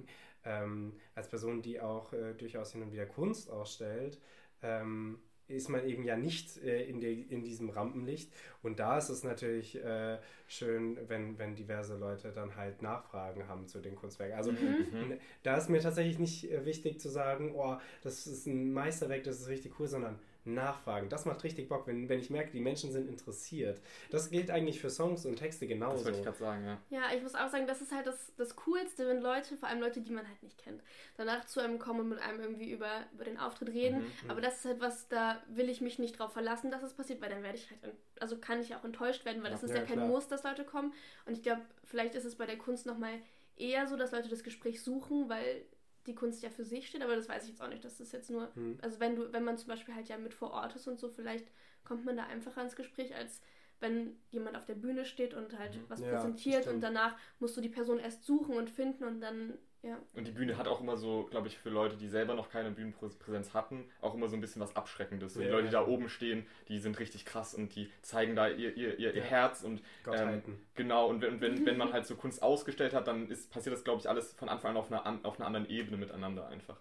Ähm, 0.44 0.94
als 1.14 1.28
Person, 1.28 1.60
die 1.60 1.80
auch 1.80 2.12
äh, 2.12 2.34
durchaus 2.34 2.72
hin 2.72 2.82
und 2.82 2.92
wieder 2.92 3.06
Kunst 3.06 3.50
ausstellt, 3.50 4.18
ähm, 4.62 5.18
ist 5.50 5.68
man 5.68 5.84
eben 5.86 6.04
ja 6.04 6.16
nicht 6.16 6.56
äh, 6.62 6.84
in, 6.84 7.00
der, 7.00 7.10
in 7.10 7.42
diesem 7.42 7.70
Rampenlicht. 7.70 8.32
Und 8.62 8.78
da 8.78 8.98
ist 8.98 9.08
es 9.08 9.24
natürlich 9.24 9.76
äh, 9.82 10.18
schön, 10.46 10.98
wenn, 11.08 11.38
wenn 11.38 11.54
diverse 11.54 11.96
Leute 11.96 12.32
dann 12.32 12.56
halt 12.56 12.82
Nachfragen 12.82 13.48
haben 13.48 13.66
zu 13.66 13.80
den 13.80 13.94
Kunstwerken. 13.96 14.36
Also 14.36 14.52
Mhm. 14.52 15.12
N- 15.12 15.18
Da 15.42 15.56
ist 15.56 15.68
mir 15.70 15.80
tatsächlich 15.80 16.18
nicht 16.18 16.50
äh, 16.50 16.64
wichtig 16.64 17.00
zu 17.00 17.08
sagen, 17.08 17.52
oh, 17.54 17.76
das 18.02 18.26
ist 18.26 18.46
ein 18.46 18.72
Meisterwerk, 18.72 19.24
das 19.24 19.40
ist 19.40 19.48
richtig 19.48 19.78
cool, 19.80 19.86
sondern 19.88 20.18
nachfragen. 20.44 21.08
Das 21.08 21.24
macht 21.26 21.44
richtig 21.44 21.68
Bock, 21.68 21.86
wenn, 21.86 22.08
wenn 22.08 22.18
ich 22.20 22.30
merke, 22.30 22.50
die 22.50 22.60
Menschen 22.60 22.90
sind 22.92 23.08
interessiert. 23.08 23.80
Das 24.10 24.30
gilt 24.30 24.50
eigentlich 24.50 24.80
für 24.80 24.90
Songs 24.90 25.26
und 25.26 25.36
Texte 25.36 25.66
Das 25.66 25.68
genauso. 25.72 26.04
wollte 26.04 26.18
ich 26.18 26.24
gerade 26.24 26.38
sagen, 26.38 26.64
ja. 26.66 26.78
Ja, 26.90 27.02
ich 27.14 27.22
muss 27.22 27.34
auch 27.34 27.48
sagen, 27.48 27.66
das 27.66 27.80
ist 27.82 27.92
halt 27.92 28.06
das, 28.06 28.32
das 28.36 28.56
Coolste, 28.56 29.06
wenn 29.06 29.20
Leute, 29.20 29.56
vor 29.56 29.68
allem 29.68 29.80
Leute, 29.80 30.00
die 30.00 30.12
man 30.12 30.26
halt 30.26 30.42
nicht 30.42 30.58
kennt, 30.58 30.82
danach 31.16 31.44
zu 31.44 31.60
einem 31.60 31.78
kommen 31.78 32.00
und 32.00 32.08
mit 32.08 32.18
einem 32.20 32.40
irgendwie 32.40 32.70
über, 32.72 33.04
über 33.12 33.24
den 33.24 33.38
Auftritt 33.38 33.68
reden. 33.70 33.98
Mhm. 34.00 34.30
Aber 34.30 34.40
das 34.40 34.58
ist 34.58 34.64
halt 34.64 34.80
was, 34.80 35.08
da 35.08 35.42
will 35.48 35.68
ich 35.68 35.80
mich 35.80 35.98
nicht 35.98 36.18
drauf 36.18 36.32
verlassen, 36.32 36.70
dass 36.70 36.82
es 36.82 36.94
passiert, 36.94 37.20
weil 37.20 37.30
dann 37.30 37.42
werde 37.42 37.58
ich 37.58 37.70
halt, 37.70 37.94
also 38.18 38.38
kann 38.38 38.60
ich 38.60 38.74
auch 38.74 38.84
enttäuscht 38.84 39.24
werden, 39.24 39.42
weil 39.42 39.50
Ja. 39.50 39.56
das 39.56 39.62
ist 39.64 39.70
Ja, 39.70 39.76
ja, 39.76 39.82
kein 39.84 39.96
klar. 39.96 40.08
Muss, 40.08 40.28
dass 40.28 40.42
Leute 40.42 40.64
kommen. 40.64 40.92
Und 41.26 41.34
ich 41.34 41.42
glaube, 41.42 41.62
vielleicht 41.84 42.14
ist 42.14 42.24
es 42.24 42.36
bei 42.36 42.46
der 42.46 42.56
Kunst 42.58 42.86
nochmal 42.86 43.14
eher 43.56 43.86
so, 43.86 43.96
dass 43.96 44.12
Leute 44.12 44.28
das 44.30 44.42
Gespräch 44.42 44.82
suchen, 44.82 45.28
weil 45.28 45.64
die 46.10 46.14
Kunst 46.16 46.42
ja 46.42 46.50
für 46.50 46.64
sich 46.64 46.88
steht, 46.88 47.02
aber 47.02 47.16
das 47.16 47.28
weiß 47.28 47.44
ich 47.44 47.50
jetzt 47.50 47.62
auch 47.62 47.68
nicht. 47.68 47.84
Das 47.84 48.00
ist 48.00 48.12
jetzt 48.12 48.30
nur, 48.30 48.52
Hm. 48.54 48.72
also 48.82 49.00
wenn 49.00 49.16
du, 49.16 49.32
wenn 49.32 49.44
man 49.44 49.58
zum 49.58 49.68
Beispiel 49.68 49.94
halt 49.94 50.08
ja 50.08 50.18
mit 50.18 50.34
vor 50.34 50.52
Ort 50.52 50.76
ist 50.76 50.88
und 50.88 50.98
so, 51.00 51.08
vielleicht 51.08 51.48
kommt 51.84 52.04
man 52.04 52.16
da 52.16 52.24
einfacher 52.24 52.62
ins 52.62 52.76
Gespräch, 52.76 53.14
als 53.14 53.40
wenn 53.80 54.18
jemand 54.30 54.56
auf 54.56 54.66
der 54.66 54.74
Bühne 54.74 55.04
steht 55.06 55.34
und 55.34 55.58
halt 55.58 55.78
Mhm. 55.78 55.86
was 55.88 56.02
Ja, 56.02 56.06
präsentiert 56.06 56.66
und 56.68 56.80
danach 56.82 57.16
musst 57.38 57.56
du 57.56 57.60
die 57.62 57.68
Person 57.70 57.98
erst 57.98 58.24
suchen 58.24 58.56
und 58.56 58.70
finden 58.70 59.04
und 59.04 59.20
dann, 59.20 59.58
ja. 59.82 59.98
Und 60.14 60.26
die 60.26 60.32
Bühne 60.32 60.56
hat 60.58 60.68
auch 60.68 60.80
immer 60.80 60.96
so, 60.96 61.24
glaube 61.30 61.48
ich, 61.48 61.56
für 61.58 61.70
Leute, 61.70 61.96
die 61.96 62.08
selber 62.08 62.34
noch 62.34 62.50
keine 62.50 62.70
Bühnenpräsenz 62.70 63.54
hatten, 63.54 63.84
auch 64.00 64.14
immer 64.14 64.28
so 64.28 64.36
ein 64.36 64.40
bisschen 64.40 64.60
was 64.60 64.76
Abschreckendes. 64.76 65.34
So 65.34 65.40
die 65.40 65.46
Ja. 65.46 65.52
Leute, 65.52 65.66
die 65.66 65.72
da 65.72 65.86
oben 65.86 66.08
stehen, 66.08 66.46
die 66.68 66.78
sind 66.78 66.98
richtig 66.98 67.24
krass 67.24 67.54
und 67.54 67.74
die 67.74 67.90
zeigen 68.02 68.36
da 68.36 68.48
ihr, 68.48 68.76
ihr, 68.76 68.98
ihr, 68.98 69.14
ihr 69.14 69.22
Ja. 69.22 69.22
Herz 69.24 69.62
und 69.62 69.82
Gottheiten. 70.04 70.58
genau, 70.74 71.06
und 71.08 71.22
wenn, 71.22 71.40
wenn, 71.40 71.64
wenn 71.64 71.76
man 71.76 71.92
halt 71.92 72.06
so 72.06 72.14
Kunst 72.16 72.42
ausgestellt 72.42 72.92
hat, 72.94 73.06
dann 73.08 73.28
ist, 73.30 73.50
passiert 73.50 73.74
das, 73.74 73.84
glaube 73.84 74.00
ich, 74.00 74.08
alles 74.08 74.32
von 74.34 74.48
Anfang 74.48 74.72
an 74.72 74.76
auf 74.76 74.90
einer, 74.92 75.06
an- 75.06 75.24
auf 75.24 75.38
einer 75.38 75.46
anderen 75.46 75.68
Ebene 75.70 75.96
miteinander 75.96 76.48
einfach. 76.48 76.78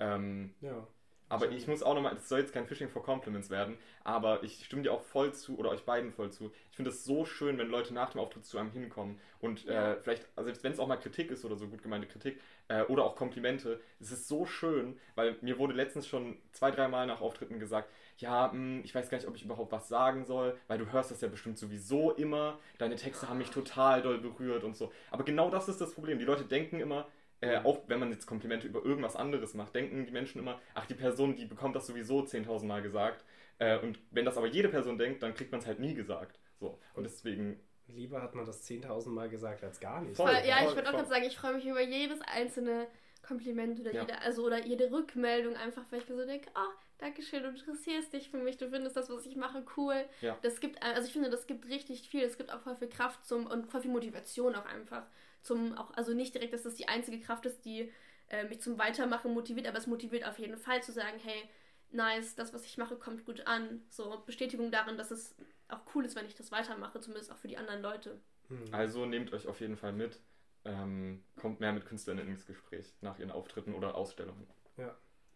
Ähm, 0.00 0.54
ja. 0.60 0.86
Aber 1.32 1.50
ich 1.50 1.66
muss 1.66 1.82
auch 1.82 1.94
nochmal, 1.94 2.14
das 2.14 2.28
soll 2.28 2.40
jetzt 2.40 2.52
kein 2.52 2.66
Fishing 2.66 2.88
for 2.88 3.02
Compliments 3.02 3.50
werden, 3.50 3.78
aber 4.04 4.42
ich 4.42 4.64
stimme 4.64 4.82
dir 4.82 4.92
auch 4.92 5.02
voll 5.02 5.32
zu, 5.32 5.56
oder 5.58 5.70
euch 5.70 5.84
beiden 5.84 6.12
voll 6.12 6.30
zu. 6.30 6.52
Ich 6.70 6.76
finde 6.76 6.90
es 6.90 7.04
so 7.04 7.24
schön, 7.24 7.58
wenn 7.58 7.68
Leute 7.68 7.94
nach 7.94 8.10
dem 8.10 8.20
Auftritt 8.20 8.44
zu 8.44 8.58
einem 8.58 8.70
hinkommen 8.70 9.18
und 9.40 9.64
Ja. 9.64 9.92
äh, 9.92 9.96
vielleicht, 10.02 10.26
also 10.36 10.46
selbst 10.46 10.64
wenn 10.64 10.72
es 10.72 10.78
auch 10.78 10.86
mal 10.88 10.96
Kritik 10.96 11.30
ist 11.30 11.44
oder 11.44 11.56
so 11.56 11.68
gut 11.68 11.82
gemeinte 11.82 12.06
Kritik, 12.06 12.40
äh, 12.68 12.82
oder 12.82 13.04
auch 13.04 13.16
Komplimente, 13.16 13.80
es 14.00 14.12
ist 14.12 14.28
so 14.28 14.44
schön, 14.46 14.98
weil 15.14 15.36
mir 15.40 15.58
wurde 15.58 15.74
letztens 15.74 16.06
schon 16.06 16.36
zwei, 16.52 16.70
dreimal 16.70 17.06
nach 17.06 17.20
Auftritten 17.20 17.58
gesagt, 17.58 17.88
ja, 18.18 18.50
mh, 18.52 18.82
ich 18.84 18.94
weiß 18.94 19.08
gar 19.10 19.18
nicht, 19.18 19.26
ob 19.28 19.36
ich 19.36 19.44
überhaupt 19.44 19.72
was 19.72 19.88
sagen 19.88 20.24
soll, 20.24 20.56
weil 20.68 20.78
du 20.78 20.90
hörst 20.92 21.10
das 21.10 21.20
ja 21.20 21.28
bestimmt 21.28 21.58
sowieso 21.58 22.12
immer, 22.12 22.58
deine 22.78 22.96
Texte 22.96 23.28
haben 23.28 23.38
mich 23.38 23.50
total 23.50 24.02
doll 24.02 24.18
berührt 24.18 24.64
und 24.64 24.76
so. 24.76 24.92
Aber 25.10 25.24
genau 25.24 25.50
das 25.50 25.68
ist 25.68 25.80
das 25.80 25.92
Problem. 25.94 26.18
Die 26.18 26.24
Leute 26.24 26.44
denken 26.44 26.80
immer, 26.80 27.08
äh, 27.42 27.58
auch 27.58 27.80
wenn 27.88 28.00
man 28.00 28.10
jetzt 28.10 28.26
Komplimente 28.26 28.66
über 28.66 28.84
irgendwas 28.84 29.16
anderes 29.16 29.52
macht, 29.54 29.74
denken 29.74 30.06
die 30.06 30.12
Menschen 30.12 30.38
immer, 30.38 30.60
ach, 30.74 30.86
die 30.86 30.94
Person, 30.94 31.36
die 31.36 31.44
bekommt 31.44 31.76
das 31.76 31.86
sowieso 31.86 32.20
10.000 32.20 32.64
Mal 32.64 32.82
gesagt. 32.82 33.24
Äh, 33.58 33.78
und 33.80 33.98
wenn 34.10 34.24
das 34.24 34.36
aber 34.36 34.46
jede 34.46 34.68
Person 34.68 34.96
denkt, 34.96 35.22
dann 35.22 35.34
kriegt 35.34 35.52
man 35.52 35.60
es 35.60 35.66
halt 35.66 35.80
nie 35.80 35.94
gesagt. 35.94 36.38
So. 36.58 36.78
Und 36.94 37.04
deswegen, 37.04 37.60
Lieber 37.88 38.22
hat 38.22 38.34
man 38.34 38.46
das 38.46 38.64
10.000 38.66 39.10
Mal 39.10 39.28
gesagt 39.28 39.62
als 39.64 39.80
gar 39.80 40.00
nicht. 40.00 40.16
Voll. 40.16 40.32
Voll, 40.32 40.48
ja, 40.48 40.58
ich 40.60 40.66
voll, 40.66 40.76
würde 40.76 40.88
auch 40.88 40.92
gerade 40.92 41.08
sagen, 41.08 41.24
ich 41.24 41.36
freue 41.36 41.54
mich 41.54 41.66
über 41.66 41.82
jedes 41.82 42.20
einzelne 42.22 42.86
Kompliment 43.22 43.78
oder 43.80 43.92
Ja. 43.92 44.02
jede, 44.02 44.20
also 44.20 44.44
oder 44.44 44.64
jede 44.64 44.90
Rückmeldung, 44.90 45.56
einfach 45.56 45.82
weil 45.90 46.00
ich 46.00 46.08
mir 46.08 46.16
so 46.16 46.24
denke, 46.24 46.48
oh, 46.54 46.72
Dankeschön, 46.98 47.42
du 47.42 47.48
interessierst 47.48 48.12
dich 48.12 48.30
für 48.30 48.38
mich, 48.38 48.56
du 48.58 48.68
findest 48.70 48.96
das, 48.96 49.10
was 49.10 49.26
ich 49.26 49.34
mache, 49.36 49.64
cool. 49.76 50.04
Ja. 50.20 50.38
Das 50.42 50.60
gibt, 50.60 50.80
also 50.82 51.06
ich 51.06 51.12
finde, 51.12 51.30
das 51.30 51.46
gibt 51.48 51.66
richtig 51.66 52.08
viel. 52.08 52.22
Es 52.22 52.38
gibt 52.38 52.52
auch 52.52 52.60
voll 52.60 52.76
viel 52.76 52.88
Kraft 52.88 53.26
zum 53.26 53.46
und 53.46 53.66
voll 53.66 53.80
viel 53.80 53.90
Motivation 53.90 54.54
auch 54.54 54.66
einfach. 54.66 55.02
Zum 55.42 55.76
auch, 55.76 55.92
also 55.94 56.14
nicht 56.14 56.34
direkt, 56.34 56.52
dass 56.52 56.62
das 56.62 56.74
die 56.74 56.88
einzige 56.88 57.20
Kraft 57.20 57.46
ist, 57.46 57.64
die 57.64 57.92
äh, 58.28 58.44
mich 58.44 58.60
zum 58.60 58.78
Weitermachen 58.78 59.34
motiviert, 59.34 59.66
aber 59.66 59.78
es 59.78 59.86
motiviert 59.86 60.24
auf 60.26 60.38
jeden 60.38 60.56
Fall 60.56 60.82
zu 60.82 60.92
sagen, 60.92 61.18
hey, 61.22 61.48
nice, 61.90 62.34
das, 62.34 62.54
was 62.54 62.64
ich 62.64 62.78
mache, 62.78 62.96
kommt 62.96 63.24
gut 63.24 63.46
an. 63.46 63.82
So 63.88 64.22
Bestätigung 64.24 64.70
darin, 64.70 64.96
dass 64.96 65.10
es 65.10 65.34
auch 65.68 65.80
cool 65.94 66.04
ist, 66.04 66.16
wenn 66.16 66.26
ich 66.26 66.34
das 66.34 66.52
weitermache, 66.52 67.00
zumindest 67.00 67.32
auch 67.32 67.38
für 67.38 67.48
die 67.48 67.58
anderen 67.58 67.82
Leute. 67.82 68.20
Hm. 68.48 68.64
also 68.72 69.06
nehmt 69.06 69.32
euch 69.32 69.46
auf 69.46 69.60
jeden 69.60 69.76
Fall 69.76 69.92
mit. 69.92 70.20
Ähm, 70.64 71.24
kommt 71.40 71.58
mehr 71.58 71.72
mit 71.72 71.86
KünstlerInnen 71.86 72.28
ins 72.28 72.46
Gespräch 72.46 72.94
nach 73.00 73.18
ihren 73.18 73.32
Auftritten 73.32 73.74
oder 73.74 73.96
Ausstellungen. 73.96 74.46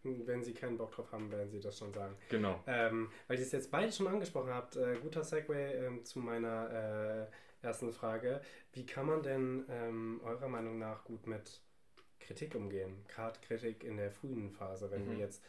Wenn 0.03 0.43
sie 0.43 0.53
keinen 0.53 0.77
Bock 0.77 0.91
drauf 0.91 1.11
haben, 1.11 1.31
werden 1.31 1.49
sie 1.49 1.59
das 1.59 1.77
schon 1.77 1.93
sagen. 1.93 2.15
Genau. 2.29 2.63
Ähm, 2.67 3.09
weil 3.27 3.37
ihr 3.37 3.43
es 3.43 3.51
jetzt 3.51 3.71
beide 3.71 3.91
schon 3.91 4.07
angesprochen 4.07 4.51
habt, 4.51 4.75
äh, 4.75 4.97
guter 5.01 5.23
Segway 5.23 5.85
ähm, 5.85 6.05
zu 6.05 6.19
meiner 6.19 6.69
äh, 6.69 7.27
ersten 7.61 7.91
Frage. 7.93 8.41
Wie 8.73 8.85
kann 8.85 9.05
man 9.07 9.23
denn 9.23 9.65
ähm, 9.69 10.21
eurer 10.23 10.47
Meinung 10.47 10.77
nach 10.79 11.03
gut 11.05 11.27
mit 11.27 11.61
Kritik 12.19 12.55
umgehen? 12.55 13.05
Gerade 13.07 13.39
Kritik 13.41 13.83
in 13.83 13.97
der 13.97 14.11
frühen 14.11 14.51
Phase, 14.51 14.91
wenn 14.91 15.05
Mhm. 15.05 15.11
du 15.11 15.13
jetzt 15.13 15.43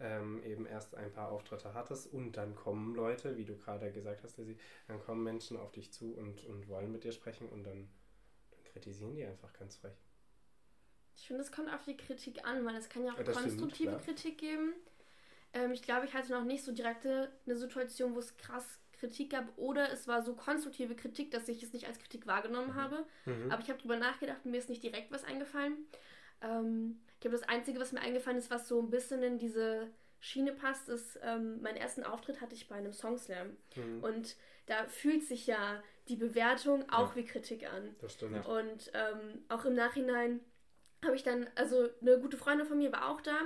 ähm, 0.00 0.42
eben 0.44 0.66
erst 0.66 0.94
ein 0.94 1.12
paar 1.12 1.30
Auftritte 1.30 1.74
hattest 1.74 2.12
und 2.12 2.32
dann 2.36 2.54
kommen 2.56 2.94
Leute, 2.94 3.36
wie 3.36 3.44
du 3.44 3.56
gerade 3.56 3.92
gesagt 3.92 4.22
hast, 4.24 4.38
Lizzie, 4.38 4.58
dann 4.88 5.00
kommen 5.00 5.22
Menschen 5.22 5.56
auf 5.58 5.72
dich 5.72 5.92
zu 5.92 6.12
und, 6.14 6.44
und 6.46 6.68
wollen 6.68 6.92
mit 6.92 7.04
dir 7.04 7.12
sprechen 7.12 7.48
und 7.48 7.64
dann, 7.64 7.88
dann 8.50 8.64
kritisieren 8.64 9.14
die 9.14 9.24
einfach 9.24 9.52
ganz 9.54 9.76
frech. 9.76 9.94
Ich 11.16 11.26
finde, 11.26 11.42
es 11.42 11.52
kommt 11.52 11.72
auf 11.72 11.84
die 11.84 11.96
Kritik 11.96 12.44
an, 12.46 12.64
weil 12.64 12.74
es 12.76 12.88
kann 12.88 13.04
ja 13.04 13.12
auch 13.12 13.22
das 13.24 13.38
stimmt, 13.38 13.40
konstruktive 13.58 13.76
klar. 13.80 14.02
Kritik 14.04 14.38
geben. 14.38 14.74
Ähm, 15.54 15.72
ich 15.72 15.82
glaube, 15.82 16.06
ich 16.06 16.14
hatte 16.14 16.32
noch 16.32 16.44
nicht 16.44 16.64
so 16.64 16.72
direkte 16.72 17.32
eine 17.46 17.56
Situation, 17.56 18.14
wo 18.16 18.20
es 18.20 18.36
krass 18.38 18.80
Kritik 19.02 19.30
gab 19.30 19.46
oder 19.58 19.90
es 19.90 20.06
war 20.06 20.22
so 20.22 20.34
konstruktive 20.34 20.94
Kritik, 20.94 21.32
dass 21.32 21.48
ich 21.48 21.60
es 21.62 21.72
nicht 21.72 21.88
als 21.88 21.98
Kritik 21.98 22.26
wahrgenommen 22.28 22.68
Mhm. 22.70 22.74
habe. 22.76 23.04
Mhm. 23.26 23.50
Aber 23.50 23.60
ich 23.60 23.68
habe 23.68 23.80
drüber 23.80 23.96
nachgedacht 23.96 24.38
und 24.44 24.52
mir 24.52 24.58
ist 24.58 24.68
nicht 24.70 24.82
direkt 24.84 25.10
was 25.10 25.24
eingefallen. 25.24 25.74
Ähm, 26.40 27.00
ich 27.14 27.20
glaube, 27.20 27.36
das 27.36 27.48
Einzige, 27.48 27.80
was 27.80 27.90
mir 27.92 28.00
eingefallen 28.00 28.38
ist, 28.38 28.50
was 28.50 28.68
so 28.68 28.80
ein 28.80 28.90
bisschen 28.90 29.22
in 29.24 29.38
diese 29.38 29.88
Schiene 30.20 30.52
passt, 30.52 30.88
ist, 30.88 31.18
ähm, 31.24 31.60
meinen 31.62 31.76
ersten 31.78 32.04
Auftritt 32.04 32.40
hatte 32.40 32.54
ich 32.54 32.68
bei 32.68 32.76
einem 32.76 32.92
Songslam. 32.92 33.56
Mhm. 33.74 34.04
Und 34.04 34.36
da 34.66 34.86
fühlt 34.86 35.24
sich 35.24 35.48
ja 35.48 35.82
die 36.08 36.16
Bewertung 36.16 36.88
auch 36.90 37.10
Ja. 37.10 37.16
wie 37.16 37.24
Kritik 37.24 37.68
an. 37.72 37.96
Das 38.00 38.12
stimmt. 38.14 38.36
Ja. 38.36 38.42
Und 38.42 38.90
ähm, 38.94 39.44
auch 39.48 39.64
im 39.64 39.74
Nachhinein 39.74 40.38
habe 41.04 41.16
ich 41.16 41.24
dann, 41.24 41.48
also 41.56 41.88
eine 42.00 42.20
gute 42.20 42.36
Freundin 42.36 42.66
von 42.68 42.78
mir 42.78 42.92
war 42.92 43.08
auch 43.08 43.20
da 43.20 43.36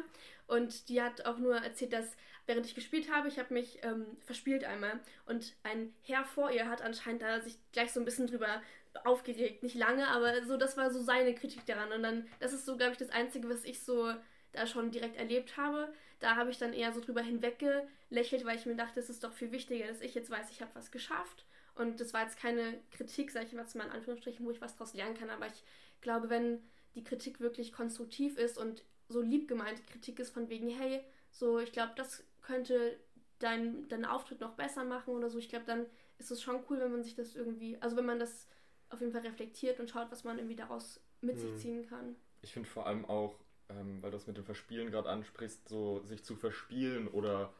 und 0.48 0.90
die 0.90 1.00
hat 1.00 1.24
auch 1.24 1.38
nur 1.38 1.56
erzählt, 1.56 1.94
dass 1.94 2.14
während 2.46 2.66
ich 2.66 2.74
gespielt 2.74 3.10
habe, 3.12 3.28
ich 3.28 3.38
habe 3.38 3.52
mich 3.52 3.80
ähm, 3.82 4.06
verspielt 4.24 4.64
einmal 4.64 5.00
und 5.26 5.54
ein 5.62 5.92
Herr 6.02 6.24
vor 6.24 6.50
ihr 6.50 6.68
hat 6.68 6.82
anscheinend 6.82 7.22
da 7.22 7.40
sich 7.40 7.58
gleich 7.72 7.92
so 7.92 8.00
ein 8.00 8.04
bisschen 8.04 8.26
drüber 8.26 8.62
aufgeregt. 9.04 9.62
Nicht 9.62 9.76
lange, 9.76 10.08
aber 10.08 10.44
so, 10.44 10.56
das 10.56 10.76
war 10.76 10.90
so 10.90 11.00
seine 11.02 11.34
Kritik 11.34 11.66
daran. 11.66 11.92
Und 11.92 12.02
dann, 12.02 12.26
das 12.40 12.52
ist 12.52 12.64
so, 12.64 12.76
glaube 12.76 12.92
ich, 12.92 12.98
das 12.98 13.10
Einzige, 13.10 13.48
was 13.48 13.64
ich 13.64 13.82
so 13.82 14.12
da 14.52 14.66
schon 14.66 14.90
direkt 14.90 15.16
erlebt 15.16 15.56
habe. 15.56 15.92
Da 16.20 16.36
habe 16.36 16.50
ich 16.50 16.58
dann 16.58 16.72
eher 16.72 16.92
so 16.92 17.00
drüber 17.00 17.20
hinweggelächelt, 17.20 18.44
weil 18.44 18.56
ich 18.56 18.66
mir 18.66 18.76
dachte, 18.76 19.00
es 19.00 19.10
ist 19.10 19.22
doch 19.22 19.32
viel 19.32 19.52
wichtiger, 19.52 19.86
dass 19.86 20.00
ich 20.00 20.14
jetzt 20.14 20.30
weiß, 20.30 20.50
ich 20.50 20.62
habe 20.62 20.74
was 20.74 20.90
geschafft. 20.90 21.44
Und 21.74 22.00
das 22.00 22.14
war 22.14 22.22
jetzt 22.22 22.38
keine 22.38 22.80
Kritik, 22.90 23.30
sage 23.30 23.46
ich 23.46 23.52
mal 23.52 23.66
in 23.74 23.90
Anführungsstrichen, 23.90 24.46
wo 24.46 24.50
ich 24.50 24.62
was 24.62 24.76
daraus 24.76 24.94
lernen 24.94 25.16
kann. 25.16 25.28
Aber 25.28 25.46
ich 25.46 25.62
glaube, 26.00 26.30
wenn 26.30 26.62
die 26.94 27.04
Kritik 27.04 27.40
wirklich 27.40 27.72
konstruktiv 27.72 28.38
ist 28.38 28.56
und 28.56 28.82
so 29.08 29.20
lieb 29.20 29.46
gemeinte 29.46 29.82
Kritik 29.82 30.18
ist 30.18 30.30
von 30.30 30.48
wegen, 30.48 30.70
hey, 30.70 31.04
so, 31.30 31.58
ich 31.58 31.72
glaube, 31.72 31.92
das 31.96 32.24
könnte 32.46 32.98
dein, 33.38 33.88
deinen 33.88 34.04
Auftritt 34.04 34.40
noch 34.40 34.54
besser 34.54 34.84
machen 34.84 35.14
oder 35.14 35.28
so. 35.28 35.38
Ich 35.38 35.48
glaube, 35.48 35.66
dann 35.66 35.86
ist 36.18 36.30
es 36.30 36.42
schon 36.42 36.60
cool, 36.70 36.80
wenn 36.80 36.92
man 36.92 37.02
sich 37.02 37.14
das 37.14 37.36
irgendwie, 37.36 37.76
also 37.80 37.96
wenn 37.96 38.06
man 38.06 38.18
das 38.18 38.48
auf 38.88 39.00
jeden 39.00 39.12
Fall 39.12 39.22
reflektiert 39.22 39.80
und 39.80 39.90
schaut, 39.90 40.10
was 40.10 40.24
man 40.24 40.38
irgendwie 40.38 40.56
daraus 40.56 41.00
mit 41.20 41.38
sich 41.38 41.50
mhm. 41.50 41.56
ziehen 41.58 41.86
kann. 41.88 42.16
Ich 42.42 42.52
finde 42.52 42.68
vor 42.68 42.86
allem 42.86 43.04
auch, 43.04 43.38
ähm, 43.68 44.00
weil 44.00 44.10
du 44.10 44.16
das 44.16 44.26
mit 44.26 44.36
dem 44.36 44.44
Verspielen 44.44 44.90
gerade 44.90 45.08
ansprichst, 45.08 45.68
so 45.68 46.00
sich 46.04 46.24
zu 46.24 46.36
verspielen 46.36 47.08
oder 47.08 47.52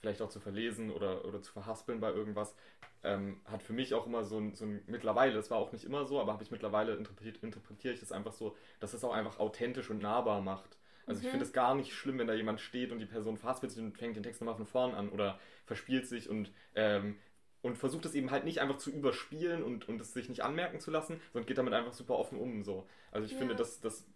vielleicht 0.00 0.22
auch 0.22 0.28
zu 0.28 0.40
verlesen 0.40 0.90
oder, 0.90 1.24
oder 1.24 1.42
zu 1.42 1.52
verhaspeln 1.52 2.00
bei 2.00 2.12
irgendwas, 2.12 2.54
ähm, 3.02 3.40
hat 3.44 3.62
für 3.62 3.72
mich 3.72 3.94
auch 3.94 4.06
immer 4.06 4.24
so 4.24 4.38
ein, 4.38 4.54
so 4.54 4.64
ein, 4.64 4.82
mittlerweile, 4.86 5.34
das 5.34 5.50
war 5.50 5.58
auch 5.58 5.72
nicht 5.72 5.84
immer 5.84 6.04
so, 6.04 6.20
aber 6.20 6.32
habe 6.32 6.44
ich 6.44 6.50
mittlerweile 6.50 6.94
interpretiert, 6.94 7.42
interpretiere 7.42 7.94
ich 7.94 8.00
das 8.00 8.12
einfach 8.12 8.32
so, 8.32 8.56
dass 8.78 8.94
es 8.94 9.02
auch 9.02 9.12
einfach 9.12 9.38
authentisch 9.38 9.90
und 9.90 10.00
nahbar 10.00 10.40
macht. 10.42 10.78
Also 11.06 11.20
mhm. 11.20 11.24
ich 11.24 11.30
finde 11.30 11.46
es 11.46 11.52
gar 11.52 11.74
nicht 11.74 11.92
schlimm, 11.92 12.18
wenn 12.18 12.26
da 12.26 12.34
jemand 12.34 12.60
steht 12.60 12.92
und 12.92 12.98
die 12.98 13.06
Person 13.06 13.38
sich 13.38 13.78
und 13.78 13.96
fängt 13.96 14.16
den 14.16 14.22
Text 14.22 14.40
nochmal 14.40 14.56
von 14.56 14.66
vorn 14.66 14.94
an 14.94 15.08
oder 15.08 15.38
verspielt 15.64 16.06
sich 16.06 16.28
und, 16.28 16.52
ähm, 16.74 17.16
und 17.62 17.78
versucht 17.78 18.04
es 18.04 18.14
eben 18.14 18.30
halt 18.30 18.44
nicht 18.44 18.60
einfach 18.60 18.78
zu 18.78 18.90
überspielen 18.90 19.62
und, 19.62 19.88
und 19.88 20.00
es 20.00 20.12
sich 20.12 20.28
nicht 20.28 20.42
anmerken 20.42 20.80
zu 20.80 20.90
lassen, 20.90 21.20
sondern 21.32 21.46
geht 21.46 21.58
damit 21.58 21.72
einfach 21.72 21.92
super 21.92 22.18
offen 22.18 22.38
um. 22.38 22.64
So. 22.64 22.86
Also 23.12 23.26
ich 23.26 23.32
ja. 23.32 23.38
finde, 23.38 23.54
das, 23.54 23.80
das 23.80 24.06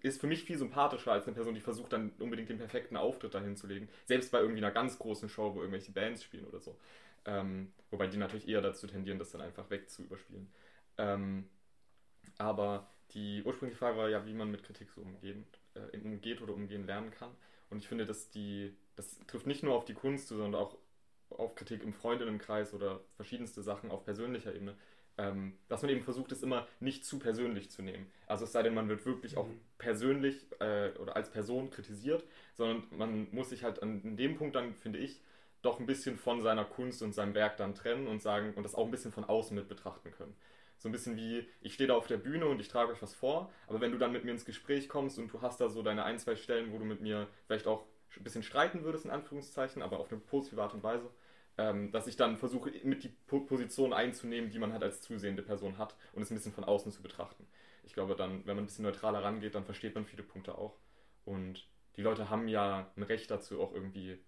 ist 0.00 0.20
für 0.20 0.26
mich 0.26 0.44
viel 0.44 0.58
sympathischer 0.58 1.12
als 1.12 1.26
eine 1.26 1.34
Person, 1.34 1.54
die 1.54 1.60
versucht 1.60 1.92
dann 1.92 2.12
unbedingt 2.18 2.48
den 2.48 2.58
perfekten 2.58 2.96
Auftritt 2.96 3.34
dahin 3.34 3.56
zu 3.56 3.66
legen. 3.66 3.88
Selbst 4.06 4.32
bei 4.32 4.40
irgendwie 4.40 4.58
einer 4.58 4.72
ganz 4.72 4.98
großen 4.98 5.28
Show, 5.28 5.54
wo 5.54 5.58
irgendwelche 5.58 5.92
Bands 5.92 6.24
spielen 6.24 6.46
oder 6.46 6.60
so. 6.60 6.78
Ähm, 7.24 7.72
wobei 7.90 8.06
die 8.08 8.16
natürlich 8.16 8.48
eher 8.48 8.62
dazu 8.62 8.86
tendieren, 8.86 9.18
das 9.18 9.30
dann 9.30 9.42
einfach 9.42 9.68
weg 9.70 9.90
zu 9.90 10.02
überspielen. 10.02 10.50
Ähm, 10.98 11.48
aber 12.38 12.88
die 13.12 13.42
ursprüngliche 13.44 13.78
Frage 13.78 13.98
war 13.98 14.08
ja, 14.08 14.26
wie 14.26 14.32
man 14.32 14.50
mit 14.50 14.64
Kritik 14.64 14.90
so 14.90 15.02
umgehen, 15.02 15.46
äh, 15.74 15.98
umgeht 15.98 16.42
oder 16.42 16.54
umgehen 16.54 16.86
lernen 16.86 17.10
kann. 17.10 17.30
Und 17.70 17.78
ich 17.78 17.88
finde, 17.88 18.04
dass 18.04 18.30
die, 18.30 18.76
das 18.96 19.18
trifft 19.26 19.46
nicht 19.46 19.62
nur 19.62 19.74
auf 19.74 19.84
die 19.84 19.94
Kunst 19.94 20.28
zu, 20.28 20.36
sondern 20.36 20.60
auch 20.60 20.76
auf 21.30 21.54
Kritik 21.54 21.82
im 21.82 21.92
Freundinnenkreis 21.92 22.74
oder 22.74 23.00
verschiedenste 23.16 23.62
Sachen 23.62 23.90
auf 23.90 24.04
persönlicher 24.04 24.54
Ebene, 24.54 24.76
ähm, 25.18 25.58
dass 25.68 25.82
man 25.82 25.90
eben 25.90 26.02
versucht, 26.02 26.32
es 26.32 26.42
immer 26.42 26.66
nicht 26.80 27.04
zu 27.04 27.18
persönlich 27.18 27.70
zu 27.70 27.82
nehmen. 27.82 28.10
Also 28.26 28.44
es 28.44 28.52
sei 28.52 28.62
denn, 28.62 28.74
man 28.74 28.88
wird 28.88 29.04
wirklich 29.06 29.36
auch 29.36 29.46
mhm. 29.46 29.60
persönlich 29.78 30.46
äh, 30.60 30.90
oder 30.98 31.16
als 31.16 31.30
Person 31.30 31.70
kritisiert, 31.70 32.24
sondern 32.54 32.84
man 32.90 33.28
muss 33.32 33.50
sich 33.50 33.64
halt 33.64 33.82
an 33.82 34.16
dem 34.16 34.36
Punkt 34.36 34.56
dann, 34.56 34.74
finde 34.74 34.98
ich, 34.98 35.20
doch 35.62 35.78
ein 35.78 35.86
bisschen 35.86 36.18
von 36.18 36.42
seiner 36.42 36.64
Kunst 36.64 37.02
und 37.02 37.12
seinem 37.12 37.34
Werk 37.34 37.56
dann 37.56 37.74
trennen 37.74 38.08
und 38.08 38.20
sagen 38.20 38.52
und 38.54 38.64
das 38.64 38.74
auch 38.74 38.84
ein 38.84 38.90
bisschen 38.90 39.12
von 39.12 39.24
außen 39.24 39.54
mit 39.54 39.68
betrachten 39.68 40.10
können. 40.10 40.34
So 40.82 40.88
ein 40.88 40.92
bisschen 40.92 41.16
wie, 41.16 41.48
ich 41.60 41.74
stehe 41.74 41.86
da 41.86 41.94
auf 41.94 42.08
der 42.08 42.16
Bühne 42.16 42.46
und 42.46 42.60
ich 42.60 42.66
trage 42.66 42.90
euch 42.90 43.00
was 43.00 43.14
vor, 43.14 43.52
aber 43.68 43.80
wenn 43.80 43.92
du 43.92 43.98
dann 43.98 44.10
mit 44.10 44.24
mir 44.24 44.32
ins 44.32 44.44
Gespräch 44.44 44.88
kommst 44.88 45.16
und 45.16 45.32
du 45.32 45.40
hast 45.40 45.60
da 45.60 45.68
so 45.68 45.80
deine 45.80 46.02
ein, 46.02 46.18
zwei 46.18 46.34
Stellen, 46.34 46.72
wo 46.72 46.78
du 46.78 46.84
mit 46.84 47.00
mir 47.00 47.28
vielleicht 47.46 47.68
auch 47.68 47.84
ein 48.16 48.24
bisschen 48.24 48.42
streiten 48.42 48.82
würdest, 48.82 49.04
in 49.04 49.12
Anführungszeichen, 49.12 49.80
aber 49.80 50.00
auf 50.00 50.10
eine 50.10 50.20
positive 50.20 50.60
Art 50.60 50.74
und 50.74 50.82
Weise, 50.82 51.08
ähm, 51.56 51.92
dass 51.92 52.08
ich 52.08 52.16
dann 52.16 52.36
versuche, 52.36 52.72
mit 52.82 53.04
die 53.04 53.10
Position 53.28 53.92
einzunehmen, 53.92 54.50
die 54.50 54.58
man 54.58 54.72
halt 54.72 54.82
als 54.82 55.00
zusehende 55.02 55.44
Person 55.44 55.78
hat 55.78 55.94
und 56.14 56.22
es 56.22 56.32
ein 56.32 56.34
bisschen 56.34 56.52
von 56.52 56.64
außen 56.64 56.90
zu 56.90 57.00
betrachten. 57.00 57.46
Ich 57.84 57.92
glaube 57.92 58.16
dann, 58.16 58.44
wenn 58.44 58.56
man 58.56 58.64
ein 58.64 58.66
bisschen 58.66 58.84
neutraler 58.84 59.22
rangeht, 59.22 59.54
dann 59.54 59.64
versteht 59.64 59.94
man 59.94 60.04
viele 60.04 60.24
Punkte 60.24 60.58
auch. 60.58 60.78
Und 61.24 61.68
die 61.94 62.02
Leute 62.02 62.28
haben 62.28 62.48
ja 62.48 62.90
ein 62.96 63.04
Recht 63.04 63.30
dazu, 63.30 63.62
auch 63.62 63.72
irgendwie 63.72 64.18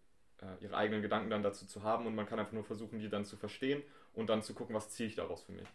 äh, 0.40 0.62
ihre 0.62 0.76
eigenen 0.76 1.02
Gedanken 1.02 1.30
dann 1.30 1.42
dazu 1.42 1.66
zu 1.66 1.82
haben 1.82 2.06
und 2.06 2.14
man 2.14 2.26
kann 2.26 2.38
einfach 2.38 2.52
nur 2.52 2.62
versuchen, 2.62 3.00
die 3.00 3.08
dann 3.08 3.24
zu 3.24 3.36
verstehen 3.36 3.82
und 4.12 4.30
dann 4.30 4.42
zu 4.42 4.54
gucken, 4.54 4.76
was 4.76 4.90
ziehe 4.90 5.08
ich 5.08 5.16
daraus 5.16 5.42
für 5.42 5.50
mich. 5.50 5.66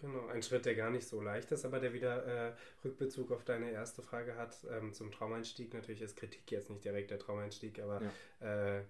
Genau, 0.00 0.26
ein 0.28 0.42
Schritt, 0.42 0.64
der 0.64 0.74
gar 0.74 0.90
nicht 0.90 1.06
so 1.06 1.20
leicht 1.20 1.52
ist, 1.52 1.64
aber 1.64 1.78
der 1.78 1.92
wieder 1.92 2.24
äh, 2.24 2.52
Rückbezug 2.84 3.32
auf 3.32 3.44
deine 3.44 3.70
erste 3.70 4.02
Frage 4.02 4.36
hat 4.36 4.56
ähm, 4.70 4.92
zum 4.92 5.12
Traumeinstieg. 5.12 5.74
Natürlich 5.74 6.00
ist 6.00 6.16
Kritik 6.16 6.50
jetzt 6.50 6.70
nicht 6.70 6.84
direkt 6.84 7.10
der 7.10 7.18
Traumeinstieg, 7.18 7.80
aber 7.80 8.00
ja. 8.40 8.78
äh, 8.78 8.82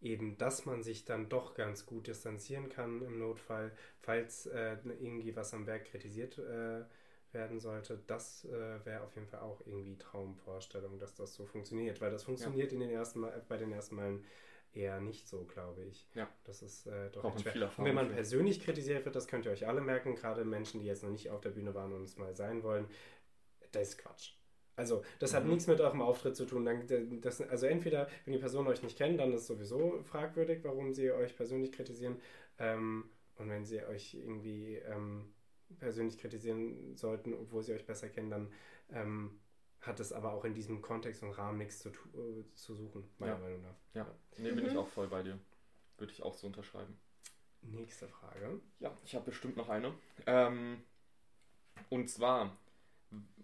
eben, 0.00 0.38
dass 0.38 0.64
man 0.64 0.82
sich 0.82 1.04
dann 1.04 1.28
doch 1.28 1.54
ganz 1.54 1.84
gut 1.84 2.06
distanzieren 2.06 2.68
kann 2.68 3.02
im 3.02 3.18
Notfall, 3.18 3.72
falls 4.00 4.46
äh, 4.46 4.76
irgendwie 4.84 5.36
was 5.36 5.52
am 5.52 5.66
Werk 5.66 5.86
kritisiert 5.86 6.38
äh, 6.38 6.84
werden 7.32 7.60
sollte, 7.60 8.00
das 8.06 8.44
äh, 8.46 8.84
wäre 8.84 9.02
auf 9.02 9.14
jeden 9.16 9.26
Fall 9.26 9.40
auch 9.40 9.60
irgendwie 9.66 9.98
Traumvorstellung, 9.98 10.98
dass 10.98 11.14
das 11.14 11.34
so 11.34 11.44
funktioniert, 11.44 12.00
weil 12.00 12.10
das 12.10 12.24
funktioniert 12.24 12.70
ja. 12.70 12.74
in 12.74 12.80
den 12.80 12.90
ersten 12.90 13.20
Mal, 13.20 13.44
bei 13.48 13.56
den 13.56 13.72
ersten 13.72 13.96
Malen 13.96 14.24
eher 14.76 15.00
nicht 15.00 15.28
so, 15.28 15.44
glaube 15.44 15.82
ich. 15.84 16.08
Ja. 16.14 16.28
Das 16.44 16.62
ist 16.62 16.86
äh, 16.86 17.10
doch 17.10 17.22
Braucht 17.22 17.40
schwer. 17.40 17.70
Und 17.76 17.84
wenn 17.84 17.94
man 17.94 18.08
für. 18.08 18.14
persönlich 18.14 18.60
kritisiert 18.60 19.04
wird, 19.04 19.16
das 19.16 19.26
könnt 19.26 19.46
ihr 19.46 19.52
euch 19.52 19.66
alle 19.66 19.80
merken, 19.80 20.14
gerade 20.14 20.44
Menschen, 20.44 20.80
die 20.80 20.86
jetzt 20.86 21.02
noch 21.02 21.10
nicht 21.10 21.30
auf 21.30 21.40
der 21.40 21.50
Bühne 21.50 21.74
waren 21.74 21.92
und 21.92 22.04
es 22.04 22.16
mal 22.16 22.34
sein 22.34 22.62
wollen, 22.62 22.86
das 23.72 23.90
ist 23.90 23.98
Quatsch. 23.98 24.32
Also, 24.76 25.04
das 25.20 25.32
mhm. 25.32 25.36
hat 25.36 25.46
nichts 25.46 25.66
mit 25.66 25.80
eurem 25.80 26.02
Auftritt 26.02 26.36
zu 26.36 26.46
tun. 26.46 26.68
Das, 27.20 27.40
also, 27.40 27.66
entweder, 27.66 28.08
wenn 28.24 28.32
die 28.32 28.40
Person 28.40 28.66
euch 28.66 28.82
nicht 28.82 28.98
kennt, 28.98 29.20
dann 29.20 29.32
ist 29.32 29.42
es 29.42 29.46
sowieso 29.46 30.02
fragwürdig, 30.02 30.64
warum 30.64 30.92
sie 30.92 31.12
euch 31.12 31.36
persönlich 31.36 31.72
kritisieren. 31.72 32.20
Ähm, 32.58 33.04
und 33.36 33.48
wenn 33.48 33.64
sie 33.64 33.84
euch 33.84 34.14
irgendwie 34.14 34.76
ähm, 34.76 35.32
persönlich 35.78 36.18
kritisieren 36.18 36.96
sollten, 36.96 37.34
obwohl 37.34 37.62
sie 37.62 37.72
euch 37.72 37.86
besser 37.86 38.08
kennen, 38.08 38.30
dann 38.30 38.52
ähm, 38.92 39.40
hat 39.86 40.00
es 40.00 40.12
aber 40.12 40.32
auch 40.32 40.44
in 40.44 40.54
diesem 40.54 40.82
Kontext 40.82 41.22
und 41.22 41.32
Rahmen 41.32 41.58
nichts 41.58 41.80
zu, 41.80 41.90
äh, 41.90 42.44
zu 42.54 42.74
suchen, 42.74 43.08
meiner 43.18 43.34
ja. 43.34 43.38
Meinung 43.38 43.62
nach. 43.62 43.76
Ja, 43.94 44.06
nee, 44.38 44.50
bin 44.50 44.64
mhm. 44.64 44.70
ich 44.70 44.76
auch 44.76 44.88
voll 44.88 45.08
bei 45.08 45.22
dir. 45.22 45.38
Würde 45.98 46.12
ich 46.12 46.22
auch 46.22 46.34
so 46.34 46.46
unterschreiben. 46.46 46.98
Nächste 47.62 48.08
Frage. 48.08 48.60
Ja, 48.80 48.96
ich 49.04 49.14
habe 49.14 49.26
bestimmt 49.26 49.56
noch 49.56 49.68
eine. 49.68 49.94
Ähm, 50.26 50.82
und 51.88 52.10
zwar, 52.10 52.56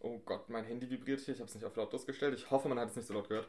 oh 0.01 0.19
Gott, 0.19 0.49
mein 0.49 0.65
Handy 0.65 0.91
vibriert 0.91 1.21
hier, 1.21 1.35
ich 1.35 1.41
habe 1.41 1.49
es 1.49 1.55
nicht 1.55 1.65
auf 1.65 1.77
lautlos 1.77 2.07
gestellt. 2.07 2.35
Ich 2.35 2.51
hoffe, 2.51 2.69
man 2.69 2.79
hat 2.79 2.91
es 2.91 2.97
nicht 2.97 3.07
so 3.07 3.15
laut 3.15 3.29
gehört. 3.29 3.49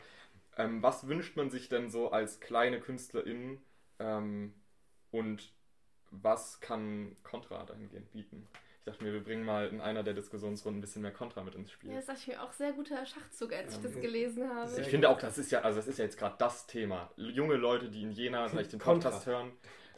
Ähm, 0.57 0.83
was 0.83 1.07
wünscht 1.07 1.35
man 1.35 1.49
sich 1.49 1.69
denn 1.69 1.89
so 1.89 2.11
als 2.11 2.39
kleine 2.39 2.79
Künstlerin 2.79 3.61
ähm, 3.99 4.53
und 5.11 5.53
was 6.11 6.59
kann 6.59 7.15
Contra 7.23 7.63
dahingehend 7.65 8.11
bieten? 8.11 8.47
Ich 8.84 8.86
dachte 8.86 9.03
mir, 9.03 9.13
wir 9.13 9.23
bringen 9.23 9.45
mal 9.45 9.67
in 9.67 9.79
einer 9.79 10.01
der 10.01 10.15
Diskussionsrunden 10.15 10.79
ein 10.79 10.82
bisschen 10.82 11.03
mehr 11.03 11.11
Kontra 11.11 11.43
mit 11.43 11.53
ins 11.53 11.69
Spiel. 11.69 11.91
Ja, 11.91 11.97
das 11.97 12.07
dachte 12.07 12.19
ich 12.21 12.27
mir 12.29 12.41
auch 12.41 12.51
sehr 12.51 12.73
guter 12.73 13.05
Schachzug, 13.05 13.53
als 13.53 13.75
ich 13.75 13.82
das 13.84 13.93
gelesen 13.93 14.49
habe. 14.49 14.82
Ich 14.82 14.88
finde 14.88 15.07
auch, 15.07 15.19
das 15.19 15.38
ist 15.38 15.51
ja, 15.51 15.61
also 15.61 15.77
das 15.77 15.88
ist 15.88 15.99
ja 15.99 16.05
jetzt 16.05 16.17
gerade 16.17 16.34
das 16.39 16.65
Thema. 16.65 17.11
Junge 17.15 17.57
Leute, 17.57 17.89
die 17.89 18.01
in 18.01 18.11
Jena 18.11 18.47
vielleicht 18.49 18.73
den 18.73 18.79
Podcast 18.79 19.27
hören. 19.27 19.51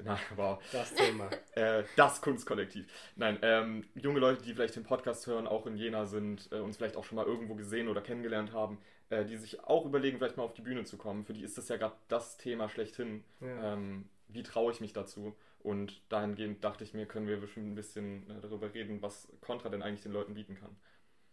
Nein, 0.04 0.20
wow. 0.36 0.62
Das 0.74 0.94
Thema. 0.94 1.30
äh, 1.56 1.84
das 1.96 2.22
Kunstkollektiv. 2.22 2.86
Nein, 3.16 3.40
ähm, 3.42 3.86
junge 3.96 4.20
Leute, 4.20 4.44
die 4.44 4.54
vielleicht 4.54 4.76
den 4.76 4.84
Podcast 4.84 5.28
hören, 5.28 5.48
auch 5.48 5.66
in 5.66 5.78
Jena 5.78 6.06
sind, 6.06 6.50
äh, 6.52 6.56
uns 6.56 6.76
vielleicht 6.76 6.98
auch 6.98 7.06
schon 7.06 7.16
mal 7.16 7.26
irgendwo 7.26 7.56
gesehen 7.56 7.88
oder 7.88 8.02
kennengelernt 8.02 8.52
haben, 8.52 8.80
äh, 9.10 9.26
die 9.26 9.38
sich 9.38 9.64
auch 9.64 9.86
überlegen, 9.86 10.18
vielleicht 10.18 10.38
mal 10.38 10.44
auf 10.44 10.54
die 10.54 10.62
Bühne 10.62 10.84
zu 10.84 10.98
kommen. 10.98 11.26
Für 11.26 11.34
die 11.34 11.44
ist 11.44 11.58
das 11.58 11.70
ja 11.70 11.78
gerade 11.78 11.96
das 12.08 12.38
Thema 12.38 12.70
schlechthin. 12.70 13.24
Ja. 13.42 13.74
Ähm, 13.74 14.10
wie 14.28 14.44
traue 14.44 14.72
ich 14.72 14.82
mich 14.82 14.94
dazu? 14.94 15.36
Und 15.60 16.02
dahingehend 16.10 16.64
dachte 16.64 16.84
ich 16.84 16.94
mir, 16.94 17.06
können 17.06 17.28
wir 17.28 17.40
bestimmt 17.40 17.72
ein 17.72 17.76
bisschen 17.76 18.30
äh, 18.30 18.42
darüber 18.42 18.74
reden, 18.74 19.02
was 19.02 19.30
Contra 19.42 19.70
denn 19.70 19.82
eigentlich 19.82 20.02
den 20.02 20.12
Leuten 20.12 20.34
bieten 20.34 20.56
kann. 20.56 20.76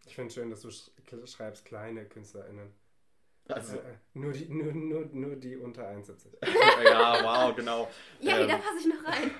Ich 0.05 0.15
finde 0.15 0.29
es 0.29 0.33
schön, 0.33 0.49
dass 0.49 0.61
du 0.61 0.71
schreibst 1.27 1.65
kleine 1.65 2.05
KünstlerInnen. 2.05 2.73
Also, 3.47 3.77
äh, 3.77 3.97
nur, 4.13 4.31
die, 4.31 4.45
nur, 4.45 4.71
nur, 4.71 5.05
nur 5.11 5.35
die 5.35 5.57
unter 5.57 5.87
71. 5.87 6.31
ja, 6.85 7.23
wow, 7.23 7.55
genau. 7.55 7.89
Ja, 8.19 8.39
ähm, 8.39 8.47
da 8.47 8.57
passe 8.57 8.77
ich 8.79 8.85
noch 8.87 9.05
rein. 9.05 9.31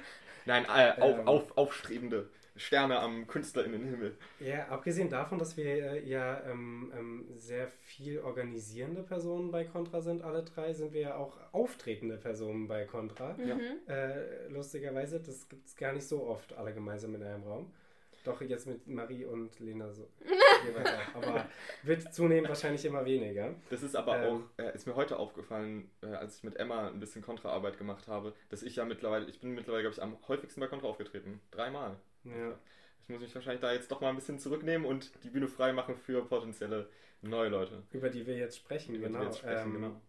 Nein, 0.45 0.65
äh, 0.65 1.01
auf, 1.01 1.19
ähm, 1.19 1.27
auf, 1.27 1.57
aufstrebende. 1.57 2.29
Sterne 2.55 2.99
am 2.99 3.27
KünstlerInnenhimmel. 3.27 4.17
Ja, 4.39 4.67
abgesehen 4.67 5.09
davon, 5.09 5.39
dass 5.39 5.57
wir 5.57 5.65
äh, 5.65 6.07
ja 6.07 6.41
ähm, 6.45 6.91
ähm, 6.97 7.25
sehr 7.37 7.67
viel 7.67 8.19
organisierende 8.19 9.03
Personen 9.03 9.51
bei 9.51 9.63
Contra 9.63 10.01
sind, 10.01 10.21
alle 10.21 10.43
drei, 10.43 10.73
sind 10.73 10.93
wir 10.93 11.01
ja 11.01 11.15
auch 11.15 11.37
auftretende 11.51 12.17
Personen 12.17 12.67
bei 12.67 12.85
Contra. 12.85 13.33
Mhm. 13.33 13.79
Äh, 13.87 14.47
lustigerweise, 14.49 15.19
das 15.19 15.47
gibt 15.47 15.67
es 15.67 15.75
gar 15.75 15.93
nicht 15.93 16.07
so 16.07 16.25
oft, 16.27 16.53
alle 16.53 16.73
gemeinsam 16.73 17.15
in 17.15 17.23
einem 17.23 17.43
Raum. 17.43 17.71
Doch 18.23 18.39
jetzt 18.41 18.67
mit 18.67 18.87
Marie 18.87 19.25
und 19.25 19.59
Lena 19.59 19.91
so. 19.91 20.07
aber 21.15 21.47
wird 21.81 22.13
zunehmend 22.13 22.49
wahrscheinlich 22.49 22.85
immer 22.85 23.03
weniger. 23.03 23.55
Das 23.71 23.81
ist 23.81 23.95
aber 23.95 24.21
ähm, 24.21 24.43
auch, 24.59 24.63
äh, 24.63 24.75
ist 24.75 24.85
mir 24.85 24.95
heute 24.95 25.17
aufgefallen, 25.17 25.89
äh, 26.03 26.07
als 26.07 26.37
ich 26.37 26.43
mit 26.43 26.55
Emma 26.57 26.89
ein 26.89 26.99
bisschen 26.99 27.23
Kontraarbeit 27.23 27.79
gemacht 27.79 28.07
habe, 28.07 28.33
dass 28.49 28.61
ich 28.61 28.75
ja 28.75 28.85
mittlerweile, 28.85 29.25
ich 29.27 29.39
bin 29.39 29.51
mittlerweile, 29.51 29.83
glaube 29.83 29.95
ich, 29.95 30.03
am 30.03 30.17
häufigsten 30.27 30.59
bei 30.59 30.67
Kontra 30.67 30.87
aufgetreten. 30.87 31.41
Dreimal. 31.49 31.95
Ja. 32.23 32.57
Ich 33.03 33.09
muss 33.09 33.21
mich 33.21 33.33
wahrscheinlich 33.35 33.61
da 33.61 33.73
jetzt 33.73 33.91
doch 33.91 34.01
mal 34.01 34.09
ein 34.09 34.15
bisschen 34.15 34.39
zurücknehmen 34.39 34.87
und 34.87 35.11
die 35.23 35.29
Bühne 35.29 35.47
frei 35.47 35.73
machen 35.73 35.95
für 35.95 36.25
potenzielle 36.25 36.89
neue 37.21 37.49
Leute. 37.49 37.83
Über 37.91 38.09
die 38.09 38.25
wir 38.25 38.37
jetzt 38.37 38.57
sprechen, 38.57 38.95
Über 38.95 39.07
die 39.07 39.13
genau. 39.13 39.19
wir 39.19 39.27
jetzt 39.27 39.39
sprechen, 39.39 39.67
ähm, 39.67 39.73
genau. 39.73 40.01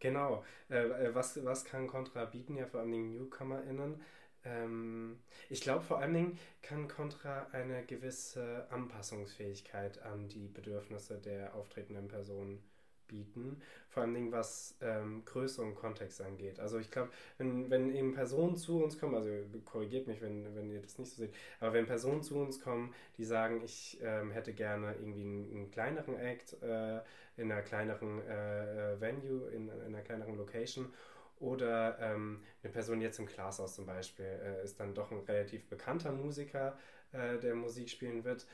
Genau. 0.00 0.44
Äh, 0.70 1.06
äh, 1.06 1.14
was, 1.14 1.44
was 1.44 1.64
kann 1.64 1.86
Contra 1.86 2.24
bieten? 2.24 2.56
Ja, 2.56 2.66
vor 2.66 2.80
allem 2.80 2.92
den 2.92 3.10
NewcomerInnen. 3.10 4.00
Ähm, 4.44 5.18
ich 5.48 5.60
glaube, 5.60 5.82
vor 5.82 5.98
allen 5.98 6.14
Dingen 6.14 6.38
kann 6.62 6.88
Contra 6.88 7.48
eine 7.52 7.84
gewisse 7.84 8.66
Anpassungsfähigkeit 8.70 10.02
an 10.02 10.28
die 10.28 10.48
Bedürfnisse 10.48 11.18
der 11.18 11.54
auftretenden 11.54 12.08
Personen 12.08 12.62
bieten. 13.08 13.60
Vor 13.88 14.02
allen 14.02 14.14
Dingen, 14.14 14.32
was 14.32 14.76
ähm, 14.80 15.24
Größe 15.24 15.62
und 15.62 15.74
Kontext 15.74 16.20
angeht. 16.20 16.60
Also 16.60 16.78
ich 16.78 16.90
glaube, 16.90 17.10
wenn, 17.38 17.70
wenn 17.70 17.94
eben 17.94 18.14
Personen 18.14 18.56
zu 18.56 18.82
uns 18.82 18.98
kommen, 18.98 19.14
also 19.14 19.30
korrigiert 19.64 20.06
mich, 20.06 20.20
wenn, 20.20 20.54
wenn 20.54 20.70
ihr 20.70 20.80
das 20.80 20.98
nicht 20.98 21.10
so 21.10 21.22
seht, 21.22 21.34
aber 21.60 21.72
wenn 21.72 21.86
Personen 21.86 22.22
zu 22.22 22.36
uns 22.36 22.60
kommen, 22.60 22.94
die 23.16 23.24
sagen, 23.24 23.62
ich 23.64 23.98
ähm, 24.02 24.30
hätte 24.30 24.52
gerne 24.52 24.94
irgendwie 25.00 25.22
einen, 25.22 25.50
einen 25.50 25.70
kleineren 25.70 26.16
Act 26.16 26.62
äh, 26.62 27.00
in 27.36 27.50
einer 27.50 27.62
kleineren 27.62 28.20
äh, 28.28 28.94
äh, 28.94 29.00
Venue, 29.00 29.48
in, 29.50 29.68
in 29.68 29.94
einer 29.94 30.02
kleineren 30.02 30.36
Location 30.36 30.92
oder 31.40 31.98
ähm, 32.00 32.42
eine 32.62 32.72
Person 32.72 33.00
jetzt 33.00 33.18
im 33.18 33.26
Glashaus 33.26 33.74
zum 33.74 33.86
Beispiel 33.86 34.26
äh, 34.26 34.64
ist 34.64 34.80
dann 34.80 34.94
doch 34.94 35.10
ein 35.10 35.20
relativ 35.20 35.68
bekannter 35.68 36.12
Musiker, 36.12 36.76
äh, 37.12 37.38
der 37.38 37.54
Musik 37.54 37.88
spielen 37.88 38.24
wird. 38.24 38.46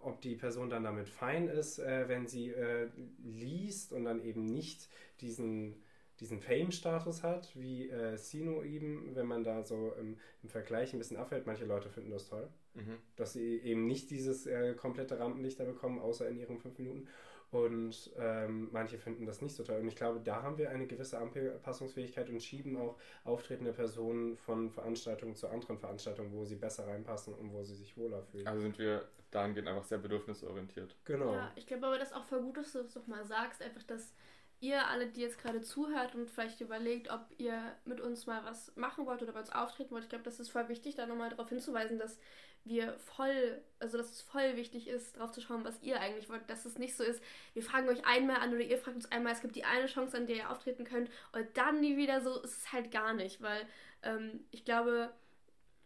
Ob 0.00 0.20
die 0.20 0.36
Person 0.36 0.70
dann 0.70 0.84
damit 0.84 1.08
fein 1.08 1.48
ist, 1.48 1.78
äh, 1.78 2.08
wenn 2.08 2.26
sie 2.26 2.50
äh, 2.50 2.88
liest 3.24 3.92
und 3.92 4.04
dann 4.04 4.20
eben 4.20 4.44
nicht 4.44 4.88
diesen, 5.20 5.82
diesen 6.20 6.40
Fame-Status 6.40 7.22
hat, 7.22 7.54
wie 7.54 7.88
äh, 7.88 8.16
Sino 8.16 8.62
eben, 8.62 9.14
wenn 9.14 9.26
man 9.26 9.44
da 9.44 9.62
so 9.62 9.92
im, 10.00 10.16
im 10.42 10.48
Vergleich 10.48 10.92
ein 10.92 10.98
bisschen 10.98 11.16
abfällt. 11.16 11.46
Manche 11.46 11.64
Leute 11.66 11.90
finden 11.90 12.10
das 12.10 12.26
toll, 12.26 12.48
Mhm. 12.74 12.98
dass 13.16 13.32
sie 13.32 13.58
eben 13.58 13.86
nicht 13.86 14.10
dieses 14.10 14.46
äh, 14.46 14.74
komplette 14.74 15.18
Rampenlicht 15.18 15.58
da 15.58 15.64
bekommen, 15.64 15.98
außer 15.98 16.28
in 16.28 16.38
ihren 16.38 16.58
fünf 16.58 16.78
Minuten. 16.78 17.08
Und 17.50 18.10
ähm, 18.18 18.68
manche 18.72 18.98
finden 18.98 19.24
das 19.24 19.40
nicht 19.40 19.54
so 19.54 19.62
toll. 19.62 19.80
Und 19.80 19.88
ich 19.88 19.96
glaube, 19.96 20.20
da 20.20 20.42
haben 20.42 20.58
wir 20.58 20.70
eine 20.70 20.86
gewisse 20.86 21.18
Anpassungsfähigkeit 21.18 22.28
und 22.28 22.42
schieben 22.42 22.76
auch 22.76 22.96
auftretende 23.24 23.72
Personen 23.72 24.36
von 24.36 24.70
Veranstaltung 24.70 25.34
zu 25.34 25.48
anderen 25.48 25.78
Veranstaltungen, 25.78 26.32
wo 26.32 26.44
sie 26.44 26.56
besser 26.56 26.86
reinpassen 26.86 27.32
und 27.34 27.52
wo 27.52 27.62
sie 27.62 27.74
sich 27.74 27.96
wohler 27.96 28.22
fühlen. 28.22 28.46
Also 28.46 28.60
sind 28.60 28.78
wir 28.78 29.08
dahingehend 29.30 29.68
einfach 29.68 29.84
sehr 29.84 29.98
bedürfnisorientiert. 29.98 30.94
genau. 31.04 31.32
Ja, 31.32 31.52
ich 31.56 31.66
glaube 31.66 31.86
aber, 31.86 31.98
das 31.98 32.10
ist 32.10 32.16
auch 32.16 32.24
voll 32.24 32.42
gut, 32.42 32.58
dass 32.58 32.72
du 32.72 32.82
das 32.82 32.92
doch 32.92 33.06
mal 33.06 33.24
sagst. 33.24 33.62
Einfach, 33.62 33.82
dass 33.82 34.12
ihr 34.60 34.86
alle, 34.88 35.06
die 35.06 35.20
jetzt 35.20 35.40
gerade 35.40 35.60
zuhört 35.60 36.14
und 36.14 36.30
vielleicht 36.30 36.60
überlegt, 36.60 37.10
ob 37.10 37.20
ihr 37.38 37.60
mit 37.84 38.00
uns 38.00 38.26
mal 38.26 38.44
was 38.44 38.74
machen 38.76 39.06
wollt 39.06 39.22
oder 39.22 39.32
bei 39.32 39.40
uns 39.40 39.52
auftreten 39.52 39.92
wollt. 39.92 40.04
Ich 40.04 40.10
glaube, 40.10 40.24
das 40.24 40.40
ist 40.40 40.50
voll 40.50 40.68
wichtig, 40.68 40.96
da 40.96 41.06
nochmal 41.06 41.30
darauf 41.30 41.48
hinzuweisen, 41.48 41.98
dass 41.98 42.18
wir 42.64 42.98
voll, 42.98 43.62
also 43.78 43.96
dass 43.96 44.10
es 44.10 44.22
voll 44.22 44.56
wichtig 44.56 44.88
ist, 44.88 45.16
drauf 45.16 45.32
zu 45.32 45.40
schauen, 45.40 45.64
was 45.64 45.82
ihr 45.82 46.00
eigentlich 46.00 46.28
wollt. 46.28 46.48
Dass 46.48 46.64
es 46.64 46.78
nicht 46.78 46.96
so 46.96 47.02
ist, 47.02 47.22
wir 47.54 47.62
fragen 47.62 47.88
euch 47.88 48.04
einmal 48.06 48.36
an 48.36 48.52
oder 48.52 48.60
ihr 48.62 48.78
fragt 48.78 48.96
uns 48.96 49.10
einmal, 49.10 49.32
es 49.32 49.40
gibt 49.40 49.56
die 49.56 49.64
eine 49.64 49.86
Chance, 49.86 50.16
an 50.16 50.26
der 50.26 50.36
ihr 50.36 50.50
auftreten 50.50 50.84
könnt 50.84 51.10
und 51.32 51.46
dann 51.54 51.80
nie 51.80 51.96
wieder 51.96 52.20
so, 52.20 52.42
ist 52.42 52.58
es 52.58 52.72
halt 52.72 52.90
gar 52.90 53.14
nicht, 53.14 53.40
weil 53.40 53.66
ähm, 54.02 54.40
ich 54.50 54.64
glaube, 54.64 55.12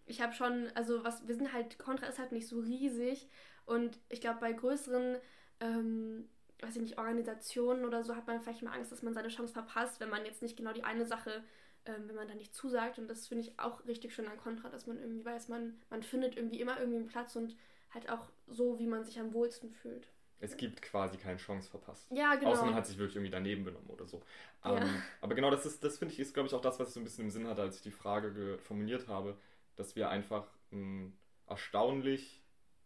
ich 0.06 0.20
habe 0.20 0.32
schon, 0.32 0.70
also 0.74 1.04
was, 1.04 1.26
wir 1.28 1.34
sind 1.34 1.52
halt, 1.52 1.78
Contra 1.78 2.06
ist 2.06 2.18
halt 2.18 2.32
nicht 2.32 2.48
so 2.48 2.60
riesig 2.60 3.28
und 3.64 3.98
ich 4.08 4.20
glaube, 4.20 4.40
bei 4.40 4.52
größeren, 4.52 5.18
ähm, 5.60 6.28
weiß 6.60 6.76
ich 6.76 6.82
nicht, 6.82 6.98
Organisationen 6.98 7.84
oder 7.84 8.02
so 8.02 8.16
hat 8.16 8.26
man 8.26 8.40
vielleicht 8.40 8.62
mal 8.62 8.72
Angst, 8.74 8.92
dass 8.92 9.02
man 9.02 9.14
seine 9.14 9.28
Chance 9.28 9.52
verpasst, 9.52 10.00
wenn 10.00 10.10
man 10.10 10.24
jetzt 10.24 10.42
nicht 10.42 10.56
genau 10.56 10.72
die 10.72 10.84
eine 10.84 11.06
Sache, 11.06 11.44
ähm, 11.86 12.08
wenn 12.08 12.14
man 12.16 12.28
da 12.28 12.34
nicht 12.34 12.54
zusagt. 12.54 12.98
Und 12.98 13.08
das 13.08 13.26
finde 13.26 13.44
ich 13.44 13.58
auch 13.58 13.84
richtig 13.86 14.14
schön 14.14 14.28
an 14.28 14.38
Contra, 14.38 14.68
dass 14.68 14.86
man 14.86 14.98
irgendwie 14.98 15.24
weiß, 15.24 15.48
man, 15.48 15.78
man 15.90 16.02
findet 16.02 16.36
irgendwie 16.36 16.60
immer 16.60 16.78
irgendwie 16.78 16.98
einen 16.98 17.08
Platz 17.08 17.36
und 17.36 17.56
halt 17.92 18.08
auch 18.10 18.30
so, 18.48 18.78
wie 18.78 18.86
man 18.86 19.04
sich 19.04 19.18
am 19.18 19.32
wohlsten 19.32 19.70
fühlt. 19.70 20.08
Es 20.40 20.56
gibt 20.56 20.82
quasi 20.82 21.18
keine 21.18 21.36
Chance 21.36 21.70
verpasst. 21.70 22.10
Ja, 22.10 22.34
genau. 22.34 22.50
Außer 22.50 22.64
man 22.64 22.74
hat 22.74 22.86
sich 22.86 22.98
wirklich 22.98 23.14
irgendwie 23.14 23.30
daneben 23.30 23.64
benommen 23.64 23.88
oder 23.88 24.06
so. 24.06 24.20
Ja. 24.64 24.76
Ähm, 24.76 25.02
aber 25.20 25.34
genau 25.36 25.50
das 25.50 25.64
ist, 25.66 25.84
das 25.84 25.98
finde 25.98 26.14
ich, 26.14 26.20
ist, 26.20 26.34
glaube 26.34 26.48
ich, 26.48 26.54
auch 26.54 26.60
das, 26.60 26.80
was 26.80 26.88
ich 26.88 26.94
so 26.94 27.00
ein 27.00 27.04
bisschen 27.04 27.24
im 27.26 27.30
Sinn 27.30 27.46
hatte, 27.46 27.62
als 27.62 27.76
ich 27.76 27.82
die 27.82 27.92
Frage 27.92 28.32
ge- 28.32 28.58
formuliert 28.58 29.06
habe, 29.06 29.36
dass 29.76 29.94
wir 29.94 30.08
einfach 30.10 30.48
mh, 30.70 31.12
erstaunlich 31.46 32.42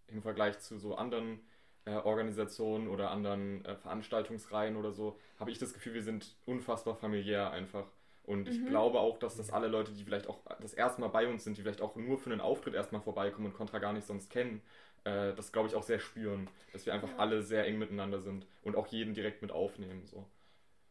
im 0.08 0.20
Vergleich 0.22 0.58
zu 0.58 0.78
so 0.78 0.96
anderen 0.96 1.40
äh, 1.86 1.94
Organisationen 1.94 2.88
oder 2.88 3.10
anderen 3.10 3.64
äh, 3.64 3.74
Veranstaltungsreihen 3.76 4.76
oder 4.76 4.92
so, 4.92 5.18
habe 5.38 5.50
ich 5.50 5.58
das 5.58 5.72
Gefühl, 5.72 5.94
wir 5.94 6.02
sind 6.02 6.36
unfassbar 6.44 6.94
familiär 6.94 7.50
einfach. 7.52 7.86
Und 8.26 8.48
ich 8.48 8.64
Mhm. 8.64 8.66
glaube 8.66 9.00
auch, 9.00 9.18
dass 9.18 9.36
das 9.36 9.50
alle 9.50 9.68
Leute, 9.68 9.92
die 9.92 10.04
vielleicht 10.04 10.28
auch 10.28 10.40
das 10.60 10.74
erste 10.74 11.00
Mal 11.00 11.08
bei 11.08 11.28
uns 11.28 11.44
sind, 11.44 11.56
die 11.56 11.62
vielleicht 11.62 11.80
auch 11.82 11.96
nur 11.96 12.18
für 12.18 12.30
einen 12.32 12.40
Auftritt 12.40 12.74
erstmal 12.74 13.00
vorbeikommen 13.00 13.46
und 13.46 13.54
Contra 13.54 13.78
gar 13.78 13.92
nicht 13.92 14.06
sonst 14.06 14.30
kennen, 14.30 14.62
äh, 15.04 15.32
das 15.34 15.52
glaube 15.52 15.68
ich 15.68 15.74
auch 15.76 15.82
sehr 15.84 16.00
spüren, 16.00 16.50
dass 16.72 16.86
wir 16.86 16.94
einfach 16.94 17.12
Ja. 17.12 17.18
alle 17.18 17.42
sehr 17.42 17.66
eng 17.66 17.78
miteinander 17.78 18.20
sind 18.20 18.46
und 18.62 18.76
auch 18.76 18.88
jeden 18.88 19.14
direkt 19.14 19.42
mit 19.42 19.52
aufnehmen. 19.52 20.06
So. 20.06 20.26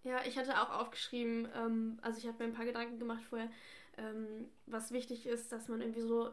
Ja, 0.04 0.24
ich 0.26 0.38
hatte 0.38 0.62
auch 0.62 0.70
aufgeschrieben, 0.70 1.48
ähm, 1.56 1.98
also 2.02 2.20
ich 2.20 2.28
habe 2.28 2.38
mir 2.40 2.46
ein 2.46 2.54
paar 2.56 2.66
Gedanken 2.66 3.00
gemacht 3.00 3.24
vorher, 3.28 3.50
ähm, 3.98 4.50
was 4.68 4.92
wichtig 4.92 5.26
ist, 5.26 5.52
dass 5.52 5.68
man 5.68 5.82
irgendwie 5.82 6.02
so 6.02 6.30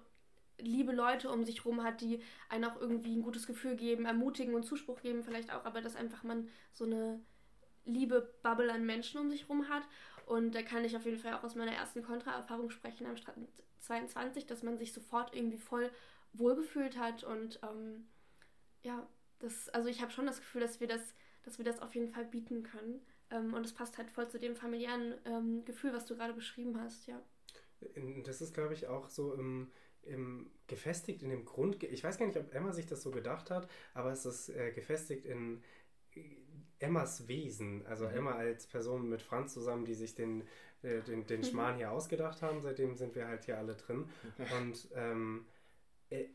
liebe 0.59 0.93
Leute 0.93 1.31
um 1.31 1.45
sich 1.45 1.65
rum 1.65 1.83
hat, 1.83 2.01
die 2.03 2.23
einen 2.51 2.65
auch 2.67 2.79
irgendwie 2.81 3.17
ein 3.17 3.23
gutes 3.23 3.47
Gefühl 3.47 3.77
geben, 3.77 4.05
ermutigen 4.05 4.55
und 4.55 4.65
Zuspruch 4.65 5.01
geben 5.01 5.25
vielleicht 5.25 5.53
auch, 5.53 5.65
aber 5.65 5.81
dass 5.81 5.97
einfach 5.97 6.23
man 6.23 6.49
so 6.73 6.85
eine 6.85 7.21
liebe 7.87 8.35
Bubble 8.43 8.73
an 8.73 8.87
Menschen 8.87 9.21
um 9.21 9.31
sich 9.31 9.49
rum 9.49 9.69
hat. 9.69 9.85
Und 10.33 10.55
da 10.55 10.63
kann 10.63 10.83
ich 10.83 10.97
auf 10.97 11.05
jeden 11.05 11.19
Fall 11.19 11.35
auch 11.35 11.45
aus 11.45 11.57
meiner 11.57 11.73
ersten 11.73 12.03
Kontra-Erfahrung 12.03 12.71
sprechen 12.71 13.07
am 13.07 13.19
Strand 13.19 13.47
22, 13.81 14.47
dass 14.47 14.63
man 14.63 14.79
sich 14.79 14.95
sofort 14.95 15.35
irgendwie 15.35 15.59
voll 15.59 15.91
wohlgefühlt 16.33 16.97
hat 16.97 17.23
und 17.23 17.61
ähm, 17.63 18.07
ja, 18.83 19.07
das, 19.41 19.69
also 19.69 19.91
ich 19.91 20.01
habe 20.01 20.11
schon 20.11 20.25
das 20.25 20.39
Gefühl, 20.39 20.63
dass 20.63 20.81
wir 20.81 20.87
das, 20.87 21.03
dass 21.43 21.59
wir 21.59 21.67
das 21.67 21.83
auf 21.83 21.95
jeden 21.95 22.09
Fall 22.09 22.25
bieten 22.25 22.63
können. 22.63 23.03
Ähm, 23.31 23.53
und 23.53 23.67
es 23.67 23.75
passt 23.75 23.99
halt 23.99 24.11
voll 24.11 24.27
zu 24.27 24.39
dem 24.39 24.57
familiären 24.57 25.17
ähm, 25.27 25.67
Gefühl, 25.67 25.93
was 25.93 26.07
du 26.07 26.17
gerade 26.17 26.33
beschrieben 26.33 26.81
hast, 26.81 27.07
ja. 27.07 27.21
Das 28.25 28.41
ist, 28.41 28.55
glaube 28.55 28.73
ich, 28.73 28.87
auch 28.87 29.11
so 29.11 29.35
im, 29.35 29.71
im 30.03 30.51
gefestigt 30.67 31.23
in 31.23 31.29
dem 31.29 31.45
Grund. 31.45 31.83
Ich 31.83 32.03
weiß 32.03 32.17
gar 32.17 32.25
nicht, 32.25 32.39
ob 32.39 32.55
Emma 32.55 32.73
sich 32.73 32.87
das 32.87 33.03
so 33.03 33.11
gedacht 33.11 33.51
hat, 33.51 33.69
aber 33.93 34.13
es 34.13 34.25
ist 34.25 34.49
äh, 34.49 34.73
gefestigt 34.73 35.27
in 35.27 35.63
Emmas 36.79 37.29
Wesen. 37.29 37.87
Also 37.87 38.07
Mhm. 38.09 38.15
Emma 38.15 38.33
als 38.35 38.67
Person 38.67 39.09
mit 39.09 39.23
Franz 39.23 39.55
zusammen, 39.55 39.85
die 39.85 39.95
sich 39.95 40.15
den, 40.15 40.43
äh, 40.83 41.01
den, 41.03 41.27
den 41.27 41.41
Mhm. 41.41 41.45
Schmarrn 41.45 41.77
hier 41.77 41.91
ausgedacht 41.93 42.43
haben. 42.43 42.61
Seitdem 42.61 42.97
sind 42.97 43.15
wir 43.15 43.29
halt 43.29 43.45
hier 43.45 43.59
alle 43.59 43.75
drin. 43.77 44.07
Und 44.59 44.89
ähm, 44.95 45.47
äh, 46.11 46.27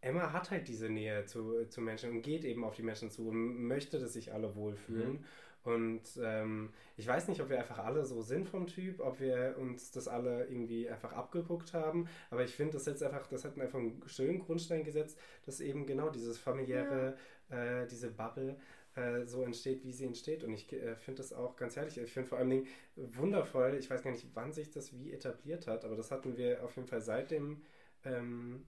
Emma 0.00 0.32
hat 0.32 0.50
halt 0.50 0.68
diese 0.68 0.88
Nähe 0.90 1.24
zu, 1.26 1.64
zu 1.68 1.80
Menschen 1.80 2.10
und 2.10 2.22
geht 2.22 2.44
eben 2.44 2.64
auf 2.64 2.74
die 2.76 2.82
Menschen 2.82 3.10
zu 3.10 3.28
und 3.28 3.66
möchte, 3.66 3.98
dass 3.98 4.12
sich 4.12 4.32
alle 4.34 4.54
wohlfühlen. 4.54 5.24
Und 5.62 6.02
ähm, 6.22 6.74
ich 6.96 7.06
weiß 7.06 7.26
nicht, 7.28 7.40
ob 7.40 7.48
wir 7.48 7.58
einfach 7.58 7.78
alle 7.78 8.04
so 8.04 8.20
sind 8.20 8.46
vom 8.50 8.66
Typ, 8.66 9.00
ob 9.00 9.18
wir 9.18 9.56
uns 9.58 9.90
das 9.92 10.08
alle 10.08 10.44
irgendwie 10.46 10.90
einfach 10.90 11.14
abgeguckt 11.14 11.72
haben. 11.72 12.06
Aber 12.30 12.44
ich 12.44 12.54
finde, 12.54 12.74
das 12.74 12.84
jetzt 12.84 13.02
einfach, 13.02 13.26
das 13.28 13.46
hat 13.46 13.58
einfach 13.58 13.78
einen 13.78 14.02
schönen 14.06 14.40
Grundstein 14.40 14.84
gesetzt, 14.84 15.18
dass 15.46 15.60
eben 15.60 15.86
genau 15.86 16.10
dieses 16.10 16.38
familiäre, 16.38 17.16
äh, 17.48 17.86
diese 17.86 18.10
Bubble 18.10 18.58
äh, 18.96 19.24
so 19.26 19.42
entsteht, 19.42 19.84
wie 19.84 19.92
sie 19.92 20.04
entsteht. 20.06 20.44
Und 20.44 20.52
ich 20.52 20.72
äh, 20.72 20.96
finde 20.96 21.18
das 21.18 21.32
auch 21.32 21.56
ganz 21.56 21.76
herrlich. 21.76 21.98
Ich 21.98 22.12
finde 22.12 22.28
vor 22.28 22.38
allen 22.38 22.50
Dingen 22.50 22.66
wundervoll, 22.96 23.74
ich 23.78 23.90
weiß 23.90 24.02
gar 24.02 24.10
nicht, 24.10 24.26
wann 24.34 24.52
sich 24.52 24.70
das 24.70 24.92
wie 24.92 25.12
etabliert 25.12 25.66
hat, 25.66 25.84
aber 25.84 25.96
das 25.96 26.10
hatten 26.10 26.36
wir 26.36 26.62
auf 26.64 26.76
jeden 26.76 26.88
Fall 26.88 27.00
seit 27.00 27.30
dem 27.30 27.62
ähm, 28.04 28.66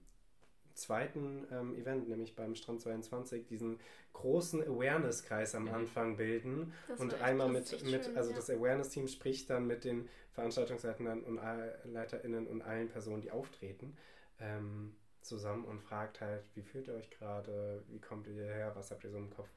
zweiten 0.73 1.47
ähm, 1.51 1.75
Event, 1.75 2.07
nämlich 2.07 2.35
beim 2.35 2.55
Strand 2.55 2.81
22, 2.81 3.47
diesen 3.47 3.79
großen 4.13 4.61
Awareness-Kreis 4.63 5.55
am 5.55 5.65
Mhm. 5.65 5.73
Anfang 5.73 6.17
bilden. 6.17 6.73
Das 6.87 6.99
und 6.99 7.13
einmal 7.21 7.49
mit, 7.49 7.71
mit 7.83 8.05
schön, 8.05 8.17
also 8.17 8.29
ja. 8.31 8.35
das 8.35 8.49
Awareness-Team 8.49 9.07
spricht 9.07 9.49
dann 9.49 9.67
mit 9.67 9.83
den 9.83 10.07
Veranstaltungsleitern 10.33 11.23
und 11.23 11.39
LeiterInnen 11.85 12.47
und 12.47 12.61
allen 12.61 12.89
Personen, 12.89 13.21
die 13.21 13.31
auftreten, 13.31 13.97
ähm, 14.39 14.95
zusammen 15.21 15.65
und 15.65 15.79
fragt 15.81 16.21
halt, 16.21 16.43
wie 16.55 16.61
fühlt 16.61 16.87
ihr 16.87 16.93
euch 16.93 17.09
gerade, 17.09 17.83
wie 17.89 17.99
kommt 17.99 18.27
ihr 18.27 18.33
hierher, 18.33 18.75
was 18.75 18.91
habt 18.91 19.03
ihr 19.03 19.09
so 19.09 19.17
im 19.17 19.29
Kopf? 19.29 19.49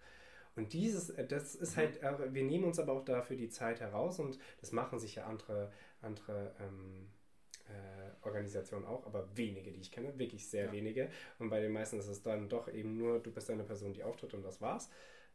Und 0.57 0.72
dieses, 0.72 1.11
äh, 1.11 1.26
das 1.26 1.55
ist 1.55 1.76
Mhm. 1.76 1.80
halt, 1.80 2.03
äh, 2.03 2.34
wir 2.34 2.42
nehmen 2.44 2.64
uns 2.64 2.78
aber 2.78 2.92
auch 2.92 3.05
dafür 3.05 3.36
die 3.36 3.48
Zeit 3.48 3.80
heraus 3.80 4.18
und 4.18 4.38
das 4.61 4.72
machen 4.72 4.98
sich 4.98 5.14
ja 5.16 5.26
andere, 5.26 5.72
andere 6.03 6.55
ähm, 6.61 7.09
äh, 7.68 8.26
Organisationen 8.26 8.84
auch, 8.84 9.07
aber 9.07 9.28
wenige, 9.36 9.70
die 9.72 9.80
ich 9.80 9.92
kenne, 9.92 10.18
wirklich 10.18 10.48
sehr 10.48 10.66
Ja. 10.66 10.72
wenige. 10.72 11.09
Und 11.38 11.51
bei 11.51 11.61
den 11.61 11.72
meisten 11.72 11.98
ist 11.98 12.09
es 12.09 12.22
dann 12.22 12.48
doch 12.48 12.68
eben 12.68 12.96
nur, 12.96 13.20
du 13.20 13.30
bist 13.32 13.51
eine 13.51 13.64
Person, 13.64 13.92
die 13.92 14.03
auftritt 14.03 14.34
und 14.34 14.42
das 14.42 14.61
war's. 14.61 14.90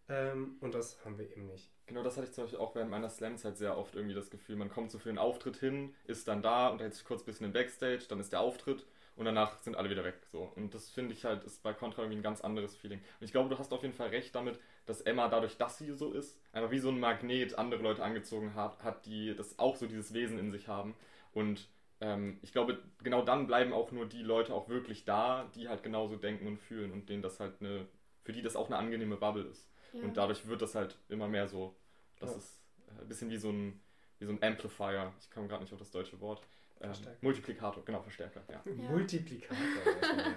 Ähm, 0.07 0.57
und 0.61 0.75
das 0.75 1.03
haben 1.03 1.17
wir 1.17 1.29
eben 1.31 1.47
nicht. 1.47 1.71
Genau, 1.87 2.03
das 2.03 2.15
hatte 2.17 2.27
ich 2.27 2.33
zum 2.33 2.43
Beispiel 2.43 2.59
auch 2.59 2.75
während 2.75 2.91
meiner 2.91 3.09
Slams 3.09 3.41
sehr 3.41 3.77
oft 3.77 3.95
irgendwie 3.95 4.13
das 4.15 4.29
Gefühl, 4.29 4.55
man 4.55 4.69
kommt 4.69 4.91
so 4.91 4.99
für 4.99 5.09
den 5.09 5.17
Auftritt 5.17 5.57
hin, 5.57 5.93
ist 6.05 6.27
dann 6.27 6.41
da, 6.41 6.69
unterhält 6.69 6.93
sich 6.93 7.05
kurz 7.05 7.21
ein 7.21 7.25
bisschen 7.25 7.45
im 7.47 7.53
Backstage, 7.53 8.05
dann 8.09 8.19
ist 8.19 8.31
der 8.33 8.41
Auftritt 8.41 8.85
und 9.15 9.25
danach 9.25 9.61
sind 9.61 9.75
alle 9.75 9.89
wieder 9.89 10.03
weg. 10.03 10.15
So. 10.27 10.51
Und 10.55 10.73
das 10.73 10.89
finde 10.89 11.13
ich 11.13 11.23
halt, 11.25 11.43
ist 11.43 11.63
bei 11.63 11.73
Contra 11.73 12.01
irgendwie 12.01 12.19
ein 12.19 12.23
ganz 12.23 12.41
anderes 12.41 12.75
Feeling. 12.75 12.99
Und 12.99 13.25
ich 13.25 13.31
glaube, 13.31 13.49
du 13.49 13.57
hast 13.57 13.71
auf 13.73 13.81
jeden 13.81 13.93
Fall 13.93 14.09
recht 14.09 14.35
damit, 14.35 14.59
dass 14.85 15.01
Emma 15.01 15.27
dadurch, 15.29 15.57
dass 15.57 15.77
sie 15.77 15.91
so 15.93 16.11
ist, 16.13 16.37
einfach 16.51 16.71
wie 16.71 16.79
so 16.79 16.89
ein 16.89 16.99
Magnet 16.99 17.57
andere 17.57 17.81
Leute 17.81 18.03
angezogen 18.03 18.55
hat, 18.55 18.83
hat 18.83 19.05
die 19.05 19.35
das 19.35 19.57
auch 19.59 19.75
so 19.77 19.87
dieses 19.87 20.13
Wesen 20.13 20.37
in 20.37 20.51
sich 20.51 20.67
haben. 20.67 20.95
Und 21.33 21.67
ähm, 22.01 22.39
ich 22.41 22.51
glaube, 22.51 22.81
genau 23.03 23.21
dann 23.23 23.47
bleiben 23.47 23.71
auch 23.73 23.91
nur 23.91 24.05
die 24.05 24.21
Leute 24.21 24.53
auch 24.53 24.67
wirklich 24.69 25.05
da, 25.05 25.49
die 25.55 25.69
halt 25.69 25.81
genauso 25.83 26.17
denken 26.17 26.45
und 26.47 26.57
fühlen 26.57 26.91
und 26.91 27.07
denen 27.09 27.21
das 27.21 27.39
halt 27.39 27.61
eine, 27.61 27.87
für 28.23 28.33
die 28.33 28.41
das 28.41 28.55
auch 28.57 28.67
eine 28.67 28.77
angenehme 28.77 29.15
Bubble 29.17 29.43
ist. 29.43 29.69
Ja. 29.93 30.01
Und 30.03 30.17
dadurch 30.17 30.45
wird 30.47 30.61
das 30.61 30.75
halt 30.75 30.97
immer 31.07 31.29
mehr 31.29 31.47
so. 31.47 31.73
Das 32.19 32.31
Ja. 32.31 32.37
ist 32.37 32.59
äh, 32.97 33.01
ein 33.01 33.07
bisschen 33.07 33.29
wie 33.29 33.37
so 33.37 33.49
ein, 33.49 33.81
wie 34.19 34.25
so 34.25 34.31
ein 34.33 34.43
Amplifier. 34.43 35.13
Ich 35.21 35.31
komme 35.31 35.47
gerade 35.47 35.63
nicht 35.63 35.71
auf 35.73 35.79
das 35.79 35.91
deutsche 35.91 36.19
Wort. 36.19 36.41
Verstärker. 36.85 37.17
Multiplikator, 37.21 37.85
genau, 37.85 38.01
Verstärker, 38.01 38.43
ja. 38.49 38.61
Ja. 38.83 38.89
Multiplikator. 38.89 39.57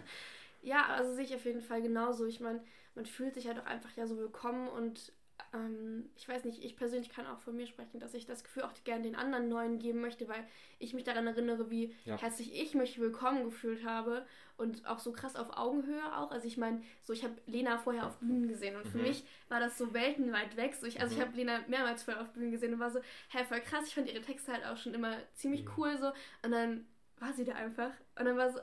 Ja, 0.61 0.87
also 0.87 1.15
sehe 1.15 1.25
ich 1.25 1.35
auf 1.35 1.45
jeden 1.45 1.61
Fall 1.61 1.81
genauso. 1.83 2.27
Ich 2.27 2.41
meine, 2.41 2.61
man 2.97 3.07
fühlt 3.07 3.35
sich 3.35 3.47
halt 3.47 3.61
auch 3.61 3.67
einfach 3.67 3.97
ja 3.97 4.07
so 4.07 4.19
willkommen 4.19 4.69
und 4.69 5.13
ähm, 5.53 6.11
ich 6.17 6.29
weiß 6.29 6.45
nicht, 6.45 6.63
ich 6.65 6.77
persönlich 6.77 7.11
kann 7.11 7.27
auch 7.27 7.41
von 7.41 7.57
mir 7.57 7.67
sprechen, 7.67 8.01
dass 8.01 8.15
ich 8.15 8.27
das 8.27 8.45
Gefühl 8.45 8.63
auch 8.65 8.73
gerne 8.85 9.03
den 9.03 9.15
anderen 9.17 9.49
Neuen 9.49 9.79
geben 9.79 10.01
möchte, 10.01 10.29
weil 10.29 10.47
ich 10.79 10.95
mich 10.95 11.05
daran 11.05 11.27
erinnere, 11.27 11.71
wie 11.71 11.95
Ja. 12.05 12.17
herzlich 12.21 12.55
ich 12.61 12.75
mich 12.75 12.99
willkommen 13.01 13.45
gefühlt 13.45 13.85
habe 13.85 14.27
und 14.57 14.87
auch 14.87 14.99
so 14.99 15.13
krass 15.13 15.37
auf 15.37 15.57
Augenhöhe 15.57 16.17
auch. 16.17 16.31
Also 16.31 16.47
ich 16.47 16.57
meine, 16.57 16.83
so 17.03 17.13
ich 17.13 17.25
habe 17.25 17.35
Lena 17.47 17.79
vorher 17.79 18.07
auf 18.07 18.19
Bühnen 18.19 18.49
gesehen 18.49 18.77
und 18.77 18.87
für 18.87 18.99
Mhm. 18.99 19.03
mich 19.05 19.25
war 19.49 19.61
das 19.61 19.79
so 19.79 19.93
weltenweit 19.95 20.57
weg. 20.57 20.75
So 20.75 20.87
ich, 20.87 21.01
also 21.01 21.13
ich 21.15 21.19
Mhm. 21.19 21.25
habe 21.25 21.37
Lena 21.37 21.61
mehrmals 21.69 22.03
vorher 22.03 22.23
auf 22.23 22.33
Bühnen 22.33 22.51
gesehen 22.51 22.75
und 22.75 22.81
war 22.81 22.91
so, 22.91 23.01
hä, 23.31 23.45
voll 23.45 23.61
krass. 23.61 23.87
Ich 23.87 23.95
fand 23.95 24.09
ihre 24.11 24.23
Texte 24.23 24.53
halt 24.53 24.65
auch 24.67 24.77
schon 24.77 24.95
immer 24.95 25.17
ziemlich 25.35 25.65
Mhm. 25.65 25.73
cool 25.77 25.97
so 25.99 26.09
und 26.43 26.53
dann 26.53 26.87
war 27.19 27.33
sie 27.33 27.45
da 27.45 27.55
einfach 27.55 27.91
und 28.17 28.25
dann 28.27 28.37
war 28.37 28.51
so, 28.51 28.61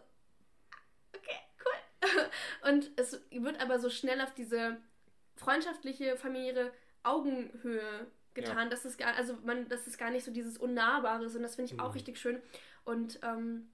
okay, 1.14 1.38
cool. 1.64 2.30
Und 2.72 2.92
es 2.98 3.20
wird 3.32 3.60
aber 3.62 3.80
so 3.80 3.90
schnell 3.90 4.22
auf 4.22 4.34
diese 4.34 4.78
freundschaftliche, 5.36 6.18
familiäre 6.18 6.72
Augenhöhe 7.04 8.08
getan, 8.34 8.70
dass 8.70 8.86
es 8.86 8.98
gar, 8.98 9.16
also 9.16 9.36
man, 9.44 9.68
dass 9.70 9.88
es 9.88 9.98
gar 9.98 10.12
nicht 10.12 10.26
so 10.26 10.32
dieses 10.32 10.58
Unnahbare 10.58 11.26
ist 11.26 11.36
und 11.36 11.44
das 11.44 11.56
finde 11.56 11.72
ich 11.74 11.80
auch 11.80 11.90
Mhm. 11.90 11.94
richtig 11.94 12.18
schön. 12.20 12.42
Und 12.84 13.20
ähm, 13.24 13.70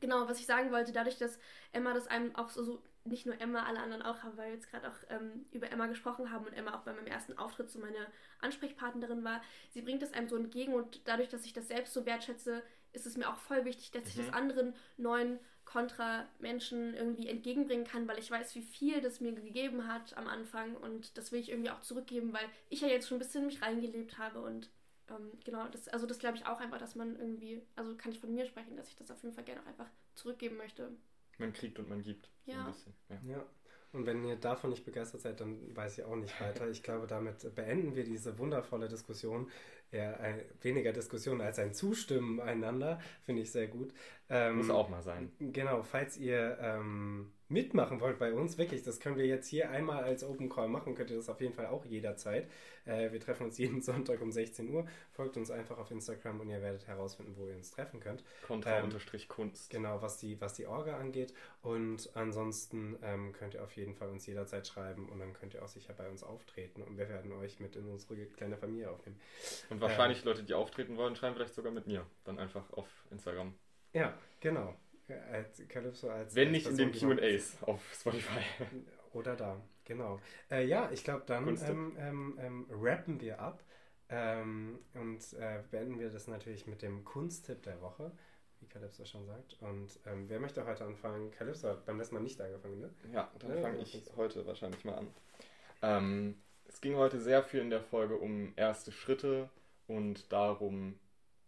genau, 0.00 0.28
was 0.28 0.38
ich 0.38 0.46
sagen 0.46 0.70
wollte, 0.70 0.92
dadurch, 0.92 1.18
dass 1.18 1.38
Emma 1.72 1.92
das 1.94 2.06
einem 2.06 2.34
auch 2.36 2.50
so, 2.50 2.62
so 2.62 2.82
nicht 3.04 3.26
nur 3.26 3.38
Emma, 3.40 3.64
alle 3.64 3.80
anderen 3.80 4.02
auch 4.02 4.22
haben, 4.22 4.36
weil 4.36 4.46
wir 4.48 4.54
jetzt 4.54 4.70
gerade 4.70 4.88
auch 4.88 4.96
ähm, 5.10 5.44
über 5.52 5.70
Emma 5.70 5.86
gesprochen 5.86 6.30
haben 6.30 6.46
und 6.46 6.54
Emma 6.54 6.74
auch 6.74 6.82
bei 6.82 6.92
meinem 6.94 7.06
ersten 7.06 7.36
Auftritt 7.36 7.70
so 7.70 7.78
meine 7.78 8.06
Ansprechpartnerin 8.40 9.24
war, 9.24 9.42
sie 9.70 9.82
bringt 9.82 10.02
es 10.02 10.12
einem 10.12 10.28
so 10.28 10.36
entgegen 10.36 10.72
und 10.74 11.06
dadurch, 11.06 11.28
dass 11.28 11.44
ich 11.44 11.52
das 11.52 11.68
selbst 11.68 11.92
so 11.92 12.06
wertschätze, 12.06 12.62
ist 12.94 13.06
es 13.06 13.16
mir 13.16 13.28
auch 13.28 13.36
voll 13.36 13.64
wichtig, 13.64 13.90
dass 13.90 14.06
ich 14.08 14.16
Mhm. 14.16 14.20
das 14.26 14.32
anderen 14.32 14.74
neuen 14.96 15.38
Kontra-Menschen 15.64 16.94
irgendwie 16.94 17.28
entgegenbringen 17.28 17.86
kann, 17.86 18.06
weil 18.08 18.18
ich 18.18 18.30
weiß, 18.30 18.54
wie 18.54 18.62
viel 18.62 19.00
das 19.00 19.20
mir 19.20 19.32
gegeben 19.32 19.86
hat 19.88 20.16
am 20.16 20.28
Anfang 20.28 20.76
und 20.76 21.16
das 21.18 21.32
will 21.32 21.40
ich 21.40 21.50
irgendwie 21.50 21.70
auch 21.70 21.80
zurückgeben, 21.80 22.32
weil 22.32 22.46
ich 22.70 22.80
ja 22.80 22.88
jetzt 22.88 23.08
schon 23.08 23.16
ein 23.16 23.20
bisschen 23.20 23.42
in 23.42 23.46
mich 23.46 23.62
reingelebt 23.62 24.18
habe 24.18 24.40
und 24.40 24.70
ähm, 25.10 25.32
genau, 25.44 25.66
das, 25.68 25.88
also 25.88 26.06
das 26.06 26.18
glaube 26.18 26.36
ich 26.36 26.46
auch 26.46 26.60
einfach, 26.60 26.78
dass 26.78 26.94
man 26.94 27.18
irgendwie, 27.18 27.60
also 27.76 27.94
kann 27.96 28.12
ich 28.12 28.20
von 28.20 28.32
mir 28.32 28.46
sprechen, 28.46 28.76
dass 28.76 28.88
ich 28.88 28.96
das 28.96 29.10
auf 29.10 29.22
jeden 29.22 29.34
Fall 29.34 29.44
gerne 29.44 29.60
auch 29.62 29.66
einfach 29.66 29.88
zurückgeben 30.14 30.56
möchte. 30.56 30.90
Man 31.38 31.52
kriegt 31.52 31.78
und 31.78 31.88
man 31.88 32.02
gibt. 32.02 32.30
So 32.46 32.52
Ja. 32.52 32.60
ein 32.60 32.72
bisschen. 32.72 32.94
Ja. 33.08 33.20
Ja. 33.36 33.46
Und 33.92 34.06
wenn 34.06 34.24
ihr 34.24 34.36
davon 34.36 34.70
nicht 34.70 34.84
begeistert 34.84 35.20
seid, 35.20 35.40
dann 35.40 35.76
weiß 35.76 35.98
ich 35.98 36.04
auch 36.04 36.16
nicht 36.16 36.40
weiter. 36.40 36.68
Ich 36.68 36.82
glaube, 36.82 37.06
damit 37.06 37.54
beenden 37.54 37.94
wir 37.94 38.04
diese 38.04 38.38
wundervolle 38.38 38.88
Diskussion. 38.88 39.50
Eher 39.94 40.18
ein, 40.20 40.40
weniger 40.60 40.92
Diskussion 40.92 41.40
als 41.40 41.58
ein 41.58 41.72
Zustimmen 41.72 42.40
einander, 42.40 42.98
finde 43.22 43.42
ich 43.42 43.52
sehr 43.52 43.68
gut. 43.68 43.92
Ähm, 44.28 44.56
Muss 44.56 44.70
auch 44.70 44.88
mal 44.88 45.02
sein. 45.02 45.30
Genau, 45.38 45.82
falls 45.82 46.16
ihr 46.16 46.58
ähm, 46.60 47.32
mitmachen 47.48 48.00
wollt 48.00 48.18
bei 48.18 48.32
uns, 48.32 48.56
wirklich, 48.58 48.82
das 48.82 49.00
können 49.00 49.16
wir 49.16 49.26
jetzt 49.26 49.48
hier 49.48 49.70
einmal 49.70 50.02
als 50.02 50.24
Open 50.24 50.48
Call 50.48 50.68
machen, 50.68 50.94
könnt 50.94 51.10
ihr 51.10 51.16
das 51.16 51.28
auf 51.28 51.40
jeden 51.40 51.52
Fall 51.52 51.66
auch 51.66 51.84
jederzeit. 51.84 52.48
Äh, 52.86 53.12
wir 53.12 53.20
treffen 53.20 53.44
uns 53.44 53.58
jeden 53.58 53.82
Sonntag 53.82 54.20
um 54.20 54.32
16 54.32 54.70
Uhr. 54.70 54.86
Folgt 55.12 55.36
uns 55.36 55.50
einfach 55.50 55.78
auf 55.78 55.90
Instagram 55.90 56.40
und 56.40 56.48
ihr 56.48 56.62
werdet 56.62 56.86
herausfinden, 56.86 57.34
wo 57.36 57.46
ihr 57.46 57.54
uns 57.54 57.70
treffen 57.70 58.00
könnt. 58.00 58.24
Kontra-Kunst. 58.46 59.70
Genau, 59.70 60.00
was 60.00 60.18
die, 60.18 60.40
was 60.40 60.54
die 60.54 60.66
Orga 60.66 60.98
angeht. 60.98 61.34
Und 61.62 62.10
ansonsten 62.14 62.96
ähm, 63.02 63.32
könnt 63.32 63.54
ihr 63.54 63.62
auf 63.62 63.76
jeden 63.76 63.94
Fall 63.94 64.08
uns 64.08 64.26
jederzeit 64.26 64.66
schreiben 64.66 65.08
und 65.08 65.18
dann 65.18 65.32
könnt 65.32 65.54
ihr 65.54 65.62
auch 65.62 65.68
sicher 65.68 65.92
bei 65.92 66.08
uns 66.08 66.22
auftreten 66.22 66.82
und 66.82 66.98
wir 66.98 67.08
werden 67.08 67.32
euch 67.32 67.60
mit 67.60 67.76
in 67.76 67.86
unsere 67.88 68.26
kleine 68.26 68.56
Familie 68.56 68.90
aufnehmen. 68.90 69.20
Und 69.70 69.80
wahrscheinlich 69.80 70.24
Leute, 70.24 70.42
die 70.42 70.54
auftreten 70.54 70.96
wollen, 70.96 71.16
schreiben 71.16 71.36
vielleicht 71.36 71.54
sogar 71.54 71.72
mit 71.72 71.86
mir. 71.86 72.06
Dann 72.24 72.38
einfach 72.38 72.72
auf 72.72 72.88
Instagram. 73.10 73.54
Ja, 73.92 74.14
genau. 74.40 74.74
Als 75.30 75.62
Calypso 75.68 76.08
als 76.10 76.34
Wenn 76.34 76.48
als 76.48 76.52
nicht 76.52 76.66
in 76.66 76.76
Person, 76.76 76.92
den 76.92 76.98
die 77.00 77.06
man- 77.06 77.16
QAs 77.18 77.62
auf 77.62 77.94
Spotify. 77.94 78.40
Oder 79.12 79.36
da, 79.36 79.60
genau. 79.84 80.18
Äh, 80.50 80.64
ja, 80.66 80.90
ich 80.90 81.04
glaube, 81.04 81.22
dann 81.26 81.46
ähm, 81.48 81.96
ähm, 81.98 82.38
ähm, 82.40 82.66
rappen 82.70 83.20
wir 83.20 83.38
ab 83.38 83.62
ähm, 84.08 84.78
und 84.94 85.20
äh, 85.34 85.62
beenden 85.70 85.98
wir 86.00 86.10
das 86.10 86.26
natürlich 86.26 86.66
mit 86.66 86.82
dem 86.82 87.04
Kunsttipp 87.04 87.62
der 87.62 87.80
Woche, 87.80 88.10
wie 88.60 88.66
Calypso 88.66 89.04
schon 89.04 89.24
sagt. 89.26 89.56
Und 89.60 90.00
ähm, 90.06 90.28
wer 90.28 90.40
möchte 90.40 90.66
heute 90.66 90.84
anfangen? 90.84 91.30
Calypso 91.30 91.68
hat 91.68 91.84
beim 91.86 91.98
letzten 91.98 92.16
Mal 92.16 92.22
nicht 92.22 92.40
angefangen, 92.40 92.80
ne? 92.80 92.90
Ja, 93.12 93.30
dann 93.38 93.54
Ja, 93.54 93.60
fange 93.62 93.78
ich 93.82 94.02
heute 94.16 94.44
wahrscheinlich 94.46 94.84
mal 94.84 94.94
an. 94.96 95.06
Ähm, 95.82 96.42
es 96.66 96.80
ging 96.80 96.96
heute 96.96 97.20
sehr 97.20 97.42
viel 97.44 97.60
in 97.60 97.70
der 97.70 97.82
Folge 97.82 98.16
um 98.16 98.52
erste 98.56 98.90
Schritte 98.90 99.48
und 99.86 100.32
darum, 100.32 100.98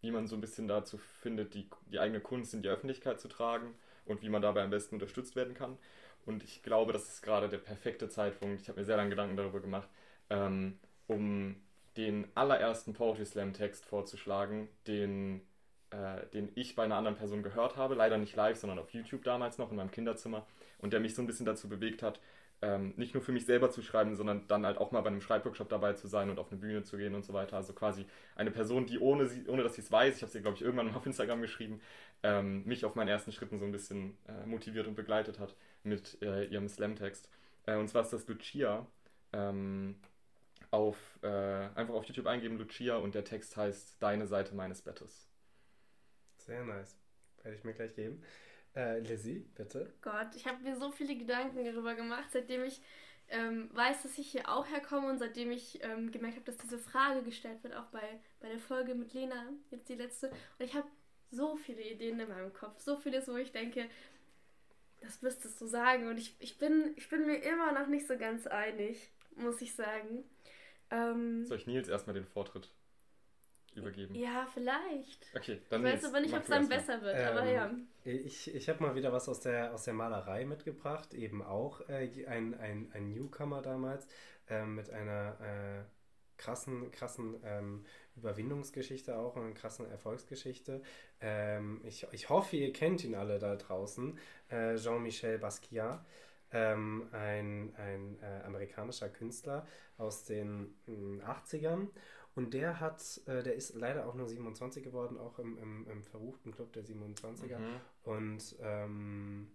wie 0.06 0.12
man 0.12 0.28
so 0.28 0.36
ein 0.36 0.40
bisschen 0.40 0.68
dazu 0.68 0.98
findet, 0.98 1.54
die, 1.54 1.68
die 1.90 1.98
eigene 1.98 2.20
Kunst 2.20 2.54
in 2.54 2.62
die 2.62 2.68
Öffentlichkeit 2.68 3.20
zu 3.20 3.26
tragen 3.26 3.74
und 4.04 4.22
wie 4.22 4.28
man 4.28 4.40
dabei 4.40 4.62
am 4.62 4.70
besten 4.70 4.94
unterstützt 4.94 5.34
werden 5.34 5.54
kann. 5.54 5.76
Und 6.24 6.44
ich 6.44 6.62
glaube, 6.62 6.92
das 6.92 7.08
ist 7.08 7.22
gerade 7.22 7.48
der 7.48 7.58
perfekte 7.58 8.08
Zeitpunkt, 8.08 8.62
ich 8.62 8.68
habe 8.68 8.78
mir 8.78 8.86
sehr 8.86 8.96
lange 8.96 9.10
Gedanken 9.10 9.36
darüber 9.36 9.60
gemacht, 9.60 9.88
ähm, 10.30 10.78
um 11.08 11.56
den 11.96 12.28
allerersten 12.36 12.94
Poetry 12.94 13.26
Slam 13.26 13.52
Text 13.52 13.84
vorzuschlagen, 13.84 14.68
den, 14.86 15.40
äh, 15.90 16.24
den 16.32 16.50
ich 16.54 16.76
bei 16.76 16.84
einer 16.84 16.96
anderen 16.96 17.16
Person 17.16 17.42
gehört 17.42 17.76
habe, 17.76 17.96
leider 17.96 18.16
nicht 18.16 18.36
live, 18.36 18.56
sondern 18.56 18.78
auf 18.78 18.90
YouTube 18.90 19.24
damals 19.24 19.58
noch 19.58 19.70
in 19.70 19.76
meinem 19.76 19.90
Kinderzimmer 19.90 20.46
und 20.78 20.92
der 20.92 21.00
mich 21.00 21.16
so 21.16 21.22
ein 21.22 21.26
bisschen 21.26 21.46
dazu 21.46 21.68
bewegt 21.68 22.02
hat, 22.02 22.20
ähm, 22.62 22.94
nicht 22.96 23.14
nur 23.14 23.22
für 23.22 23.32
mich 23.32 23.44
selber 23.44 23.70
zu 23.70 23.82
schreiben, 23.82 24.16
sondern 24.16 24.46
dann 24.48 24.64
halt 24.64 24.78
auch 24.78 24.90
mal 24.90 25.02
bei 25.02 25.08
einem 25.08 25.20
Schreibworkshop 25.20 25.68
dabei 25.68 25.92
zu 25.92 26.08
sein 26.08 26.30
und 26.30 26.38
auf 26.38 26.50
eine 26.50 26.60
Bühne 26.60 26.82
zu 26.82 26.96
gehen 26.96 27.14
und 27.14 27.24
so 27.24 27.32
weiter. 27.32 27.56
Also 27.56 27.72
quasi 27.74 28.06
eine 28.34 28.50
Person, 28.50 28.86
die 28.86 28.98
ohne, 28.98 29.26
sie, 29.26 29.46
ohne 29.46 29.62
dass 29.62 29.74
sie 29.74 29.82
es 29.82 29.92
weiß, 29.92 30.16
ich 30.16 30.22
habe 30.22 30.32
sie, 30.32 30.40
glaube 30.40 30.56
ich, 30.56 30.62
irgendwann 30.62 30.86
mal 30.86 30.96
auf 30.96 31.06
Instagram 31.06 31.42
geschrieben, 31.42 31.80
ähm, 32.22 32.64
mich 32.64 32.84
auf 32.84 32.94
meinen 32.94 33.08
ersten 33.08 33.32
Schritten 33.32 33.58
so 33.58 33.64
ein 33.64 33.72
bisschen 33.72 34.16
äh, 34.26 34.46
motiviert 34.46 34.86
und 34.86 34.94
begleitet 34.94 35.38
hat 35.38 35.54
mit 35.82 36.20
äh, 36.22 36.44
ihrem 36.46 36.68
Slam-Text. 36.68 37.28
Äh, 37.66 37.76
und 37.76 37.88
zwar 37.88 38.02
ist 38.02 38.12
das 38.12 38.26
Lucia. 38.26 38.86
Ähm, 39.32 39.96
auf, 40.70 40.96
äh, 41.22 41.28
einfach 41.28 41.94
auf 41.94 42.04
YouTube 42.04 42.26
eingeben, 42.26 42.58
Lucia, 42.58 42.96
und 42.96 43.14
der 43.14 43.24
Text 43.24 43.56
heißt 43.56 44.02
Deine 44.02 44.26
Seite 44.26 44.54
meines 44.54 44.82
Bettes. 44.82 45.28
Sehr 46.38 46.64
nice. 46.64 46.96
Werde 47.42 47.56
ich 47.56 47.64
mir 47.64 47.74
gleich 47.74 47.94
geben. 47.94 48.22
Äh, 48.76 49.00
Lizzie, 49.00 49.46
bitte. 49.54 49.90
Gott, 50.02 50.28
ich 50.36 50.46
habe 50.46 50.62
mir 50.62 50.76
so 50.76 50.90
viele 50.90 51.16
Gedanken 51.16 51.64
darüber 51.64 51.94
gemacht, 51.94 52.28
seitdem 52.30 52.62
ich 52.62 52.82
ähm, 53.28 53.70
weiß, 53.72 54.02
dass 54.02 54.18
ich 54.18 54.30
hier 54.30 54.48
auch 54.48 54.66
herkomme 54.66 55.08
und 55.08 55.18
seitdem 55.18 55.50
ich 55.50 55.82
ähm, 55.82 56.12
gemerkt 56.12 56.36
habe, 56.36 56.44
dass 56.44 56.58
diese 56.58 56.78
Frage 56.78 57.22
gestellt 57.22 57.64
wird, 57.64 57.74
auch 57.74 57.86
bei, 57.86 58.20
bei 58.40 58.48
der 58.48 58.58
Folge 58.58 58.94
mit 58.94 59.14
Lena, 59.14 59.48
jetzt 59.70 59.88
die 59.88 59.94
letzte. 59.94 60.28
Und 60.28 60.64
ich 60.64 60.74
habe 60.74 60.86
so 61.30 61.56
viele 61.56 61.82
Ideen 61.82 62.20
in 62.20 62.28
meinem 62.28 62.52
Kopf, 62.52 62.80
so 62.80 62.96
vieles, 62.96 63.26
wo 63.28 63.36
ich 63.36 63.50
denke, 63.50 63.88
das 65.00 65.22
müsstest 65.22 65.60
du 65.60 65.66
sagen. 65.66 66.08
Und 66.08 66.18
ich, 66.18 66.36
ich, 66.38 66.58
bin, 66.58 66.92
ich 66.96 67.08
bin 67.08 67.26
mir 67.26 67.36
immer 67.36 67.72
noch 67.72 67.86
nicht 67.88 68.06
so 68.06 68.16
ganz 68.18 68.46
einig, 68.46 69.10
muss 69.36 69.60
ich 69.62 69.74
sagen. 69.74 70.22
Ähm, 70.90 71.46
Soll 71.46 71.56
ich 71.56 71.66
Nils 71.66 71.88
erstmal 71.88 72.14
den 72.14 72.26
Vortritt 72.26 72.70
übergeben? 73.76 74.14
ja, 74.14 74.46
vielleicht. 74.52 75.26
Okay, 75.34 75.60
dann 75.68 75.84
Ich 75.84 75.92
weiß 75.92 76.04
aber 76.06 76.20
nicht, 76.20 76.34
ob 76.34 76.42
es 76.42 76.48
dann 76.48 76.68
besser 76.68 77.02
wird, 77.02 77.16
aber 77.16 77.42
Ähm, 77.42 77.54
ja. 77.54 77.70
Ich, 78.04 78.54
ich 78.54 78.68
habe 78.68 78.82
mal 78.82 78.94
wieder 78.94 79.12
was 79.12 79.28
aus 79.28 79.40
der, 79.40 79.74
aus 79.74 79.84
der 79.84 79.94
Malerei 79.94 80.44
mitgebracht, 80.44 81.14
eben 81.14 81.42
auch 81.42 81.80
äh, 81.88 82.26
ein, 82.26 82.54
ein, 82.58 82.90
ein 82.92 83.10
Newcomer 83.10 83.62
damals 83.62 84.06
ähm, 84.48 84.76
mit 84.76 84.90
einer 84.90 85.36
äh, 85.40 85.84
krassen, 86.36 86.90
krassen 86.90 87.36
ähm, 87.44 87.84
Überwindungsgeschichte 88.16 89.16
auch 89.16 89.36
und 89.36 89.44
einer 89.44 89.54
krassen 89.54 89.90
Erfolgsgeschichte. 89.90 90.82
Ähm, 91.20 91.80
ich, 91.84 92.06
ich 92.12 92.28
hoffe, 92.28 92.56
ihr 92.56 92.72
kennt 92.72 93.04
ihn 93.04 93.14
alle 93.14 93.38
da 93.38 93.56
draußen. 93.56 94.18
Äh, 94.48 94.76
Jean-Michel 94.76 95.38
Basquiat, 95.38 96.04
ähm, 96.52 97.08
ein, 97.12 97.74
ein 97.76 98.18
äh, 98.22 98.44
amerikanischer 98.44 99.08
Künstler 99.08 99.66
aus 99.98 100.24
den 100.24 100.74
mh, 100.86 101.24
80ern. 101.24 101.88
Und 102.36 102.52
der 102.52 102.80
hat, 102.80 103.20
äh, 103.26 103.42
der 103.42 103.54
ist 103.54 103.74
leider 103.74 104.06
auch 104.06 104.14
nur 104.14 104.28
27 104.28 104.84
geworden, 104.84 105.18
auch 105.18 105.38
im, 105.38 105.56
im, 105.58 105.88
im 105.88 106.04
verruchten 106.04 106.52
Club 106.52 106.70
der 106.74 106.84
27er. 106.84 107.58
Mhm. 107.58 107.80
Und 108.04 108.56
ähm, 108.60 109.48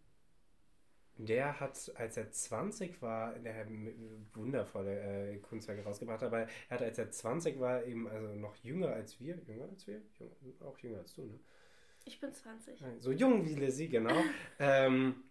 der 1.17 1.59
hat, 1.59 1.91
als 1.95 2.17
er 2.17 2.31
20 2.31 2.99
war, 3.03 3.33
der 3.33 3.55
hat 3.55 3.67
wundervolle 4.33 5.33
äh, 5.33 5.37
Kunstwerke 5.37 5.83
rausgebracht, 5.83 6.23
aber 6.23 6.39
er 6.39 6.47
hat, 6.69 6.81
als 6.81 6.97
er 6.97 7.11
20 7.11 7.59
war, 7.59 7.83
eben 7.83 8.07
also 8.07 8.33
noch 8.33 8.55
jünger 8.57 8.89
als 8.89 9.19
wir, 9.19 9.37
jünger 9.45 9.65
als 9.65 9.85
wir, 9.85 10.01
Jung, 10.41 10.61
auch 10.61 10.77
jünger 10.79 10.99
als 10.99 11.13
du, 11.13 11.25
ne? 11.25 11.39
Ich 12.05 12.19
bin 12.19 12.33
20. 12.33 12.81
Nein, 12.81 12.99
So 12.99 13.11
jung 13.11 13.45
wie 13.45 13.53
Lizzie, 13.53 13.87
genau. 13.87 14.23
ähm, 14.59 15.23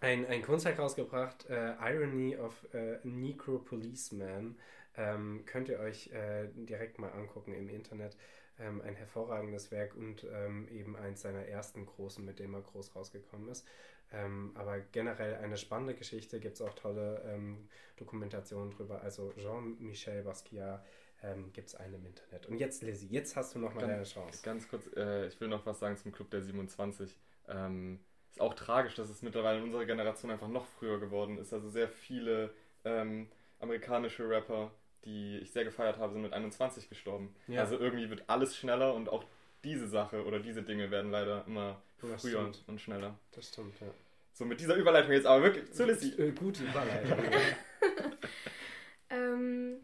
ein, 0.00 0.26
ein 0.26 0.42
Kunstwerk 0.42 0.80
rausgebracht, 0.80 1.48
äh, 1.48 1.74
Irony 1.80 2.36
of 2.36 2.66
äh, 2.74 2.98
Negro 3.04 3.58
Policeman. 3.58 4.56
Ähm, 5.00 5.44
könnt 5.46 5.68
ihr 5.68 5.80
euch 5.80 6.08
äh, 6.12 6.48
direkt 6.54 6.98
mal 6.98 7.10
angucken 7.10 7.54
im 7.54 7.68
Internet. 7.68 8.16
ähm, 8.58 8.82
ein 8.82 8.94
hervorragendes 8.94 9.70
Werk 9.70 9.96
und 9.96 10.26
ähm, 10.30 10.68
eben 10.68 10.96
eins 10.96 11.22
seiner 11.22 11.46
ersten 11.46 11.86
großen, 11.86 12.24
mit 12.24 12.38
dem 12.38 12.54
er 12.54 12.60
groß 12.60 12.94
rausgekommen 12.94 13.48
ist. 13.48 13.66
Ähm, 14.12 14.52
aber 14.54 14.80
generell 14.80 15.36
eine 15.36 15.56
spannende 15.56 15.94
Geschichte, 15.94 16.40
gibt 16.40 16.56
es 16.56 16.62
auch 16.62 16.74
tolle 16.74 17.22
ähm, 17.26 17.68
Dokumentationen 17.96 18.70
drüber. 18.72 19.00
Also 19.02 19.32
Jean-Michel 19.38 20.24
Basquiat 20.24 20.84
ähm, 21.22 21.52
gibt 21.52 21.68
es 21.68 21.74
einen 21.74 21.94
im 21.94 22.06
Internet. 22.06 22.46
Und 22.46 22.58
jetzt, 22.58 22.82
Lizzie, 22.82 23.06
jetzt 23.08 23.36
hast 23.36 23.54
du 23.54 23.60
noch 23.60 23.74
mal 23.74 23.86
deine 23.86 24.04
Chance. 24.04 24.42
Ganz 24.42 24.68
kurz, 24.68 24.88
äh, 24.96 25.26
ich 25.26 25.40
will 25.40 25.48
noch 25.48 25.64
was 25.64 25.78
sagen 25.78 25.96
zum 25.96 26.12
Club 26.12 26.30
der 26.30 26.42
27. 26.42 27.16
Ähm, 27.48 28.00
ist 28.30 28.40
auch 28.40 28.54
tragisch, 28.54 28.94
dass 28.96 29.08
es 29.08 29.22
mittlerweile 29.22 29.58
in 29.58 29.64
unserer 29.64 29.84
Generation 29.84 30.30
einfach 30.30 30.48
noch 30.48 30.66
früher 30.66 30.98
geworden 30.98 31.38
ist. 31.38 31.52
Also 31.52 31.68
sehr 31.68 31.88
viele 31.88 32.52
ähm, 32.84 33.28
amerikanische 33.60 34.28
Rapper, 34.28 34.72
die 35.04 35.38
ich 35.38 35.52
sehr 35.52 35.64
gefeiert 35.64 35.98
habe, 35.98 36.12
sind 36.12 36.22
mit 36.22 36.32
21 36.32 36.88
gestorben. 36.88 37.34
Ja. 37.48 37.60
Also 37.60 37.78
irgendwie 37.78 38.10
wird 38.10 38.24
alles 38.28 38.56
schneller 38.56 38.94
und 38.94 39.08
auch 39.08 39.24
diese 39.64 39.88
Sache 39.88 40.24
oder 40.24 40.40
diese 40.40 40.62
Dinge 40.62 40.90
werden 40.90 41.10
leider 41.10 41.44
immer 41.46 41.80
das 42.00 42.22
früher 42.22 42.40
stimmt. 42.40 42.64
und 42.66 42.80
schneller. 42.80 43.18
Das 43.32 43.48
stimmt, 43.48 43.78
ja. 43.80 43.88
So, 44.32 44.44
mit 44.44 44.60
dieser 44.60 44.76
Überleitung 44.76 45.12
jetzt 45.12 45.26
aber 45.26 45.42
wirklich 45.44 45.70
zu 45.72 45.84
Lissy. 45.84 46.14
Äh, 46.20 46.32
gute 46.32 46.64
Überleitung. 46.64 47.18
ähm, 49.10 49.80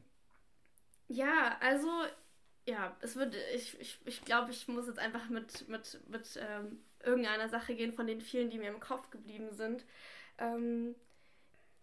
ja, 1.08 1.58
also, 1.60 1.88
ja, 2.66 2.96
es 3.00 3.16
wird, 3.16 3.36
ich, 3.54 3.78
ich, 3.80 3.98
ich 4.04 4.24
glaube, 4.24 4.50
ich 4.50 4.66
muss 4.68 4.86
jetzt 4.86 4.98
einfach 4.98 5.28
mit, 5.28 5.68
mit, 5.68 6.00
mit 6.08 6.40
ähm, 6.40 6.78
irgendeiner 7.04 7.48
Sache 7.48 7.74
gehen 7.74 7.92
von 7.92 8.06
den 8.06 8.20
vielen, 8.20 8.50
die 8.50 8.58
mir 8.58 8.70
im 8.70 8.80
Kopf 8.80 9.10
geblieben 9.10 9.52
sind. 9.52 9.84
Ähm, 10.38 10.94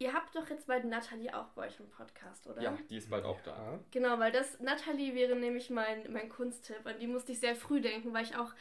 Ihr 0.03 0.11
habt 0.11 0.35
doch 0.35 0.49
jetzt 0.49 0.67
bald 0.67 0.83
Nathalie 0.83 1.33
auch 1.33 1.47
bei 1.51 1.67
euch 1.67 1.79
im 1.79 1.89
Podcast, 1.89 2.45
oder? 2.47 2.61
Ja, 2.61 2.77
die 2.89 2.97
ist 2.97 3.09
bald 3.09 3.23
auch 3.23 3.39
da. 3.39 3.79
Genau, 3.91 4.19
weil 4.19 4.33
das, 4.33 4.59
Nathalie 4.59 5.15
wäre 5.15 5.33
nämlich 5.33 5.69
mein, 5.69 6.11
mein 6.11 6.27
Kunsttipp. 6.27 6.85
An 6.85 6.99
die 6.99 7.07
musste 7.07 7.31
ich 7.31 7.39
sehr 7.39 7.55
früh 7.55 7.79
denken, 7.79 8.13
weil 8.13 8.25
ich 8.25 8.35
auch 8.35 8.53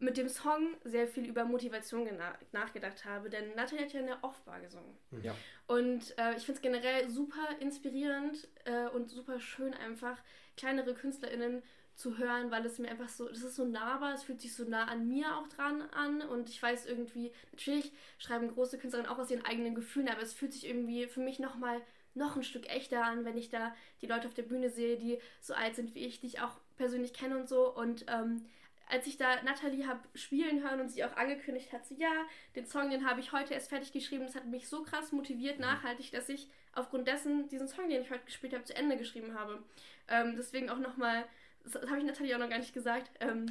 mit 0.00 0.16
dem 0.16 0.28
Song 0.28 0.74
sehr 0.82 1.06
viel 1.06 1.26
über 1.26 1.44
Motivation 1.44 2.08
nachgedacht 2.50 3.04
habe, 3.04 3.30
denn 3.30 3.54
Nathalie 3.54 3.84
hat 3.84 3.92
ja 3.92 4.00
eine 4.00 4.24
Offbar 4.24 4.58
gesungen. 4.60 4.96
Mhm. 5.12 5.22
Ja. 5.22 5.36
Und 5.68 6.18
äh, 6.18 6.34
ich 6.36 6.44
finde 6.44 6.54
es 6.54 6.60
generell 6.60 7.08
super 7.08 7.46
inspirierend 7.60 8.48
äh, 8.64 8.88
und 8.88 9.10
super 9.10 9.38
schön 9.38 9.74
einfach, 9.74 10.20
kleinere 10.56 10.94
KünstlerInnen 10.94 11.62
zu 11.94 12.18
hören, 12.18 12.50
weil 12.50 12.64
es 12.64 12.78
mir 12.78 12.88
einfach 12.88 13.08
so, 13.08 13.28
das 13.28 13.42
ist 13.42 13.56
so 13.56 13.64
nahbar, 13.64 14.14
es 14.14 14.22
fühlt 14.22 14.40
sich 14.40 14.54
so 14.54 14.64
nah 14.64 14.84
an 14.86 15.08
mir 15.08 15.36
auch 15.36 15.48
dran 15.48 15.82
an 15.92 16.22
und 16.22 16.48
ich 16.48 16.62
weiß 16.62 16.86
irgendwie, 16.86 17.32
natürlich 17.52 17.92
schreiben 18.18 18.52
große 18.52 18.78
Künstlerinnen 18.78 19.10
auch 19.10 19.18
aus 19.18 19.30
ihren 19.30 19.44
eigenen 19.44 19.74
Gefühlen, 19.74 20.08
aber 20.08 20.22
es 20.22 20.32
fühlt 20.32 20.52
sich 20.52 20.66
irgendwie 20.66 21.06
für 21.06 21.20
mich 21.20 21.38
nochmal 21.38 21.80
noch 22.14 22.36
ein 22.36 22.42
Stück 22.42 22.68
echter 22.68 23.04
an, 23.04 23.24
wenn 23.24 23.36
ich 23.36 23.50
da 23.50 23.74
die 24.00 24.06
Leute 24.06 24.26
auf 24.26 24.34
der 24.34 24.42
Bühne 24.42 24.70
sehe, 24.70 24.96
die 24.96 25.18
so 25.40 25.54
alt 25.54 25.76
sind 25.76 25.94
wie 25.94 26.04
ich, 26.04 26.20
die 26.20 26.26
ich 26.26 26.40
auch 26.40 26.56
persönlich 26.76 27.12
kenne 27.12 27.36
und 27.36 27.48
so 27.48 27.74
und 27.74 28.06
ähm, 28.08 28.46
als 28.90 29.06
ich 29.06 29.16
da 29.16 29.40
Natalie 29.42 29.86
habe 29.86 30.00
spielen 30.14 30.62
hören 30.62 30.80
und 30.80 30.88
sie 30.88 31.04
auch 31.04 31.16
angekündigt 31.16 31.72
hat, 31.72 31.86
so 31.86 31.94
ja, 31.94 32.10
den 32.56 32.66
Song, 32.66 32.90
den 32.90 33.08
habe 33.08 33.20
ich 33.20 33.32
heute 33.32 33.54
erst 33.54 33.68
fertig 33.68 33.92
geschrieben, 33.92 34.26
das 34.26 34.34
hat 34.34 34.46
mich 34.46 34.68
so 34.68 34.82
krass 34.82 35.12
motiviert, 35.12 35.56
mhm. 35.56 35.62
nachhaltig, 35.62 36.10
dass 36.10 36.28
ich 36.28 36.48
aufgrund 36.74 37.06
dessen 37.06 37.48
diesen 37.48 37.68
Song, 37.68 37.88
den 37.88 38.02
ich 38.02 38.10
heute 38.10 38.24
gespielt 38.24 38.52
habe, 38.52 38.64
zu 38.64 38.74
Ende 38.74 38.96
geschrieben 38.96 39.34
habe. 39.34 39.62
Ähm, 40.08 40.34
deswegen 40.36 40.70
auch 40.70 40.78
nochmal 40.78 41.24
das, 41.64 41.74
habe 41.74 41.98
ich 41.98 42.04
Nathalie 42.04 42.34
auch 42.34 42.40
noch 42.40 42.50
gar 42.50 42.58
nicht 42.58 42.74
gesagt. 42.74 43.10
Ähm, 43.20 43.46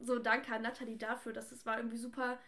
so 0.00 0.18
danke 0.18 0.52
an 0.52 0.62
Nathalie 0.62 0.96
dafür, 0.96 1.32
dass 1.32 1.52
es 1.52 1.66
war 1.66 1.78
irgendwie 1.78 1.96
super, 1.96 2.38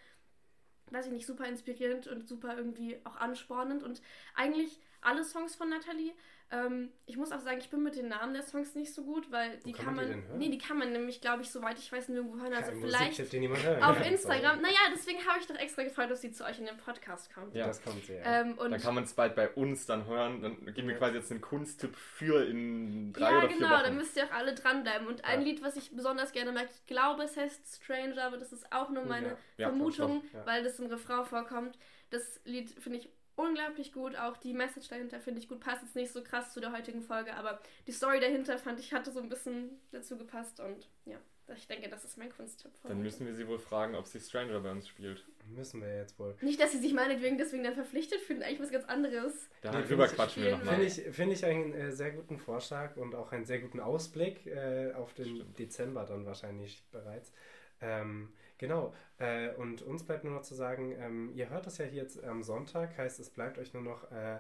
weiß 0.91 1.07
ich 1.07 1.13
nicht, 1.13 1.27
super 1.27 1.47
inspirierend 1.47 2.07
und 2.07 2.29
super 2.29 2.57
irgendwie 2.57 2.99
auch 3.05 3.17
anspornend. 3.17 3.83
Und 3.83 4.03
eigentlich 4.35 4.81
alle 5.01 5.25
Songs 5.25 5.55
von 5.55 5.69
Nathalie 5.69 6.13
ähm, 6.53 6.91
ich 7.07 7.17
muss 7.17 7.33
auch 7.33 7.41
sagen, 7.41 7.59
ich 7.59 7.71
bin 7.71 7.83
mit 7.83 7.97
den 7.97 8.07
Namen 8.07 8.33
der 8.33 8.45
Songs 8.45 8.77
nicht 8.77 8.95
so 8.95 9.03
gut, 9.03 9.33
weil 9.33 9.59
die 9.65 9.73
kann, 9.73 9.87
kann 9.87 9.95
man, 9.97 10.09
man 10.09 10.39
nee, 10.39 10.49
die 10.49 10.59
kann 10.59 10.79
man 10.79 10.93
nämlich, 10.93 11.21
glaube 11.21 11.43
ich, 11.43 11.51
soweit 11.51 11.77
ich 11.77 11.91
weiß, 11.91 12.09
nirgendwo 12.09 12.39
hören. 12.41 12.53
Also 12.53 12.71
Kein 12.71 12.83
vielleicht 12.83 13.33
hören. 13.33 13.83
auf 13.83 14.07
Instagram. 14.07 14.61
Naja, 14.61 14.79
deswegen 14.95 15.27
habe 15.27 15.41
ich 15.41 15.47
doch 15.49 15.57
extra 15.57 15.83
gefreut, 15.83 16.09
dass 16.09 16.21
sie 16.21 16.31
zu 16.31 16.45
euch 16.45 16.61
in 16.61 16.67
den 16.67 16.77
Podcast 16.77 17.35
kommt. 17.35 17.53
Ja, 17.53 17.67
das 17.67 17.83
kommt 17.83 18.05
sehr. 18.05 18.25
Ähm, 18.25 18.57
dann 18.59 18.81
kann 18.81 18.95
man 18.95 19.05
es 19.05 19.15
bald 19.15 19.35
bei 19.35 19.49
uns 19.51 19.87
dann 19.87 20.07
hören. 20.07 20.41
Dann 20.41 20.73
geben 20.73 20.87
wir 20.87 20.97
quasi 20.97 21.17
jetzt 21.17 21.33
einen 21.33 21.41
Kunsttipp 21.41 21.97
für 21.97 22.47
in 22.47 23.13
drei 23.13 23.33
ja, 23.33 23.39
oder 23.39 23.49
vier 23.49 23.57
genau, 23.57 23.69
Wochen. 23.69 23.73
Ja, 23.73 23.77
genau, 23.79 23.89
dann 23.89 23.97
müsst 23.97 24.17
ihr 24.17 24.25
auch 24.27 24.33
alle 24.33 24.55
dranbleiben. 24.55 25.09
Und 25.09 25.25
ein 25.25 25.41
ja. 25.41 25.47
Lied, 25.47 25.63
was 25.65 25.77
ich 25.77 25.97
besonders 25.97 26.31
gerne 26.31 26.53
mag, 26.53 26.69
ich 26.73 26.87
glaube, 26.87 27.25
es 27.25 27.37
heißt 27.37 27.83
Stranger, 27.83 28.23
aber 28.23 28.37
das 28.37 28.53
ist 28.53 28.73
auch 28.73 28.91
nur 28.91 29.03
oh 29.03 29.09
meine 29.09 29.37
ja. 29.57 29.69
Vermutung, 29.69 30.23
weil 30.45 30.63
das 30.63 30.79
im 30.79 30.87
Refrain 30.87 31.25
vorkommt. 31.25 31.77
Das 32.11 32.41
Lied 32.45 32.71
finde 32.71 32.99
ich 32.99 33.11
unglaublich 33.37 33.93
gut. 33.93 34.17
Auch 34.17 34.37
die 34.37 34.53
Message 34.53 34.89
dahinter 34.89 35.21
finde 35.21 35.41
ich 35.41 35.49
gut. 35.49 35.61
Passt 35.61 35.83
jetzt 35.83 35.97
nicht 35.97 36.13
so 36.13 36.23
krass 36.23 36.53
zu 36.53 36.61
der 36.61 36.73
heutigen 36.73 37.03
Folge, 37.03 37.35
aber 37.35 37.61
die 37.87 37.93
Story 37.93 38.21
dahinter 38.21 38.59
fand 38.59 38.81
ich 38.81 38.93
hatte 38.93 39.13
so 39.13 39.21
ein 39.21 39.29
bisschen 39.29 39.79
dazu 39.93 40.17
gepasst 40.17 40.61
und 40.61 40.89
ja. 41.05 41.19
Ich 41.55 41.69
denke, 41.69 41.89
das 41.89 42.05
ist 42.05 42.19
mein 42.19 42.31
Kunsttipp. 42.31 42.73
Dann 42.83 43.03
müssen 43.03 43.25
wir 43.25 43.33
sie 43.33 43.47
wohl 43.47 43.61
fragen, 43.61 43.95
ob 43.95 44.07
sie 44.07 44.19
Stranger 44.19 44.59
bei 44.61 44.73
uns 44.73 44.89
spielt. 44.89 45.25
Müssen 45.55 45.81
wir 45.81 45.97
jetzt 45.97 46.19
wohl. 46.19 46.35
Nicht, 46.41 46.61
dass 46.61 46.73
sie 46.73 46.79
sich 46.79 46.93
meinetwegen 46.93 47.39
deswegen 47.39 47.63
dann 47.63 47.75
verpflichtet 47.75 48.21
fühlen, 48.21 48.43
eigentlich 48.43 48.61
was 48.61 48.73
ganz 48.73 48.85
anderes. 48.87 49.49
Darüber 49.63 50.09
quatschen 50.09 50.43
wir 50.43 50.57
nochmal. 50.57 50.75
Finde 50.75 50.87
ich, 50.87 51.15
find 51.15 51.33
ich 51.33 51.45
einen 51.45 51.73
äh, 51.73 51.93
sehr 51.93 52.11
guten 52.11 52.39
Vorschlag 52.39 52.97
und 52.97 53.15
auch 53.15 53.31
einen 53.31 53.45
sehr 53.45 53.61
guten 53.61 53.79
Ausblick 53.79 54.45
äh, 54.47 54.93
auf 54.95 55.15
den 55.15 55.37
Stimmt. 55.37 55.59
Dezember 55.59 56.05
dann 56.05 56.27
wahrscheinlich 56.27 56.83
bereits. 56.91 57.33
Ähm, 57.81 58.33
Genau, 58.59 58.95
äh, 59.19 59.51
und 59.55 59.83
uns 59.83 60.05
bleibt 60.05 60.25
nur 60.25 60.33
noch 60.33 60.43
zu 60.43 60.55
sagen, 60.55 60.93
ähm, 60.99 61.31
ihr 61.35 61.51
hört 61.51 61.67
das 61.67 61.79
ja 61.79 61.85
hier 61.85 62.03
jetzt 62.03 62.23
am 62.25 62.43
Sonntag, 62.43 62.97
heißt 62.97 63.21
es 63.21 63.31
bleibt 63.31 63.59
euch 63.59 63.75
nur 63.75 63.83
noch 63.83 64.11
äh, 64.11 64.37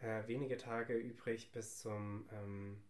äh, 0.00 0.26
wenige 0.26 0.56
Tage 0.56 0.94
übrig 0.94 1.50
bis 1.50 1.78
zum 1.78 2.28
ähm, 2.32 2.80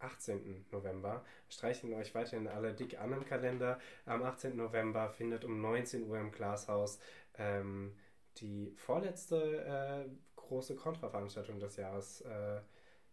18. 0.00 0.66
November. 0.70 1.24
Streichen 1.48 1.94
euch 1.94 2.14
weiterhin 2.14 2.48
alle 2.48 2.74
dick 2.74 3.00
an 3.00 3.14
im 3.14 3.24
Kalender. 3.24 3.78
Am 4.04 4.22
18. 4.22 4.54
November 4.54 5.08
findet 5.08 5.44
um 5.44 5.62
19 5.62 6.06
Uhr 6.06 6.18
im 6.18 6.30
Glashaus 6.30 6.98
ähm, 7.38 7.96
die 8.36 8.74
vorletzte 8.76 9.64
äh, 9.64 10.10
große 10.36 10.76
Kontraveranstaltung 10.76 11.58
des 11.60 11.76
Jahres 11.76 12.20
äh, 12.22 12.60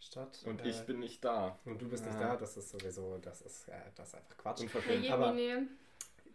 statt. 0.01 0.43
Und 0.45 0.65
ich 0.65 0.81
bin 0.81 0.99
nicht 0.99 1.23
da. 1.23 1.57
Und 1.63 1.81
du 1.81 1.87
bist 1.87 2.03
ja. 2.03 2.11
nicht 2.11 2.21
da, 2.21 2.35
das 2.35 2.57
ist 2.57 2.69
sowieso, 2.69 3.17
das 3.19 3.41
ist, 3.41 3.69
äh, 3.69 3.79
das 3.95 4.09
ist 4.09 4.15
einfach 4.15 4.35
Quatsch. 4.35 4.59
Unverschämt. 4.59 5.09
Aber, 5.09 5.33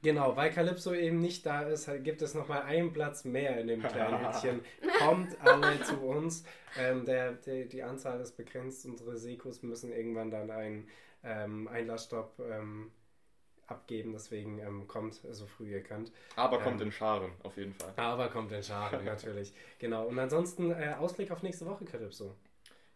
Genau, 0.03 0.37
weil 0.37 0.51
Calypso 0.51 0.93
eben 0.93 1.21
nicht 1.21 1.45
da 1.47 1.63
ist, 1.63 1.91
gibt 2.03 2.23
es 2.23 2.35
nochmal 2.35 2.63
einen 2.63 2.93
Platz 2.93 3.25
mehr 3.25 3.59
in 3.61 3.67
dem 3.67 3.83
kleinen 3.83 4.19
Hütchen. 4.35 4.61
Kommt 4.99 5.37
alle 5.41 5.81
zu 5.83 5.97
uns. 6.01 6.45
Ähm, 6.79 7.05
der, 7.05 7.33
der, 7.33 7.65
die 7.65 7.83
Anzahl 7.83 8.21
ist 8.21 8.37
begrenzt. 8.37 8.87
Unsere 8.87 9.17
Sekus 9.17 9.63
müssen 9.63 9.93
irgendwann 9.93 10.31
dann 10.31 10.51
einen 10.51 10.89
ähm, 11.25 11.69
Einlassstopp 11.69 12.39
ähm, 12.41 12.93
abgeben. 13.67 14.13
Deswegen 14.13 14.59
ähm, 14.59 14.87
kommt 14.87 15.15
so 15.15 15.47
früh 15.47 15.73
ihr 15.73 15.83
könnt. 15.83 16.13
Aber 16.37 16.61
kommt 16.61 16.81
ähm, 16.81 16.89
in 16.89 16.93
Scharen, 16.93 17.33
auf 17.43 17.57
jeden 17.57 17.75
Fall. 17.75 17.93
Aber 17.97 18.29
kommt 18.29 18.53
in 18.53 18.63
Scharen, 18.63 19.05
natürlich. 19.05 19.53
Genau. 19.79 20.07
Und 20.07 20.19
ansonsten 20.19 20.71
äh, 20.71 20.95
Ausblick 20.99 21.31
auf 21.31 21.43
nächste 21.43 21.67
Woche, 21.67 21.85
Calypso. 21.85 22.35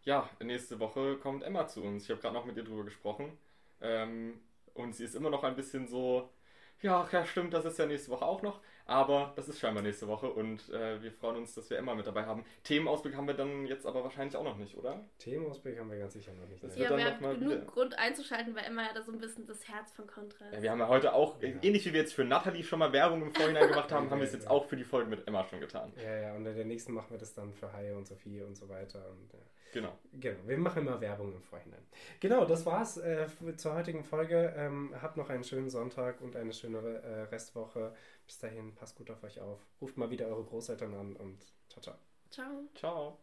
Ja, 0.03 0.29
nächste 0.41 0.79
Woche 0.79 1.17
kommt 1.17 1.43
Emma 1.43 1.67
zu 1.67 1.83
uns. 1.83 2.05
Ich 2.05 2.09
habe 2.09 2.21
gerade 2.21 2.33
noch 2.33 2.45
mit 2.45 2.57
ihr 2.57 2.63
drüber 2.63 2.83
gesprochen. 2.83 3.37
Ähm, 3.81 4.39
und 4.73 4.95
sie 4.95 5.03
ist 5.03 5.15
immer 5.15 5.29
noch 5.29 5.43
ein 5.43 5.55
bisschen 5.55 5.87
so 5.87 6.29
ja, 6.81 7.07
ja, 7.11 7.25
stimmt, 7.25 7.53
das 7.53 7.65
ist 7.65 7.79
ja 7.79 7.85
nächste 7.85 8.11
Woche 8.11 8.25
auch 8.25 8.41
noch. 8.41 8.59
Aber 8.85 9.33
das 9.35 9.47
ist 9.47 9.59
scheinbar 9.59 9.83
nächste 9.83 10.07
Woche 10.07 10.29
und 10.29 10.69
äh, 10.69 11.01
wir 11.01 11.11
freuen 11.11 11.37
uns, 11.37 11.53
dass 11.53 11.69
wir 11.69 11.77
Emma 11.77 11.95
mit 11.95 12.07
dabei 12.07 12.25
haben. 12.25 12.43
Themenausblick 12.63 13.15
haben 13.15 13.27
wir 13.27 13.33
dann 13.33 13.65
jetzt 13.65 13.85
aber 13.85 14.03
wahrscheinlich 14.03 14.35
auch 14.35 14.43
noch 14.43 14.57
nicht, 14.57 14.77
oder? 14.77 15.03
Themenausblick 15.19 15.79
haben 15.79 15.91
wir 15.91 15.99
ganz 15.99 16.13
sicher 16.13 16.33
noch 16.33 16.47
nicht. 16.47 16.63
Das 16.63 16.77
ja, 16.77 16.95
wir 16.95 17.05
haben 17.05 17.39
genug 17.39 17.51
wieder... 17.51 17.65
Grund 17.65 17.97
einzuschalten, 17.97 18.55
weil 18.55 18.65
Emma 18.65 18.83
ja 18.83 18.93
da 18.93 19.01
so 19.01 19.11
ein 19.11 19.19
bisschen 19.19 19.45
das 19.45 19.67
Herz 19.67 19.91
von 19.93 20.07
Contra 20.07 20.45
ist. 20.47 20.55
Ja, 20.55 20.61
wir 20.61 20.71
haben 20.71 20.79
ja 20.79 20.87
heute 20.87 21.13
auch, 21.13 21.41
ja. 21.41 21.49
ähnlich 21.61 21.85
wie 21.85 21.93
wir 21.93 22.01
jetzt 22.01 22.13
für 22.13 22.25
Nathalie 22.25 22.63
schon 22.63 22.79
mal 22.79 22.91
Werbung 22.91 23.21
im 23.21 23.31
Vorhinein 23.31 23.67
gemacht 23.69 23.91
haben, 23.91 24.09
haben 24.09 24.19
wir 24.19 24.27
es 24.27 24.33
jetzt 24.33 24.49
auch 24.49 24.65
für 24.65 24.75
die 24.75 24.83
Folge 24.83 25.09
mit 25.09 25.27
Emma 25.27 25.45
schon 25.45 25.59
getan. 25.59 25.91
Ja, 25.97 26.15
ja, 26.17 26.35
und 26.35 26.45
in 26.45 26.55
der 26.55 26.65
nächsten 26.65 26.93
machen 26.93 27.11
wir 27.11 27.17
das 27.17 27.33
dann 27.33 27.53
für 27.53 27.71
Haie 27.73 27.95
und 27.95 28.07
Sophie 28.07 28.41
und 28.41 28.55
so 28.55 28.67
weiter. 28.69 28.99
Und, 29.09 29.33
ja. 29.33 29.39
Genau. 29.73 29.97
Genau, 30.13 30.37
wir 30.45 30.57
machen 30.57 30.85
immer 30.85 30.99
Werbung 30.99 31.33
im 31.33 31.41
Vorhinein. 31.41 31.81
Genau, 32.19 32.45
das 32.45 32.65
war's 32.65 32.97
äh, 32.97 33.27
zur 33.55 33.75
heutigen 33.75 34.03
Folge. 34.03 34.53
Ähm, 34.57 34.93
habt 35.01 35.17
noch 35.17 35.29
einen 35.29 35.43
schönen 35.43 35.69
Sonntag 35.69 36.19
und 36.21 36.35
eine 36.35 36.53
schöne 36.53 36.77
äh, 36.77 37.21
Restwoche. 37.23 37.93
Bis 38.31 38.37
dahin, 38.37 38.73
passt 38.73 38.95
gut 38.95 39.11
auf 39.11 39.21
euch 39.25 39.41
auf. 39.41 39.59
Ruft 39.81 39.97
mal 39.97 40.09
wieder 40.09 40.27
eure 40.27 40.45
Großeltern 40.45 40.93
an 40.93 41.17
und 41.17 41.45
ciao, 41.67 41.81
ciao. 41.81 41.95
Ciao. 42.29 42.69
Ciao. 42.73 43.17